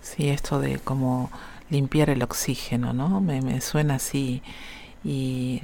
Sí, 0.00 0.28
esto 0.28 0.60
de 0.60 0.78
como 0.78 1.30
limpiar 1.70 2.10
el 2.10 2.22
oxígeno, 2.22 2.92
¿no? 2.92 3.20
Me, 3.20 3.42
me 3.42 3.60
suena 3.60 3.96
así. 3.96 4.42
Y 5.04 5.62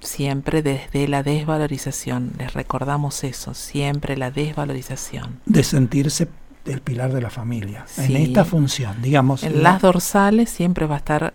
siempre 0.00 0.62
desde 0.62 1.08
la 1.08 1.22
desvalorización. 1.22 2.32
Les 2.38 2.52
recordamos 2.52 3.24
eso, 3.24 3.54
siempre 3.54 4.16
la 4.16 4.30
desvalorización. 4.30 5.40
De 5.46 5.62
sentirse 5.62 6.28
el 6.64 6.80
pilar 6.80 7.12
de 7.12 7.22
la 7.22 7.30
familia, 7.30 7.86
en 7.96 8.16
esta 8.16 8.44
función, 8.44 9.00
digamos. 9.00 9.42
En 9.42 9.62
las 9.62 9.80
dorsales 9.80 10.50
siempre 10.50 10.86
va 10.86 10.96
a 10.96 10.98
estar 10.98 11.34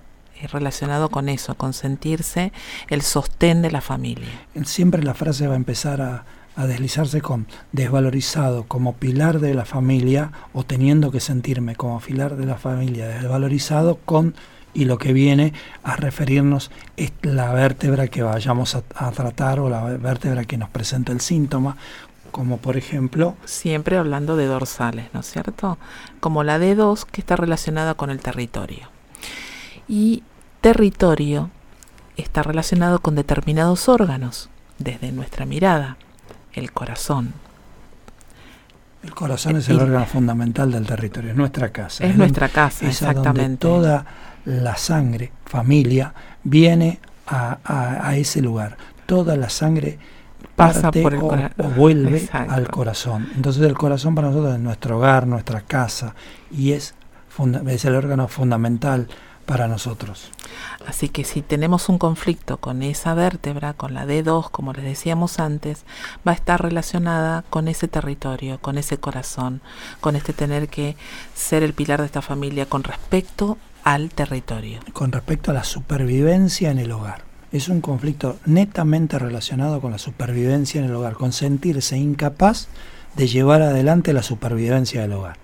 relacionado 0.51 1.09
con 1.09 1.29
eso, 1.29 1.55
con 1.55 1.73
sentirse 1.73 2.51
el 2.89 3.01
sostén 3.01 3.61
de 3.61 3.71
la 3.71 3.81
familia. 3.81 4.27
Siempre 4.65 5.01
la 5.01 5.13
frase 5.13 5.47
va 5.47 5.53
a 5.53 5.57
empezar 5.57 6.01
a, 6.01 6.25
a 6.55 6.67
deslizarse 6.67 7.21
con 7.21 7.47
desvalorizado 7.71 8.63
como 8.63 8.93
pilar 8.93 9.39
de 9.39 9.53
la 9.53 9.65
familia 9.65 10.31
o 10.53 10.63
teniendo 10.63 11.11
que 11.11 11.19
sentirme 11.19 11.75
como 11.75 11.99
pilar 11.99 12.35
de 12.35 12.45
la 12.45 12.57
familia 12.57 13.07
desvalorizado 13.07 13.99
con 14.05 14.35
y 14.73 14.85
lo 14.85 14.97
que 14.97 15.13
viene 15.13 15.53
a 15.83 15.95
referirnos 15.95 16.71
es 16.97 17.11
la 17.21 17.53
vértebra 17.53 18.07
que 18.07 18.23
vayamos 18.23 18.75
a, 18.75 19.11
tratar 19.11 19.59
o 19.59 19.69
la 19.69 19.83
vértebra 19.83 20.45
que 20.45 20.57
nos 20.57 20.69
presenta 20.69 21.11
el 21.11 21.21
síntoma, 21.21 21.77
como 22.31 22.57
por 22.57 22.77
ejemplo... 22.77 23.35
Siempre 23.45 23.97
hablando 23.97 24.35
de 24.35 24.47
dorsales, 24.47 25.07
¿no 25.13 25.19
es 25.19 25.31
cierto? 25.31 25.77
Como 26.19 26.43
la 26.43 26.57
D2 26.57 27.05
que 27.05 27.21
está 27.21 27.35
relacionada 27.35 27.93
con 27.93 28.09
el 28.09 28.19
territorio. 28.19 28.89
Y 29.87 30.23
territorio 30.61 31.51
está 32.17 32.41
relacionado 32.41 32.99
con 32.99 33.15
determinados 33.15 33.87
órganos, 33.89 34.49
desde 34.79 35.11
nuestra 35.11 35.45
mirada, 35.45 35.97
el 36.53 36.71
corazón. 36.71 37.33
El 39.03 39.13
corazón 39.13 39.57
es 39.57 39.67
el 39.67 39.79
órgano 39.79 40.05
fundamental 40.05 40.71
del 40.71 40.85
territorio, 40.85 41.31
es 41.31 41.35
nuestra 41.35 41.69
casa. 41.69 42.05
Es, 42.05 42.15
nuestra 42.15 42.47
casa, 42.47 42.87
exactamente. 42.87 43.57
toda 43.57 44.05
la 44.45 44.75
sangre, 44.77 45.31
familia, 45.45 46.13
viene 46.43 46.99
a, 47.27 48.15
ese 48.15 48.41
lugar. 48.41 48.77
Toda 49.05 49.35
la 49.35 49.49
sangre 49.49 49.97
pasa 50.55 50.91
por 50.91 51.15
o, 51.15 51.69
vuelve 51.75 52.27
al 52.31 52.69
corazón. 52.69 53.29
Entonces 53.35 53.63
el 53.63 53.77
corazón 53.77 54.15
para 54.15 54.29
nosotros 54.29 54.53
es 54.53 54.59
nuestro 54.59 54.97
hogar, 54.97 55.27
nuestra 55.27 55.61
casa 55.61 56.15
y 56.51 56.73
es, 56.73 56.95
es 57.67 57.85
el 57.85 57.95
órgano 57.95 58.27
fundamental 58.27 59.07
para 59.45 59.67
nosotros. 59.67 60.29
Así 60.87 61.09
que 61.09 61.25
si 61.25 61.41
tenemos 61.41 61.89
un 61.89 61.97
conflicto 61.97 62.57
con 62.57 62.81
esa 62.81 63.13
vértebra, 63.13 63.73
con 63.73 63.93
la 63.93 64.05
D2, 64.05 64.49
como 64.49 64.73
les 64.73 64.85
decíamos 64.85 65.39
antes, 65.39 65.85
va 66.25 66.31
a 66.31 66.35
estar 66.35 66.61
relacionada 66.61 67.43
con 67.49 67.67
ese 67.67 67.87
territorio, 67.87 68.59
con 68.59 68.77
ese 68.77 68.97
corazón, 68.97 69.61
con 69.99 70.15
este 70.15 70.31
tener 70.31 70.69
que 70.69 70.95
ser 71.35 71.63
el 71.63 71.73
pilar 71.73 71.99
de 71.99 72.05
esta 72.05 72.21
familia 72.21 72.65
con 72.67 72.83
respecto 72.83 73.57
al 73.83 74.09
territorio. 74.09 74.79
Con 74.93 75.11
respecto 75.11 75.51
a 75.51 75.53
la 75.53 75.63
supervivencia 75.63 76.71
en 76.71 76.79
el 76.79 76.91
hogar. 76.91 77.23
Es 77.51 77.69
un 77.69 77.81
conflicto 77.81 78.37
netamente 78.45 79.19
relacionado 79.19 79.79
con 79.79 79.91
la 79.91 79.97
supervivencia 79.97 80.79
en 80.79 80.85
el 80.87 80.95
hogar, 80.95 81.13
con 81.13 81.33
sentirse 81.33 81.97
incapaz 81.97 82.67
de 83.15 83.27
llevar 83.27 83.61
adelante 83.61 84.13
la 84.13 84.23
supervivencia 84.23 85.01
del 85.01 85.13
hogar. 85.13 85.37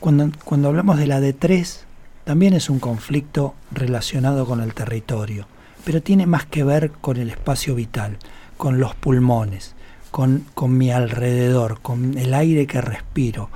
Cuando, 0.00 0.30
cuando 0.44 0.68
hablamos 0.68 0.98
de 0.98 1.06
la 1.06 1.20
D3, 1.20 1.78
también 2.24 2.52
es 2.52 2.68
un 2.68 2.80
conflicto 2.80 3.54
relacionado 3.70 4.44
con 4.44 4.60
el 4.60 4.74
territorio, 4.74 5.46
pero 5.84 6.02
tiene 6.02 6.26
más 6.26 6.44
que 6.44 6.64
ver 6.64 6.90
con 6.90 7.16
el 7.16 7.30
espacio 7.30 7.74
vital, 7.74 8.18
con 8.58 8.78
los 8.78 8.94
pulmones, 8.94 9.74
con, 10.10 10.44
con 10.54 10.76
mi 10.76 10.90
alrededor, 10.90 11.80
con 11.80 12.18
el 12.18 12.34
aire 12.34 12.66
que 12.66 12.82
respiro. 12.82 13.48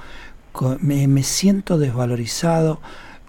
me, 0.80 1.08
me 1.08 1.22
siento 1.24 1.76
desvalorizado 1.76 2.80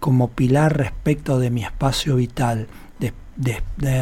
como 0.01 0.31
pilar 0.31 0.77
respecto 0.77 1.37
de 1.37 1.51
mi 1.51 1.63
espacio 1.63 2.15
vital, 2.15 2.67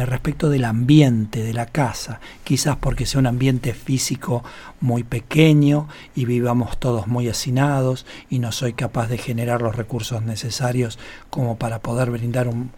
respecto 0.06 0.48
del 0.48 0.64
ambiente 0.64 1.42
de 1.42 1.54
la 1.54 1.66
casa, 1.66 2.20
quizás 2.42 2.76
porque 2.76 3.06
sea 3.06 3.20
un 3.20 3.26
ambiente 3.26 3.74
físico 3.74 4.42
muy 4.80 5.04
pequeño 5.04 5.88
y 6.14 6.24
vivamos 6.24 6.78
todos 6.78 7.06
muy 7.06 7.28
hacinados 7.28 8.06
y 8.28 8.38
no 8.38 8.50
soy 8.50 8.72
capaz 8.72 9.08
de 9.08 9.18
generar 9.18 9.62
los 9.62 9.76
recursos 9.76 10.22
necesarios 10.22 10.98
como 11.28 11.58
para 11.58 11.80
poder 11.80 12.10
brindar 12.10 12.48
un, 12.48 12.72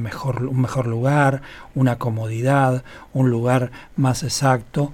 mejor, 0.00 0.46
un 0.46 0.60
mejor 0.60 0.86
lugar, 0.86 1.42
una 1.74 1.98
comodidad, 1.98 2.84
un 3.12 3.30
lugar 3.30 3.70
más 3.96 4.22
exacto, 4.22 4.92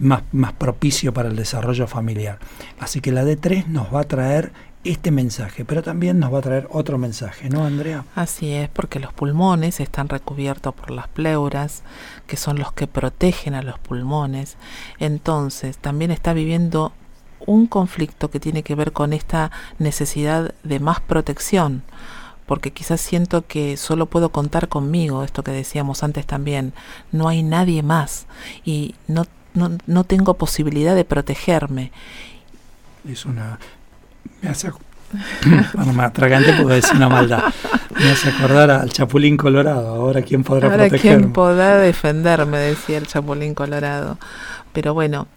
más, 0.00 0.22
más 0.32 0.52
propicio 0.52 1.12
para 1.12 1.28
el 1.30 1.36
desarrollo 1.36 1.86
familiar. 1.86 2.38
Así 2.78 3.00
que 3.00 3.10
la 3.10 3.24
D3 3.24 3.66
nos 3.66 3.92
va 3.92 4.00
a 4.00 4.04
traer 4.04 4.52
este 4.90 5.10
mensaje, 5.10 5.64
pero 5.64 5.82
también 5.82 6.18
nos 6.18 6.32
va 6.32 6.38
a 6.38 6.42
traer 6.42 6.68
otro 6.70 6.98
mensaje, 6.98 7.48
¿no, 7.48 7.64
Andrea? 7.64 8.04
Así 8.14 8.52
es, 8.52 8.68
porque 8.68 9.00
los 9.00 9.12
pulmones 9.12 9.80
están 9.80 10.08
recubiertos 10.08 10.74
por 10.74 10.90
las 10.90 11.08
pleuras, 11.08 11.82
que 12.26 12.36
son 12.36 12.58
los 12.58 12.72
que 12.72 12.86
protegen 12.86 13.54
a 13.54 13.62
los 13.62 13.78
pulmones. 13.78 14.56
Entonces, 14.98 15.78
también 15.78 16.10
está 16.10 16.32
viviendo 16.32 16.92
un 17.46 17.66
conflicto 17.66 18.30
que 18.30 18.40
tiene 18.40 18.62
que 18.62 18.74
ver 18.74 18.92
con 18.92 19.12
esta 19.12 19.50
necesidad 19.78 20.54
de 20.62 20.80
más 20.80 21.00
protección, 21.00 21.82
porque 22.46 22.72
quizás 22.72 23.00
siento 23.00 23.46
que 23.46 23.76
solo 23.76 24.06
puedo 24.06 24.30
contar 24.30 24.68
conmigo, 24.68 25.24
esto 25.24 25.42
que 25.42 25.50
decíamos 25.50 26.02
antes 26.02 26.26
también, 26.26 26.72
no 27.12 27.28
hay 27.28 27.42
nadie 27.42 27.82
más 27.82 28.26
y 28.64 28.94
no, 29.08 29.26
no, 29.54 29.76
no 29.86 30.04
tengo 30.04 30.34
posibilidad 30.34 30.94
de 30.94 31.04
protegerme. 31.04 31.92
Es 33.08 33.24
una 33.24 33.58
me 34.42 34.48
hace 34.48 34.70
bueno, 35.74 35.92
me 35.92 36.02
atragante 36.02 36.52
porque 36.54 36.78
es 36.78 36.90
una 36.90 37.08
maldad. 37.08 37.44
Me 37.98 38.10
hace 38.10 38.28
acordar 38.30 38.70
al 38.70 38.90
Chapulín 38.90 39.36
Colorado. 39.36 39.94
Ahora, 39.94 40.22
¿quién 40.22 40.42
podrá 40.42 40.68
Ahora, 40.68 40.90
¿quién 40.90 41.32
podrá 41.32 41.78
defenderme? 41.78 42.58
Decía 42.58 42.98
el 42.98 43.06
Chapulín 43.06 43.54
Colorado. 43.54 44.18
Pero 44.72 44.94
bueno, 44.94 45.28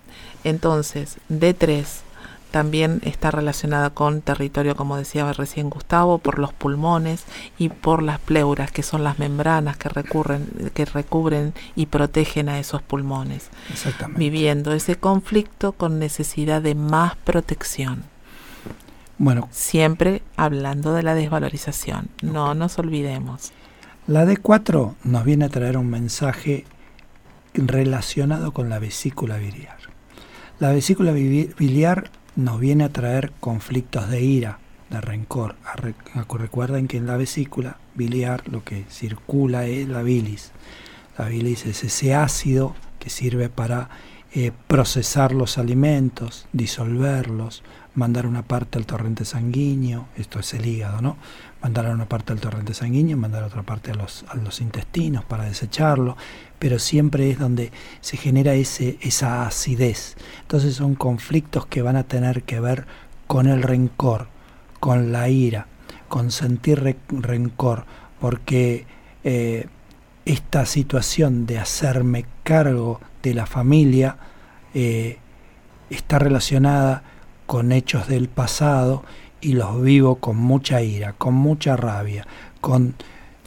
entonces, 0.43 1.17
D3 1.29 1.85
también 2.51 2.99
está 3.03 3.29
relacionada 3.29 3.91
con 3.91 4.21
territorio, 4.21 4.75
como 4.75 4.97
decía 4.97 5.31
recién 5.33 5.69
Gustavo, 5.69 6.17
por 6.17 6.39
los 6.39 6.51
pulmones 6.51 7.25
y 7.59 7.69
por 7.69 8.01
las 8.01 8.19
pleuras, 8.19 8.71
que 8.71 8.81
son 8.81 9.03
las 9.03 9.19
membranas 9.19 9.77
que, 9.77 9.87
recurren, 9.89 10.71
que 10.73 10.85
recubren 10.85 11.53
y 11.75 11.85
protegen 11.85 12.49
a 12.49 12.59
esos 12.59 12.81
pulmones. 12.81 13.49
Viviendo 14.15 14.73
ese 14.73 14.95
conflicto 14.95 15.73
con 15.73 15.99
necesidad 15.99 16.61
de 16.61 16.73
más 16.73 17.15
protección. 17.17 18.03
Bueno, 19.19 19.49
siempre 19.51 20.21
hablando 20.37 20.93
de 20.93 21.03
la 21.03 21.13
desvalorización, 21.13 22.07
no 22.21 22.55
nos 22.55 22.79
olvidemos. 22.79 23.51
La 24.07 24.25
D4 24.25 24.95
nos 25.03 25.25
viene 25.25 25.43
a 25.43 25.49
traer 25.49 25.75
un 25.75 25.89
mensaje 25.89 26.63
relacionado 27.53 28.53
con 28.53 28.69
la 28.69 28.79
vesícula 28.79 29.37
biliar. 29.37 29.77
La 30.59 30.71
vesícula 30.71 31.11
biliar 31.11 32.11
nos 32.37 32.61
viene 32.61 32.85
a 32.85 32.93
traer 32.93 33.33
conflictos 33.41 34.09
de 34.09 34.21
ira, 34.21 34.59
de 34.89 35.01
rencor. 35.01 35.57
Recuerden 36.29 36.87
que 36.87 36.95
en 36.95 37.05
la 37.05 37.17
vesícula 37.17 37.75
biliar 37.95 38.47
lo 38.47 38.63
que 38.63 38.85
circula 38.89 39.65
es 39.65 39.89
la 39.89 40.01
bilis. 40.01 40.53
La 41.17 41.25
bilis 41.25 41.65
es 41.65 41.83
ese 41.83 42.15
ácido 42.15 42.73
que 42.99 43.09
sirve 43.09 43.49
para 43.49 43.89
eh, 44.31 44.53
procesar 44.67 45.33
los 45.33 45.57
alimentos, 45.57 46.47
disolverlos, 46.53 47.63
mandar 47.99 48.25
una 48.25 48.41
parte 48.41 48.79
al 48.79 48.85
torrente 48.85 49.25
sanguíneo, 49.25 50.07
esto 50.15 50.39
es 50.39 50.53
el 50.53 50.65
hígado, 50.65 51.01
¿no? 51.01 51.17
Mandar 51.61 51.93
una 51.93 52.07
parte 52.07 52.33
al 52.33 52.39
torrente 52.39 52.73
sanguíneo, 52.73 53.17
mandar 53.17 53.43
otra 53.43 53.61
parte 53.63 53.91
a 53.91 53.95
los, 53.95 54.25
a 54.29 54.35
los 54.35 54.61
intestinos 54.61 55.25
para 55.25 55.43
desecharlo, 55.43 56.15
pero 56.57 56.79
siempre 56.79 57.29
es 57.29 57.37
donde 57.37 57.71
se 57.99 58.17
genera 58.17 58.53
ese, 58.53 58.97
esa 59.01 59.45
acidez. 59.45 60.15
Entonces 60.41 60.75
son 60.75 60.95
conflictos 60.95 61.65
que 61.65 61.81
van 61.81 61.97
a 61.97 62.03
tener 62.03 62.43
que 62.43 62.59
ver 62.59 62.87
con 63.27 63.45
el 63.45 63.61
rencor, 63.61 64.27
con 64.79 65.11
la 65.11 65.29
ira, 65.29 65.67
con 66.07 66.31
sentir 66.31 66.97
rencor, 67.09 67.85
porque 68.19 68.87
eh, 69.23 69.67
esta 70.25 70.65
situación 70.65 71.45
de 71.45 71.59
hacerme 71.59 72.25
cargo 72.43 73.01
de 73.21 73.33
la 73.33 73.45
familia 73.45 74.17
eh, 74.73 75.17
está 75.89 76.17
relacionada 76.17 77.03
con 77.49 77.71
hechos 77.71 78.07
del 78.07 78.29
pasado 78.29 79.03
y 79.41 79.53
los 79.53 79.81
vivo 79.81 80.17
con 80.17 80.37
mucha 80.37 80.83
ira, 80.83 81.13
con 81.13 81.33
mucha 81.33 81.75
rabia, 81.75 82.27
con 82.61 82.93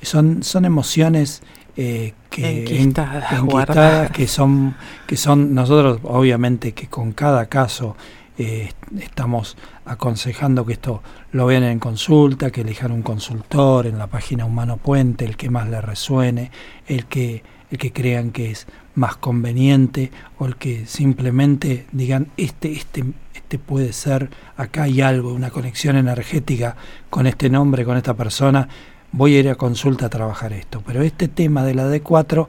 son, 0.03 0.43
son 0.43 0.65
emociones 0.65 1.41
eh, 1.77 2.13
que 2.29 2.63
enquistadas, 2.63 4.11
que 4.11 4.27
son 4.27 4.75
que 5.07 5.17
son 5.17 5.55
nosotros 5.55 6.01
obviamente 6.03 6.73
que 6.73 6.89
con 6.89 7.13
cada 7.13 7.47
caso 7.47 7.95
eh, 8.39 8.73
estamos 8.99 9.57
aconsejando 9.85 10.67
que 10.67 10.73
esto 10.73 11.01
lo 11.31 11.47
vean 11.47 11.63
en 11.63 11.79
consulta, 11.79 12.51
que 12.51 12.63
elijan 12.63 12.91
un 12.91 13.03
consultor 13.03 13.87
en 13.87 13.99
la 13.99 14.09
página 14.09 14.47
Humano 14.47 14.79
Puente, 14.79 15.25
el 15.25 15.37
que 15.37 15.49
más 15.49 15.69
le 15.69 15.81
resuene, 15.81 16.51
el 16.89 17.07
que 17.07 17.45
el 17.71 17.79
que 17.79 17.93
crean 17.93 18.33
que 18.33 18.51
es 18.51 18.67
más 18.95 19.17
conveniente 19.17 20.11
o 20.39 20.47
el 20.47 20.57
que 20.57 20.87
simplemente 20.87 21.87
digan 21.93 22.29
este 22.37 22.73
este 22.73 23.05
este 23.35 23.59
puede 23.59 23.93
ser, 23.93 24.31
acá 24.57 24.85
hay 24.85 25.03
algo, 25.03 25.35
una 25.35 25.51
conexión 25.51 25.97
energética 25.97 26.75
con 27.11 27.27
este 27.27 27.51
nombre, 27.51 27.85
con 27.85 27.99
esta 27.99 28.15
persona, 28.15 28.67
voy 29.13 29.37
a 29.37 29.41
ir 29.41 29.51
a 29.51 29.57
consulta 29.57 30.07
a 30.07 30.09
trabajar 30.09 30.55
esto. 30.55 30.83
Pero 30.87 31.03
este 31.03 31.29
tema 31.29 31.63
de 31.63 31.75
la 31.75 31.87
D4 31.91 32.49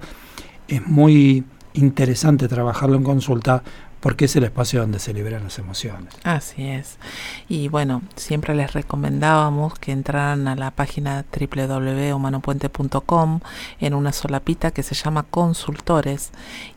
es 0.70 0.88
muy 0.88 1.44
interesante 1.74 2.48
trabajarlo 2.48 2.96
en 2.96 3.04
consulta 3.04 3.64
porque 4.04 4.26
es 4.26 4.36
el 4.36 4.43
espacio 4.43 4.82
donde 4.82 4.99
se 4.99 5.14
liberan 5.14 5.45
las 5.45 5.58
emociones. 5.60 6.14
Así 6.26 6.68
es. 6.68 6.97
Y 7.47 7.70
bueno, 7.70 8.01
siempre 8.18 8.54
les 8.54 8.74
recomendábamos 8.74 9.80
que 9.80 9.93
entraran 9.93 10.49
a 10.49 10.58
la 10.58 10.72
página 10.72 11.24
www.humanopuente.com 11.32 13.39
en 13.80 13.93
una 13.93 14.12
solapita 14.12 14.72
que 14.72 14.84
se 14.84 14.93
llama 14.93 15.24
consultores 15.24 16.32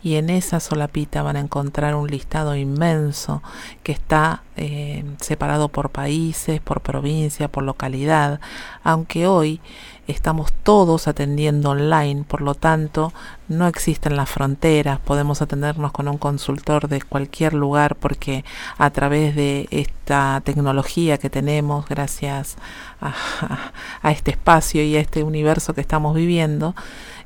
y 0.05 0.14
en 0.14 0.31
esa 0.31 0.61
solapita 0.61 1.24
van 1.24 1.35
a 1.35 1.41
encontrar 1.41 1.97
un 1.97 2.09
listado 2.09 2.55
inmenso 2.55 3.43
que 3.83 3.91
está 3.91 4.45
eh, 4.57 5.05
separado 5.20 5.68
por 5.68 5.91
países, 5.91 6.61
por 6.61 6.81
provincia, 6.81 7.49
por 7.49 7.64
localidad, 7.64 8.39
aunque 8.85 9.27
hoy 9.27 9.61
estamos 10.07 10.53
todos 10.63 11.09
atendiendo 11.09 11.71
online, 11.71 12.25
por 12.27 12.41
lo 12.41 12.55
tanto 12.55 13.13
no 13.49 13.67
existen 13.67 14.17
las 14.17 14.29
fronteras, 14.29 15.01
podemos 15.01 15.43
atendernos 15.43 15.93
con 15.93 16.09
un 16.09 16.19
consultor 16.19 16.89
de 16.89 17.03
cualquier 17.03 17.55
lugar 17.55 17.97
porque 17.97 18.45
a 18.79 18.91
través 18.91 19.35
de 19.35 19.69
esta 19.71 20.41
tecnología 20.45 21.19
que 21.19 21.31
tenemos, 21.31 21.89
gracias 21.89 22.57
a, 23.01 24.11
este 24.11 24.33
espacio 24.33 24.83
y 24.83 24.97
a 24.97 25.01
este 25.01 25.23
universo 25.23 25.75
que 25.75 25.81
estamos 25.81 26.15
viviendo, 26.15 26.75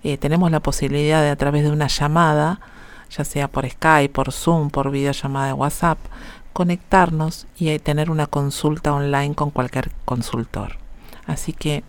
eh, 0.03 0.17
tenemos 0.17 0.51
la 0.51 0.61
posibilidad 0.61 1.23
de 1.23 1.31
a 1.31 1.37
través 1.37 1.65
de 1.65 1.71
una 1.71 1.89
llamada, 1.89 2.61
ya 3.11 3.25
sea 3.25 3.49
por 3.49 3.69
Skype, 3.69 4.13
por 4.13 4.33
Zoom, 4.33 4.71
por 4.71 4.91
videollamada 4.91 5.49
de 5.49 5.53
WhatsApp, 5.53 5.99
conectarnos 6.53 7.47
y 7.59 7.79
tener 7.79 8.11
una 8.11 8.27
consulta 8.27 8.93
online 8.93 9.35
con 9.35 9.51
cualquier 9.51 9.91
consultor. 10.05 10.77
Así 11.27 11.53
que 11.53 11.85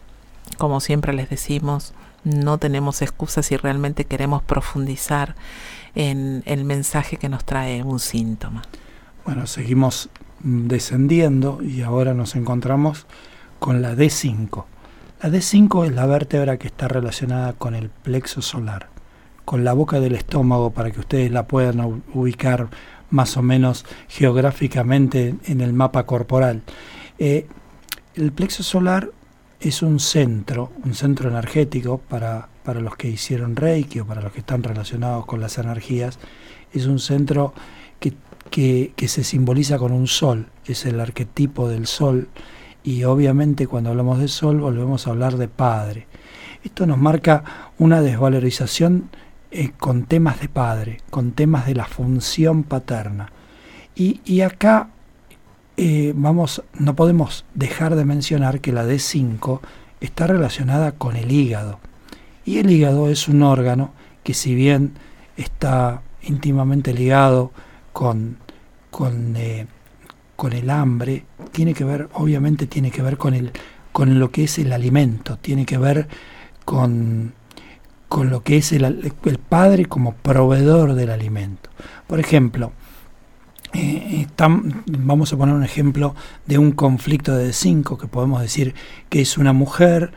como 0.58 0.80
siempre 0.80 1.14
les 1.14 1.30
decimos, 1.30 1.94
no 2.24 2.58
tenemos 2.58 3.02
excusas 3.02 3.48
si 3.48 3.58
realmente 3.58 4.06
queremos 4.06 4.44
profundizar 4.44 5.36
en 5.96 6.44
el 6.46 6.66
mensaje 6.66 7.18
que 7.18 7.30
nos 7.30 7.46
trae 7.46 7.84
un 7.84 8.00
síntoma. 8.00 8.62
Bueno, 9.26 9.48
seguimos 9.48 10.10
descendiendo 10.44 11.62
y 11.62 11.82
ahora 11.82 12.14
nos 12.14 12.36
encontramos 12.36 13.06
con 13.60 13.82
la 13.82 13.96
D5. 13.96 14.66
La 15.22 15.30
D5 15.30 15.86
es 15.86 15.94
la 15.94 16.06
vértebra 16.08 16.58
que 16.58 16.68
está 16.68 16.88
relacionada 16.88 17.54
con 17.54 17.76
el 17.76 17.90
plexo 17.90 18.42
solar, 18.42 18.90
con 19.46 19.64
la 19.64 19.74
boca 19.74 20.00
del 20.00 20.16
estómago 20.16 20.72
para 20.72 20.92
que 20.92 21.00
ustedes 21.00 21.32
la 21.32 21.48
puedan 21.48 22.04
ubicar 22.14 22.70
más 23.12 23.38
o 23.38 23.44
menos 23.44 23.86
geográficamente 24.08 25.36
en 25.46 25.62
el 25.62 25.74
mapa 25.74 26.06
corporal. 26.06 26.64
Eh, 27.20 27.48
el 28.16 28.32
plexo 28.32 28.64
solar 28.64 29.12
es 29.62 29.84
un 29.84 30.00
centro, 30.00 30.72
un 30.84 30.96
centro 30.96 31.30
energético 31.30 32.00
para, 32.00 32.50
para 32.64 32.82
los 32.82 32.96
que 32.96 33.10
hicieron 33.10 33.56
Reiki 33.56 34.00
o 34.00 34.06
para 34.08 34.22
los 34.22 34.34
que 34.34 34.40
están 34.40 34.64
relacionados 34.64 35.26
con 35.26 35.40
las 35.40 35.58
energías. 35.60 36.18
Es 36.74 36.88
un 36.88 37.00
centro 37.00 37.54
que, 38.00 38.14
que, 38.96 39.08
se 39.08 39.24
simboliza 39.24 39.78
con 39.78 39.92
un 39.92 40.08
sol, 40.08 40.48
es 40.66 40.86
el 40.86 41.00
arquetipo 41.00 41.70
del 41.70 41.86
sol 41.86 42.28
y 42.84 43.04
obviamente 43.04 43.68
cuando 43.68 43.92
hablamos 43.92 44.20
de 44.20 44.28
sol 44.28 44.60
volvemos 44.60 45.06
a 45.06 45.12
hablar 45.12 45.38
de 45.38 45.48
padre. 45.48 46.08
Esto 46.64 46.88
nos 46.88 46.98
marca 46.98 47.72
una 47.78 48.02
desvalorización 48.02 49.10
eh, 49.52 49.72
con 49.78 50.06
temas 50.06 50.42
de 50.42 50.50
padre, 50.50 51.02
con 51.12 51.34
temas 51.34 51.68
de 51.68 51.76
la 51.76 51.86
función 51.86 52.64
paterna. 52.64 53.32
Y, 53.96 54.22
y 54.26 54.42
acá 54.42 54.90
eh, 55.84 56.14
vamos, 56.16 56.62
no 56.78 56.96
podemos 56.96 57.44
dejar 57.56 57.96
de 57.96 58.06
mencionar 58.06 58.62
que 58.62 58.72
la 58.72 58.86
D5 58.86 59.62
está 60.00 60.28
relacionada 60.28 60.92
con 60.92 61.16
el 61.16 61.32
hígado. 61.32 61.80
Y 62.46 62.60
el 62.60 62.70
hígado 62.70 63.10
es 63.10 63.28
un 63.28 63.42
órgano 63.42 63.92
que 64.22 64.36
si 64.36 64.54
bien 64.54 64.94
está 65.38 66.04
íntimamente 66.22 66.94
ligado 66.94 67.52
con, 67.94 68.38
con, 68.92 69.36
eh, 69.36 69.66
con 70.36 70.54
el 70.54 70.70
hambre, 70.70 71.26
tiene 71.52 71.74
que 71.74 71.84
ver, 71.84 72.10
obviamente 72.14 72.68
tiene 72.68 72.92
que 72.92 73.02
ver 73.02 73.18
con, 73.18 73.34
el, 73.34 73.52
con 73.92 74.20
lo 74.20 74.30
que 74.30 74.44
es 74.44 74.60
el 74.60 74.74
alimento, 74.74 75.38
tiene 75.38 75.66
que 75.66 75.80
ver 75.80 76.08
con, 76.64 77.34
con 78.08 78.30
lo 78.30 78.44
que 78.44 78.58
es 78.58 78.72
el, 78.72 78.86
el 78.86 79.38
padre 79.40 79.88
como 79.88 80.14
proveedor 80.14 80.94
del 80.94 81.10
alimento. 81.10 81.72
Por 82.06 82.20
ejemplo, 82.20 82.72
eh, 83.74 84.28
vamos 84.86 85.34
a 85.34 85.38
poner 85.38 85.56
un 85.56 85.64
ejemplo 85.64 86.16
de 86.46 86.58
un 86.58 86.72
conflicto 86.72 87.36
de 87.36 87.54
cinco 87.54 87.98
que 87.98 88.08
podemos 88.08 88.42
decir 88.42 88.74
que 89.10 89.22
es 89.22 89.38
una 89.38 89.54
mujer 89.54 90.12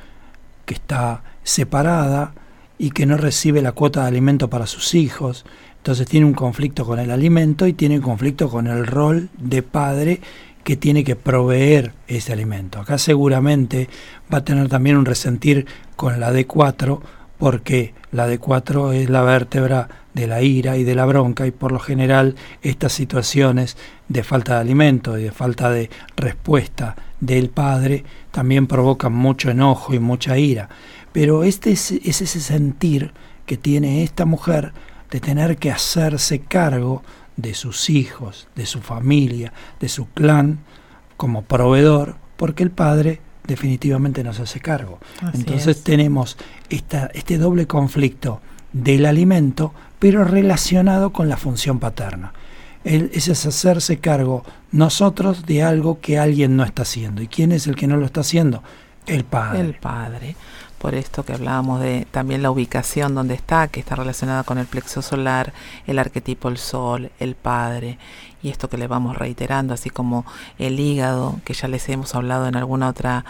que 0.65 0.75
está 0.75 1.23
separada 1.43 2.35
y 2.79 2.91
que 2.91 3.07
no 3.07 3.17
recibe 3.17 3.63
la 3.63 3.73
cuota 3.73 4.03
de 4.03 4.09
alimento 4.09 4.51
para 4.51 4.67
sus 4.67 4.95
hijos. 4.95 5.45
Entonces 5.77 6.09
tiene 6.09 6.27
un 6.27 6.35
conflicto 6.35 6.85
con 6.85 6.99
el 6.99 7.11
alimento 7.11 7.67
y 7.67 7.73
tiene 7.73 7.97
un 7.97 8.03
conflicto 8.03 8.49
con 8.49 8.67
el 8.67 8.87
rol 8.87 9.29
de 9.39 9.63
padre 9.63 10.21
que 10.65 10.77
tiene 10.77 11.05
que 11.05 11.15
proveer 11.15 11.93
ese 12.09 12.33
alimento. 12.33 12.81
Acá 12.81 12.97
seguramente 12.99 13.89
va 14.33 14.39
a 14.39 14.45
tener 14.45 14.69
también 14.69 14.97
un 14.97 15.05
resentir 15.05 15.67
con 15.95 16.19
la 16.19 16.33
D4 16.33 17.01
porque 17.39 17.95
la 18.13 18.29
D4 18.29 18.95
es 18.95 19.11
la 19.11 19.23
vértebra 19.23 19.89
de 20.15 20.27
la 20.27 20.43
ira 20.43 20.77
y 20.77 20.85
de 20.85 20.95
la 20.95 21.05
bronca 21.05 21.47
y 21.47 21.51
por 21.51 21.73
lo 21.73 21.81
general 21.81 22.37
estas 22.63 22.93
situaciones 22.93 23.77
de 24.09 24.23
falta 24.23 24.55
de 24.55 24.61
alimento 24.61 25.19
y 25.19 25.25
de 25.25 25.33
falta 25.33 25.71
de 25.71 25.91
respuesta 26.17 26.95
del 27.21 27.51
padre 27.51 28.05
también 28.31 28.67
provocan 28.67 29.13
mucho 29.13 29.51
enojo 29.51 29.95
y 29.95 29.99
mucha 29.99 30.39
ira. 30.39 30.69
Pero 31.13 31.45
este 31.45 31.73
es, 31.73 31.91
ese 31.91 32.27
sentir 32.27 33.13
que 33.47 33.57
tiene 33.57 34.03
esta 34.03 34.25
mujer 34.25 34.73
de 35.11 35.21
tener 35.21 35.57
que 35.57 35.71
hacerse 35.71 36.41
cargo 36.41 37.03
de 37.37 37.55
sus 37.55 37.91
hijos, 37.91 38.49
de 38.55 38.67
su 38.67 38.81
familia, 38.81 39.53
de 39.81 39.89
su 39.89 40.09
clan 40.09 40.61
como 41.17 41.43
proveedor, 41.43 42.17
porque 42.37 42.63
el 42.63 42.71
padre 42.71 43.21
definitivamente 43.47 44.25
no 44.25 44.33
se 44.33 44.43
hace 44.43 44.61
cargo. 44.61 44.99
Entonces 45.33 45.83
tenemos 45.83 46.37
esta, 46.71 47.11
este 47.15 47.39
doble 47.39 47.67
conflicto 47.67 48.41
del 48.73 49.07
alimento, 49.07 49.73
pero 49.99 50.25
relacionado 50.25 51.13
con 51.13 51.29
la 51.29 51.37
función 51.37 51.79
paterna. 51.79 52.33
ese 52.85 53.33
es 53.33 53.47
hacerse 53.47 53.99
cargo 53.99 54.45
nosotros 54.73 55.47
de 55.47 55.63
algo 55.63 56.01
que 56.01 56.19
alguien 56.19 56.57
no 56.57 56.65
está 56.65 56.83
haciendo. 56.83 57.23
¿Y 57.23 57.29
quién 57.29 57.53
es 57.53 57.67
el 57.67 57.77
que 57.77 57.87
no 57.87 57.97
lo 57.97 58.07
está 58.07 58.21
haciendo? 58.21 58.63
El 59.07 59.25
padre. 59.25 59.61
El 59.61 59.75
padre. 59.75 60.37
Por 60.79 60.95
esto 60.95 61.25
que 61.25 61.33
hablábamos 61.33 61.81
de 61.81 62.07
también 62.11 62.43
la 62.43 62.51
ubicación 62.51 63.15
donde 63.15 63.35
está, 63.35 63.69
que 63.69 63.81
está 63.81 63.95
relacionada 63.95 64.43
con 64.43 64.59
el 64.59 64.67
plexo 64.67 65.01
solar, 65.01 65.55
el 65.87 65.99
arquetipo 65.99 66.49
el 66.49 66.59
sol, 66.59 67.11
el 67.19 67.37
padre 67.37 67.99
y 68.45 68.51
esto 68.51 68.69
que 68.69 68.77
le 68.77 68.87
vamos 68.87 69.17
reiterando, 69.17 69.73
así 69.73 69.89
como 69.89 70.27
el 70.59 70.79
hígado, 70.79 71.41
que 71.47 71.55
ya 71.55 71.67
les 71.67 71.89
hemos 71.89 72.15
hablado 72.15 72.47
en 72.47 72.57
alguna 72.57 72.89
otra 72.89 73.25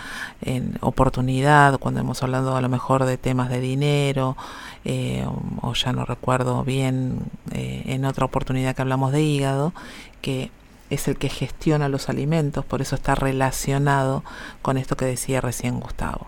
oportunidad, 0.80 1.78
cuando 1.78 2.00
hemos 2.00 2.20
hablado 2.24 2.56
a 2.56 2.60
lo 2.60 2.68
mejor 2.68 3.04
de 3.04 3.16
temas 3.16 3.48
de 3.48 3.60
dinero, 3.60 4.36
eh, 4.84 5.24
o 5.62 5.72
ya 5.74 5.92
no 5.92 6.04
recuerdo 6.04 6.64
bien 6.64 7.20
eh, 7.52 7.84
en 7.86 8.04
otra 8.04 8.24
oportunidad 8.24 8.74
que 8.74 8.82
hablamos 8.82 9.12
de 9.12 9.22
hígado, 9.22 9.72
que 10.20 10.50
es 10.90 11.06
el 11.06 11.16
que 11.16 11.28
gestiona 11.28 11.88
los 11.88 12.08
alimentos, 12.08 12.64
por 12.64 12.82
eso 12.82 12.96
está 12.96 13.14
relacionado 13.14 14.24
con 14.62 14.76
esto 14.78 14.96
que 14.96 15.04
decía 15.04 15.40
recién 15.40 15.78
Gustavo. 15.78 16.26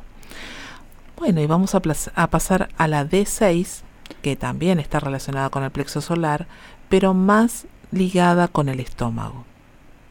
Bueno, 1.17 1.41
y 1.41 1.47
vamos 1.47 1.75
a, 1.75 1.83
a 2.15 2.27
pasar 2.29 2.69
a 2.79 2.87
la 2.87 3.05
D6, 3.05 3.81
que 4.23 4.37
también 4.37 4.79
está 4.79 5.01
relacionada 5.01 5.51
con 5.51 5.65
el 5.65 5.73
plexo 5.73 6.01
solar, 6.01 6.47
pero 6.89 7.15
más 7.15 7.67
ligada 7.93 8.49
con 8.49 8.69
el 8.69 8.81
estómago. 8.81 9.45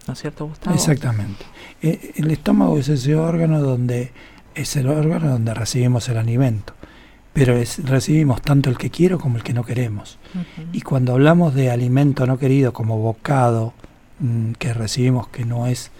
¿No 0.08 0.14
es 0.14 0.20
cierto, 0.20 0.46
Gustavo? 0.48 0.76
Exactamente. 0.76 1.46
Eh, 1.82 2.14
el 2.16 2.32
estómago 2.32 2.78
es 2.78 2.90
ese 2.90 3.16
órgano 3.16 3.62
donde 3.62 4.12
es 4.54 4.76
el 4.76 4.88
órgano 4.88 5.32
donde 5.32 5.54
recibimos 5.54 6.08
el 6.10 6.18
alimento, 6.18 6.74
pero 7.34 7.58
es, 7.58 7.84
recibimos 7.86 8.42
tanto 8.42 8.70
el 8.70 8.78
que 8.78 8.90
quiero 8.90 9.20
como 9.20 9.38
el 9.38 9.44
que 9.44 9.54
no 9.54 9.64
queremos. 9.64 10.18
Y 10.72 10.82
cuando 10.82 11.14
hablamos 11.14 11.54
de 11.54 11.72
alimento 11.72 12.26
no 12.26 12.38
querido 12.38 12.72
como 12.72 12.98
bocado 12.98 13.74
mm, 14.20 14.54
que 14.54 14.74
recibimos 14.74 15.28
que 15.28 15.46
no 15.46 15.68
es 15.68 15.92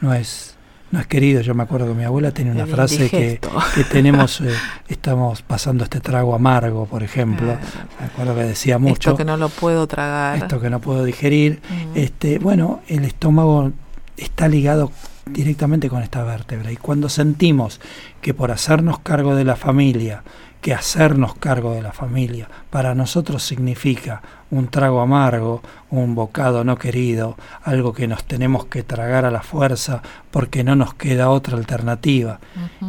no 0.00 0.14
es 0.14 0.56
no 0.90 0.98
es 1.00 1.06
querido, 1.06 1.40
yo 1.40 1.54
me 1.54 1.62
acuerdo 1.62 1.88
que 1.88 1.94
mi 1.94 2.04
abuela 2.04 2.32
tiene 2.32 2.50
una 2.50 2.66
frase 2.66 3.08
que, 3.08 3.40
que, 3.74 3.84
tenemos, 3.84 4.40
eh, 4.40 4.52
estamos 4.88 5.42
pasando 5.42 5.84
este 5.84 6.00
trago 6.00 6.34
amargo, 6.34 6.86
por 6.86 7.02
ejemplo. 7.02 7.56
Me 8.00 8.06
acuerdo 8.06 8.34
que 8.34 8.42
decía 8.42 8.78
mucho. 8.78 9.10
Esto 9.10 9.16
que 9.16 9.24
no 9.24 9.36
lo 9.36 9.48
puedo 9.48 9.86
tragar. 9.86 10.38
Esto 10.38 10.60
que 10.60 10.68
no 10.68 10.80
puedo 10.80 11.04
digerir. 11.04 11.60
este 11.94 12.38
Bueno, 12.38 12.80
el 12.88 13.04
estómago 13.04 13.72
está 14.16 14.48
ligado 14.48 14.90
directamente 15.32 15.88
con 15.88 16.02
esta 16.02 16.24
vértebra. 16.24 16.72
Y 16.72 16.76
cuando 16.76 17.08
sentimos 17.08 17.80
que 18.20 18.34
por 18.34 18.50
hacernos 18.50 18.98
cargo 19.00 19.34
de 19.34 19.44
la 19.44 19.56
familia, 19.56 20.22
que 20.60 20.74
hacernos 20.74 21.34
cargo 21.34 21.72
de 21.72 21.82
la 21.82 21.92
familia 21.92 22.48
para 22.68 22.94
nosotros 22.94 23.42
significa 23.42 24.22
un 24.50 24.68
trago 24.68 25.00
amargo, 25.00 25.62
un 25.90 26.14
bocado 26.14 26.64
no 26.64 26.76
querido, 26.76 27.36
algo 27.62 27.92
que 27.92 28.06
nos 28.06 28.24
tenemos 28.24 28.66
que 28.66 28.82
tragar 28.82 29.24
a 29.24 29.30
la 29.30 29.42
fuerza 29.42 30.02
porque 30.30 30.62
no 30.64 30.76
nos 30.76 30.94
queda 30.94 31.30
otra 31.30 31.56
alternativa 31.56 32.40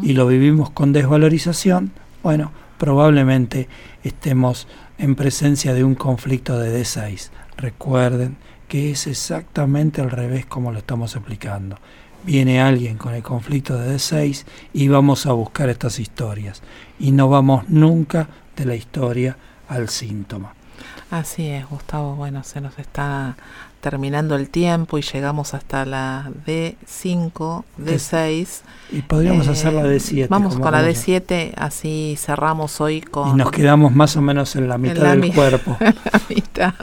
y 0.01 0.13
lo 0.13 0.27
vivimos 0.27 0.69
con 0.71 0.91
desvalorización, 0.91 1.91
bueno, 2.23 2.51
probablemente 2.77 3.69
estemos 4.03 4.67
en 4.97 5.15
presencia 5.15 5.73
de 5.73 5.83
un 5.83 5.95
conflicto 5.95 6.59
de 6.59 6.81
D6. 6.81 7.29
Recuerden 7.57 8.37
que 8.67 8.91
es 8.91 9.07
exactamente 9.07 10.01
al 10.01 10.11
revés 10.11 10.45
como 10.45 10.71
lo 10.71 10.79
estamos 10.79 11.15
explicando. 11.15 11.77
Viene 12.24 12.61
alguien 12.61 12.97
con 12.97 13.13
el 13.13 13.24
conflicto 13.24 13.78
de 13.78 13.95
D6 13.95 14.45
y 14.74 14.88
vamos 14.88 15.26
a 15.26 15.34
buscar 15.34 15.69
estas 15.69 15.99
historias. 15.99 16.61
Y 16.99 17.11
no 17.11 17.30
vamos 17.30 17.67
nunca 17.69 18.28
de 18.55 18.65
la 18.65 18.76
historia 18.76 19.38
al 19.67 19.89
síntoma. 19.89 20.53
Así 21.09 21.47
es, 21.47 21.67
Gustavo. 21.67 22.15
Bueno, 22.15 22.43
se 22.43 22.61
nos 22.61 22.80
está 22.80 23.36
terminando 23.82 24.36
el 24.36 24.49
tiempo 24.49 24.97
y 24.97 25.01
llegamos 25.01 25.53
hasta 25.53 25.86
la 25.86 26.32
D5, 26.45 27.63
D6. 27.78 28.61
Y 28.91 29.01
podríamos 29.01 29.47
hacer 29.47 29.74
la 29.74 29.84
D7. 29.84 30.30
Vamos 30.30 30.57
con 30.57 30.72
la 30.72 30.88
D7, 30.88 31.53
así 31.57 32.15
cerramos 32.17 32.80
hoy 32.80 33.01
con... 33.01 33.30
Y 33.30 33.34
nos 33.34 33.51
quedamos 33.51 33.93
más 33.93 34.15
o 34.15 34.22
menos 34.22 34.55
en 34.55 34.69
la 34.69 34.78
mitad 34.78 35.17
del 35.17 35.34
cuerpo. 35.34 35.76
En 35.82 35.95
la 35.95 36.22
mitad. 36.30 36.74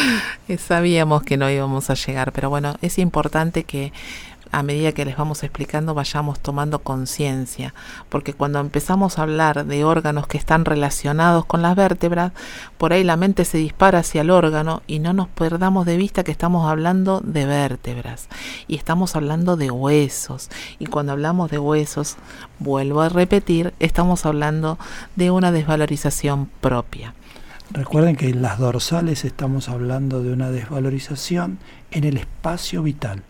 Sabíamos 0.58 1.22
que 1.22 1.36
no 1.36 1.50
íbamos 1.50 1.88
a 1.90 1.94
llegar, 1.94 2.32
pero 2.32 2.50
bueno, 2.50 2.76
es 2.82 2.98
importante 2.98 3.64
que 3.64 3.92
a 4.52 4.62
medida 4.62 4.92
que 4.92 5.06
les 5.06 5.16
vamos 5.16 5.42
explicando 5.42 5.94
vayamos 5.94 6.38
tomando 6.38 6.80
conciencia, 6.80 7.74
porque 8.10 8.34
cuando 8.34 8.60
empezamos 8.60 9.18
a 9.18 9.22
hablar 9.22 9.64
de 9.64 9.84
órganos 9.84 10.26
que 10.26 10.36
están 10.36 10.66
relacionados 10.66 11.46
con 11.46 11.62
las 11.62 11.74
vértebras, 11.74 12.32
por 12.76 12.92
ahí 12.92 13.02
la 13.02 13.16
mente 13.16 13.46
se 13.46 13.56
dispara 13.56 14.00
hacia 14.00 14.20
el 14.20 14.30
órgano 14.30 14.82
y 14.86 14.98
no 14.98 15.14
nos 15.14 15.28
perdamos 15.28 15.86
de 15.86 15.96
vista 15.96 16.22
que 16.22 16.32
estamos 16.32 16.70
hablando 16.70 17.20
de 17.24 17.46
vértebras 17.46 18.28
y 18.68 18.76
estamos 18.76 19.16
hablando 19.16 19.56
de 19.56 19.70
huesos. 19.70 20.50
Y 20.78 20.86
cuando 20.86 21.12
hablamos 21.12 21.50
de 21.50 21.58
huesos, 21.58 22.16
vuelvo 22.58 23.00
a 23.00 23.08
repetir, 23.08 23.72
estamos 23.80 24.26
hablando 24.26 24.78
de 25.16 25.30
una 25.30 25.50
desvalorización 25.50 26.50
propia. 26.60 27.14
Recuerden 27.70 28.16
que 28.16 28.28
en 28.28 28.42
las 28.42 28.58
dorsales 28.58 29.24
estamos 29.24 29.70
hablando 29.70 30.22
de 30.22 30.30
una 30.30 30.50
desvalorización 30.50 31.58
en 31.90 32.04
el 32.04 32.18
espacio 32.18 32.82
vital 32.82 33.22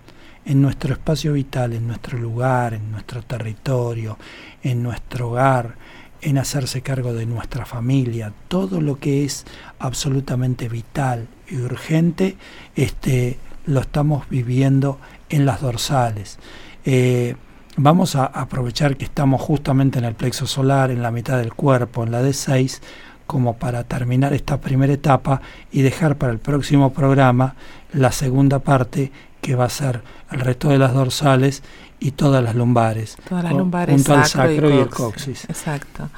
en 0.45 0.61
nuestro 0.61 0.93
espacio 0.93 1.33
vital, 1.33 1.73
en 1.73 1.87
nuestro 1.87 2.19
lugar, 2.19 2.75
en 2.75 2.91
nuestro 2.91 3.23
territorio, 3.23 4.19
en 4.63 4.83
nuestro 4.83 5.31
hogar, 5.31 5.77
en 6.21 6.39
hacerse 6.39 6.83
cargo 6.83 7.13
de 7.13 7.27
nuestra 7.27 7.65
familia, 7.65 8.33
todo 8.49 8.81
lo 8.81 8.99
que 8.99 9.25
es 9.25 9.45
absolutamente 9.79 10.69
vital 10.69 11.27
y 11.49 11.57
urgente, 11.57 12.37
este, 12.77 13.39
lo 13.67 13.81
estamos 13.81 14.29
viviendo 14.29 14.99
en 15.29 15.47
las 15.47 15.61
dorsales. 15.61 16.39
Eh, 16.85 17.35
vamos 17.77 18.15
a 18.17 18.27
aprovechar 18.27 18.97
que 18.97 19.05
estamos 19.05 19.41
justamente 19.41 19.99
en 19.99 20.05
el 20.05 20.15
plexo 20.15 20.47
solar, 20.47 20.91
en 20.91 21.03
la 21.03 21.11
mitad 21.11 21.39
del 21.39 21.55
cuerpo, 21.55 22.05
en 22.05 22.13
la 22.13 22.23
D6, 22.23 22.81
como 23.27 23.57
para 23.57 23.85
terminar 23.85 24.33
esta 24.33 24.61
primera 24.61 24.93
etapa 24.93 25.41
y 25.71 25.83
dejar 25.83 26.17
para 26.19 26.33
el 26.33 26.39
próximo 26.39 26.93
programa 26.93 27.55
la 27.93 28.13
segunda 28.13 28.61
parte 28.61 29.11
que 29.43 29.57
va 29.57 29.67
a 29.67 29.69
ser 29.69 30.03
el 30.31 30.41
resto 30.41 30.71
de 30.71 30.79
las 30.79 30.95
dorsales 30.95 31.63
y 32.01 32.13
todas 32.13 32.43
las 32.43 32.55
lumbares. 32.55 33.17
Todas 33.29 33.45
las 33.45 33.53
lumbares, 33.53 33.95
junto 33.95 34.15
al 34.15 34.25
sacro 34.25 34.71
y, 34.71 34.79
el 34.79 34.89
coxis. 34.89 35.45
Exacto. 35.45 36.09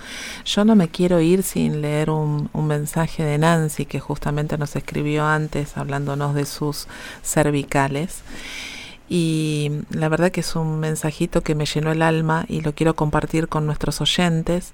Yo 0.44 0.64
no 0.64 0.76
me 0.76 0.88
quiero 0.88 1.20
ir 1.20 1.42
sin 1.42 1.82
leer 1.82 2.10
un, 2.10 2.50
un, 2.52 2.66
mensaje 2.66 3.24
de 3.24 3.38
Nancy 3.38 3.86
que 3.86 3.98
justamente 3.98 4.56
nos 4.56 4.76
escribió 4.76 5.26
antes 5.26 5.76
hablándonos 5.76 6.34
de 6.34 6.44
sus 6.44 6.86
cervicales. 7.22 8.22
Y 9.08 9.70
la 9.90 10.08
verdad 10.08 10.30
que 10.30 10.40
es 10.40 10.54
un 10.54 10.78
mensajito 10.78 11.42
que 11.42 11.54
me 11.54 11.66
llenó 11.66 11.92
el 11.92 12.02
alma 12.02 12.44
y 12.48 12.60
lo 12.60 12.74
quiero 12.74 12.94
compartir 12.94 13.48
con 13.48 13.66
nuestros 13.66 14.00
oyentes. 14.00 14.72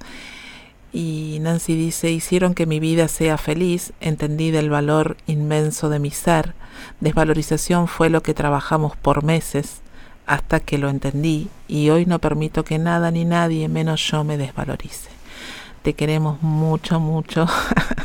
Y 0.92 1.38
Nancy 1.40 1.76
dice, 1.76 2.10
hicieron 2.10 2.54
que 2.54 2.66
mi 2.66 2.80
vida 2.80 3.06
sea 3.06 3.38
feliz, 3.38 3.92
entendí 4.00 4.50
del 4.50 4.70
valor 4.70 5.16
inmenso 5.26 5.88
de 5.88 6.00
mi 6.00 6.10
ser, 6.10 6.54
desvalorización 7.00 7.88
fue 7.88 8.10
lo 8.10 8.22
que 8.22 8.34
trabajamos 8.34 8.96
por 8.96 9.24
meses 9.24 9.80
hasta 10.26 10.60
que 10.60 10.78
lo 10.78 10.88
entendí 10.88 11.48
y 11.66 11.90
hoy 11.90 12.06
no 12.06 12.18
permito 12.18 12.64
que 12.64 12.78
nada 12.78 13.10
ni 13.10 13.24
nadie, 13.24 13.68
menos 13.68 14.08
yo, 14.10 14.24
me 14.24 14.36
desvalorice. 14.36 15.10
Te 15.82 15.94
queremos 15.94 16.42
mucho, 16.42 17.00
mucho. 17.00 17.46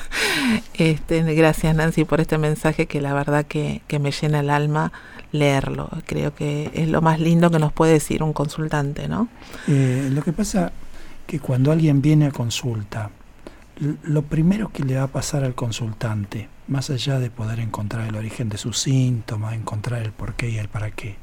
este, 0.73 1.21
gracias 1.35 1.75
Nancy 1.75 2.05
por 2.05 2.21
este 2.21 2.37
mensaje 2.37 2.85
que 2.87 3.01
la 3.01 3.13
verdad 3.13 3.45
que, 3.45 3.81
que 3.87 3.99
me 3.99 4.11
llena 4.11 4.39
el 4.39 4.49
alma 4.49 4.91
leerlo. 5.31 5.89
Creo 6.05 6.33
que 6.33 6.71
es 6.73 6.87
lo 6.87 7.01
más 7.01 7.19
lindo 7.19 7.51
que 7.51 7.59
nos 7.59 7.73
puede 7.73 7.93
decir 7.93 8.23
un 8.23 8.33
consultante, 8.33 9.07
¿no? 9.07 9.27
Eh, 9.67 10.09
lo 10.11 10.23
que 10.23 10.33
pasa 10.33 10.71
que 11.27 11.39
cuando 11.39 11.71
alguien 11.71 12.01
viene 12.01 12.27
a 12.27 12.31
consulta, 12.31 13.11
lo 14.03 14.21
primero 14.23 14.69
que 14.69 14.83
le 14.83 14.95
va 14.95 15.03
a 15.03 15.07
pasar 15.07 15.43
al 15.43 15.53
consultante, 15.53 16.47
más 16.67 16.89
allá 16.89 17.19
de 17.19 17.29
poder 17.29 17.59
encontrar 17.59 18.07
el 18.07 18.15
origen 18.15 18.49
de 18.49 18.57
sus 18.57 18.79
síntomas, 18.79 19.53
encontrar 19.53 20.01
el 20.01 20.11
por 20.11 20.35
qué 20.35 20.49
y 20.49 20.57
el 20.57 20.67
para 20.67 20.91
qué, 20.91 21.17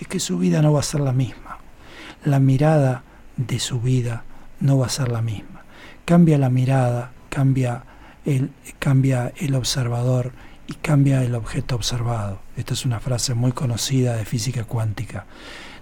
es 0.00 0.06
que 0.06 0.20
su 0.20 0.38
vida 0.38 0.62
no 0.62 0.72
va 0.72 0.80
a 0.80 0.84
ser 0.84 1.00
la 1.00 1.12
misma. 1.12 1.58
La 2.24 2.38
mirada 2.40 3.02
de 3.36 3.58
su 3.58 3.80
vida 3.80 4.24
no 4.60 4.78
va 4.78 4.86
a 4.86 4.90
ser 4.90 5.08
la 5.08 5.22
misma. 5.22 5.64
Cambia 6.04 6.38
la 6.38 6.50
mirada, 6.50 7.12
cambia 7.28 7.84
el, 8.24 8.50
cambia 8.78 9.32
el 9.36 9.54
observador 9.54 10.32
y 10.66 10.74
cambia 10.74 11.22
el 11.22 11.34
objeto 11.34 11.74
observado. 11.74 12.40
Esta 12.56 12.74
es 12.74 12.84
una 12.84 13.00
frase 13.00 13.34
muy 13.34 13.52
conocida 13.52 14.16
de 14.16 14.24
física 14.24 14.64
cuántica. 14.64 15.26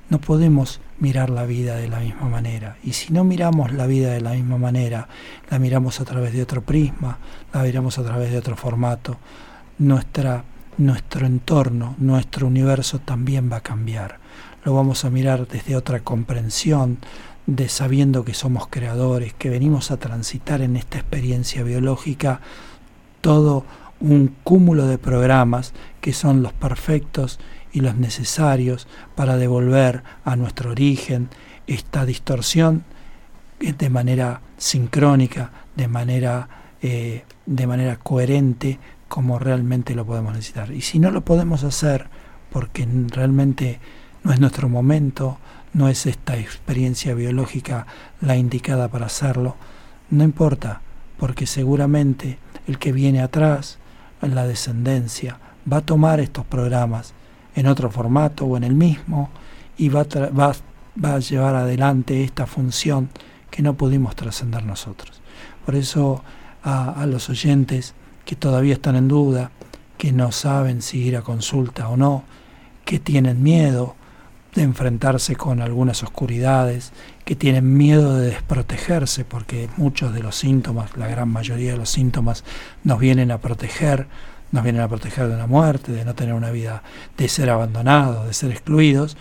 No 0.08 0.20
podemos 0.20 0.80
mirar 1.02 1.30
la 1.30 1.44
vida 1.44 1.74
de 1.74 1.88
la 1.88 1.98
misma 1.98 2.28
manera. 2.28 2.76
Y 2.84 2.92
si 2.92 3.12
no 3.12 3.24
miramos 3.24 3.72
la 3.72 3.88
vida 3.88 4.12
de 4.12 4.20
la 4.20 4.34
misma 4.34 4.56
manera, 4.56 5.08
la 5.50 5.58
miramos 5.58 6.00
a 6.00 6.04
través 6.04 6.32
de 6.32 6.42
otro 6.42 6.62
prisma, 6.62 7.18
la 7.52 7.64
miramos 7.64 7.98
a 7.98 8.04
través 8.04 8.30
de 8.30 8.38
otro 8.38 8.56
formato, 8.56 9.18
nuestra, 9.78 10.44
nuestro 10.78 11.26
entorno, 11.26 11.96
nuestro 11.98 12.46
universo 12.46 13.00
también 13.00 13.50
va 13.50 13.56
a 13.56 13.62
cambiar. 13.62 14.20
Lo 14.64 14.74
vamos 14.74 15.04
a 15.04 15.10
mirar 15.10 15.48
desde 15.48 15.74
otra 15.74 15.98
comprensión, 16.00 16.98
de 17.46 17.68
sabiendo 17.68 18.24
que 18.24 18.34
somos 18.34 18.68
creadores, 18.68 19.34
que 19.34 19.50
venimos 19.50 19.90
a 19.90 19.96
transitar 19.96 20.62
en 20.62 20.76
esta 20.76 20.98
experiencia 20.98 21.64
biológica 21.64 22.40
todo 23.20 23.64
un 23.98 24.36
cúmulo 24.44 24.86
de 24.86 24.98
programas 24.98 25.72
que 26.00 26.12
son 26.12 26.42
los 26.42 26.52
perfectos 26.52 27.40
y 27.72 27.80
los 27.80 27.96
necesarios 27.96 28.86
para 29.14 29.36
devolver 29.36 30.02
a 30.24 30.36
nuestro 30.36 30.70
origen 30.70 31.28
esta 31.66 32.04
distorsión 32.04 32.84
de 33.60 33.90
manera 33.90 34.40
sincrónica, 34.58 35.50
de 35.76 35.88
manera, 35.88 36.48
eh, 36.82 37.24
de 37.46 37.66
manera 37.66 37.96
coherente, 37.96 38.78
como 39.08 39.38
realmente 39.38 39.94
lo 39.94 40.04
podemos 40.04 40.32
necesitar. 40.32 40.72
Y 40.72 40.80
si 40.80 40.98
no 40.98 41.10
lo 41.10 41.22
podemos 41.22 41.64
hacer 41.64 42.08
porque 42.50 42.86
realmente 43.08 43.80
no 44.24 44.32
es 44.32 44.40
nuestro 44.40 44.68
momento, 44.68 45.38
no 45.72 45.88
es 45.88 46.06
esta 46.06 46.36
experiencia 46.36 47.14
biológica 47.14 47.86
la 48.20 48.36
indicada 48.36 48.88
para 48.88 49.06
hacerlo, 49.06 49.56
no 50.10 50.24
importa, 50.24 50.80
porque 51.18 51.46
seguramente 51.46 52.38
el 52.66 52.78
que 52.78 52.92
viene 52.92 53.22
atrás, 53.22 53.78
la 54.20 54.46
descendencia, 54.46 55.38
va 55.70 55.78
a 55.78 55.86
tomar 55.86 56.20
estos 56.20 56.44
programas 56.44 57.14
en 57.54 57.66
otro 57.66 57.90
formato 57.90 58.44
o 58.46 58.56
en 58.56 58.64
el 58.64 58.74
mismo 58.74 59.30
y 59.76 59.88
va 59.88 60.02
a, 60.02 60.28
va, 60.30 60.54
va 61.02 61.14
a 61.14 61.18
llevar 61.18 61.54
adelante 61.54 62.22
esta 62.24 62.46
función 62.46 63.10
que 63.50 63.62
no 63.62 63.74
pudimos 63.74 64.16
trascender 64.16 64.64
nosotros. 64.64 65.20
Por 65.64 65.74
eso 65.74 66.22
a, 66.62 66.90
a, 67.02 67.06
los 67.06 67.28
oyentes 67.28 67.94
que 68.24 68.36
todavía 68.36 68.74
están 68.74 68.96
en 68.96 69.08
duda, 69.08 69.50
que 69.98 70.12
no 70.12 70.32
saben 70.32 70.82
si 70.82 70.98
ir 70.98 71.16
a 71.16 71.22
consulta 71.22 71.88
o 71.88 71.96
no, 71.96 72.24
que 72.84 72.98
tienen 72.98 73.42
miedo 73.42 73.96
de 74.54 74.62
enfrentarse 74.62 75.34
con 75.36 75.62
algunas 75.62 76.02
oscuridades, 76.02 76.92
que 77.24 77.36
tienen 77.36 77.76
miedo 77.76 78.16
de 78.16 78.26
desprotegerse, 78.30 79.24
porque 79.24 79.68
muchos 79.76 80.12
de 80.12 80.22
los 80.22 80.36
síntomas, 80.36 80.96
la 80.96 81.08
gran 81.08 81.28
mayoría 81.28 81.72
de 81.72 81.78
los 81.78 81.90
síntomas, 81.90 82.44
nos 82.84 82.98
vienen 82.98 83.30
a 83.30 83.38
proteger 83.38 84.08
nos 84.52 84.62
vienen 84.62 84.82
a 84.82 84.88
proteger 84.88 85.28
de 85.28 85.34
una 85.34 85.46
muerte, 85.46 85.92
de 85.92 86.04
no 86.04 86.14
tener 86.14 86.34
una 86.34 86.50
vida, 86.50 86.82
de 87.16 87.28
ser 87.28 87.50
abandonados, 87.50 88.26
de 88.26 88.34
ser 88.34 88.50
excluidos. 88.50 89.16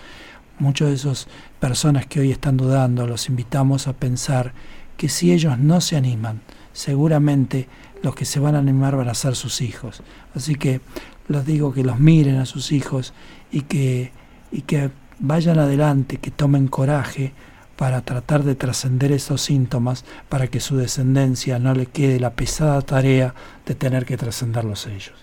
Muchas 0.60 0.90
de 0.90 0.96
esas 0.96 1.28
personas 1.60 2.06
que 2.06 2.20
hoy 2.20 2.32
están 2.32 2.58
dudando, 2.58 3.08
los 3.08 3.30
invitamos 3.30 3.88
a 3.88 3.94
pensar 3.94 4.54
que 4.98 5.10
si 5.10 5.32
ellos 5.32 5.58
no 5.58 5.82
se 5.82 5.96
animan, 5.96 6.42
seguramente 6.74 7.68
los 8.04 8.14
que 8.14 8.26
se 8.26 8.40
van 8.40 8.56
a 8.56 8.60
animar 8.60 8.96
van 8.96 9.10
a 9.10 9.14
ser 9.14 9.36
sus 9.36 9.62
hijos. 9.62 10.04
Así 10.36 10.56
que 10.56 10.82
les 11.28 11.46
digo 11.46 11.74
que 11.74 11.84
los 11.84 12.00
miren 12.00 12.38
a 12.38 12.46
sus 12.46 12.72
hijos 12.72 13.14
y 13.52 13.62
que, 13.62 14.12
y 14.52 14.62
que 14.62 14.92
vayan 15.20 15.60
adelante, 15.60 16.18
que 16.18 16.30
tomen 16.30 16.68
coraje 16.68 17.34
para 17.76 18.02
tratar 18.02 18.44
de 18.44 18.56
trascender 18.56 19.12
esos 19.12 19.42
síntomas, 19.42 20.06
para 20.30 20.48
que 20.48 20.60
su 20.60 20.78
descendencia 20.78 21.60
no 21.60 21.74
le 21.74 21.86
quede 21.86 22.20
la 22.20 22.32
pesada 22.32 22.82
tarea 22.82 23.34
de 23.66 23.76
tener 23.76 24.06
que 24.06 24.18
trascenderlos 24.18 24.88
ellos. 24.88 25.14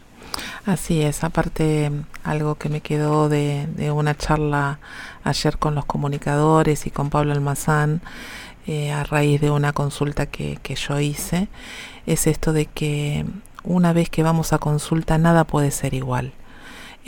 Así 0.67 1.03
es, 1.03 1.25
aparte 1.25 1.91
algo 2.25 2.57
que 2.57 2.69
me 2.69 2.81
quedó 2.81 3.29
de, 3.29 3.67
una 3.93 4.17
charla 4.17 4.79
ayer 5.25 5.59
con 5.59 5.75
los 5.75 5.85
comunicadores 5.85 6.87
y 6.87 6.91
con 6.91 7.11
Pablo 7.11 7.33
Almazán, 7.33 8.03
eh, 8.67 8.93
a 8.93 9.03
raíz 9.03 9.41
de 9.41 9.51
una 9.51 9.73
consulta 9.73 10.27
que 10.27 10.59
yo 10.75 11.01
hice, 11.01 11.49
es 12.07 12.27
esto 12.27 12.53
de 12.53 12.67
que 12.67 13.25
una 13.65 13.93
vez 13.93 14.11
que 14.11 14.23
vamos 14.23 14.53
a 14.53 14.59
consulta 14.59 15.19
nada 15.19 15.45
puede 15.45 15.71
ser 15.71 15.95
igual 15.95 16.33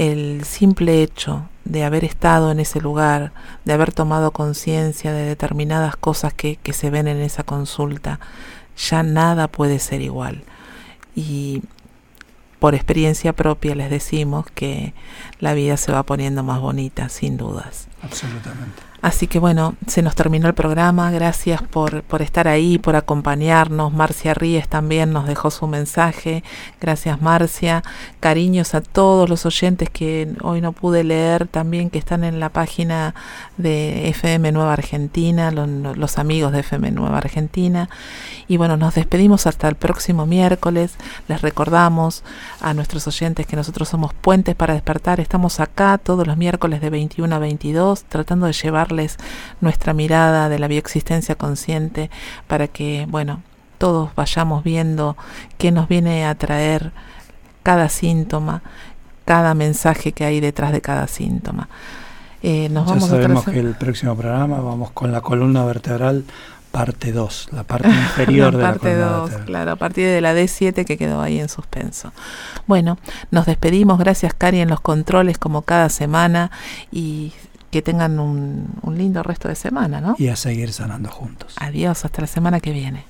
el 0.00 0.46
simple 0.46 1.02
hecho 1.02 1.46
de 1.66 1.84
haber 1.84 2.04
estado 2.06 2.50
en 2.50 2.58
ese 2.58 2.80
lugar, 2.80 3.32
de 3.66 3.74
haber 3.74 3.92
tomado 3.92 4.30
conciencia 4.30 5.12
de 5.12 5.24
determinadas 5.24 5.94
cosas 5.94 6.32
que, 6.32 6.56
que 6.56 6.72
se 6.72 6.88
ven 6.88 7.06
en 7.06 7.18
esa 7.18 7.42
consulta, 7.42 8.18
ya 8.78 9.02
nada 9.02 9.46
puede 9.46 9.78
ser 9.78 10.00
igual. 10.00 10.42
Y 11.14 11.62
por 12.60 12.74
experiencia 12.74 13.34
propia 13.34 13.74
les 13.74 13.90
decimos 13.90 14.46
que 14.54 14.94
la 15.38 15.52
vida 15.52 15.76
se 15.76 15.92
va 15.92 16.02
poniendo 16.02 16.42
más 16.42 16.60
bonita, 16.60 17.10
sin 17.10 17.36
dudas. 17.36 17.86
Absolutamente. 18.02 18.89
Así 19.02 19.26
que 19.26 19.38
bueno, 19.38 19.74
se 19.86 20.02
nos 20.02 20.14
terminó 20.14 20.46
el 20.46 20.54
programa. 20.54 21.10
Gracias 21.10 21.62
por, 21.62 22.02
por 22.02 22.20
estar 22.20 22.48
ahí, 22.48 22.78
por 22.78 22.96
acompañarnos. 22.96 23.92
Marcia 23.92 24.34
Ríes 24.34 24.68
también 24.68 25.12
nos 25.12 25.26
dejó 25.26 25.50
su 25.50 25.66
mensaje. 25.66 26.44
Gracias 26.80 27.22
Marcia. 27.22 27.82
Cariños 28.20 28.74
a 28.74 28.82
todos 28.82 29.28
los 29.30 29.46
oyentes 29.46 29.88
que 29.88 30.28
hoy 30.42 30.60
no 30.60 30.72
pude 30.72 31.04
leer 31.04 31.46
también, 31.46 31.88
que 31.88 31.98
están 31.98 32.24
en 32.24 32.40
la 32.40 32.50
página 32.50 33.14
de 33.56 34.08
FM 34.08 34.52
Nueva 34.52 34.74
Argentina, 34.74 35.50
los, 35.50 36.18
amigos 36.18 36.52
de 36.52 36.60
FM 36.60 36.90
Nueva 36.90 37.18
Argentina. 37.18 37.88
Y 38.48 38.58
bueno, 38.58 38.76
nos 38.76 38.94
despedimos 38.94 39.46
hasta 39.46 39.68
el 39.68 39.76
próximo 39.76 40.26
miércoles. 40.26 40.96
Les 41.28 41.40
recordamos 41.40 42.22
a 42.60 42.74
nuestros 42.74 43.06
oyentes 43.06 43.46
que 43.46 43.56
nosotros 43.56 43.88
somos 43.88 44.12
Puentes 44.12 44.54
para 44.54 44.74
Despertar. 44.74 45.20
Estamos 45.20 45.60
acá 45.60 45.98
todos 45.98 46.26
los 46.26 46.36
miércoles 46.36 46.80
de 46.80 46.90
21 46.90 47.34
a 47.34 47.38
22 47.38 48.04
tratando 48.04 48.46
de 48.46 48.52
llevar 48.52 48.89
nuestra 49.60 49.94
mirada 49.94 50.48
de 50.48 50.58
la 50.58 50.68
bioexistencia 50.68 51.34
consciente 51.34 52.10
para 52.46 52.68
que, 52.68 53.06
bueno, 53.08 53.42
todos 53.78 54.10
vayamos 54.14 54.62
viendo 54.62 55.16
qué 55.56 55.72
nos 55.72 55.88
viene 55.88 56.26
a 56.26 56.34
traer 56.34 56.92
cada 57.62 57.88
síntoma, 57.88 58.62
cada 59.24 59.54
mensaje 59.54 60.12
que 60.12 60.24
hay 60.24 60.40
detrás 60.40 60.72
de 60.72 60.80
cada 60.80 61.06
síntoma. 61.06 61.68
Eh, 62.42 62.68
nos 62.70 62.86
ya 62.86 62.94
vamos 62.94 63.08
sabemos 63.08 63.44
que 63.44 63.58
el 63.58 63.74
próximo 63.74 64.16
programa 64.16 64.60
vamos 64.60 64.90
con 64.92 65.12
la 65.12 65.20
columna 65.20 65.64
vertebral 65.64 66.24
parte 66.70 67.12
2, 67.12 67.48
la 67.52 67.64
parte 67.64 67.88
inferior 67.88 68.56
de 68.56 68.62
la 68.62 68.74
columna 68.74 69.06
2, 69.06 69.30
claro, 69.46 69.72
a 69.72 69.76
partir 69.76 70.06
de 70.06 70.20
la 70.20 70.34
D7 70.34 70.84
que 70.84 70.96
quedó 70.96 71.20
ahí 71.20 71.40
en 71.40 71.48
suspenso. 71.48 72.12
Bueno, 72.66 72.98
nos 73.30 73.46
despedimos, 73.46 73.98
gracias 73.98 74.34
Cari 74.34 74.60
en 74.60 74.68
los 74.68 74.80
controles 74.80 75.38
como 75.38 75.62
cada 75.62 75.88
semana 75.88 76.50
y 76.92 77.32
que 77.70 77.82
tengan 77.82 78.18
un, 78.18 78.66
un 78.82 78.98
lindo 78.98 79.22
resto 79.22 79.48
de 79.48 79.54
semana, 79.54 80.00
¿no? 80.00 80.16
Y 80.18 80.28
a 80.28 80.36
seguir 80.36 80.72
sanando 80.72 81.10
juntos. 81.10 81.54
Adiós, 81.58 82.04
hasta 82.04 82.22
la 82.22 82.26
semana 82.26 82.60
que 82.60 82.72
viene. 82.72 83.04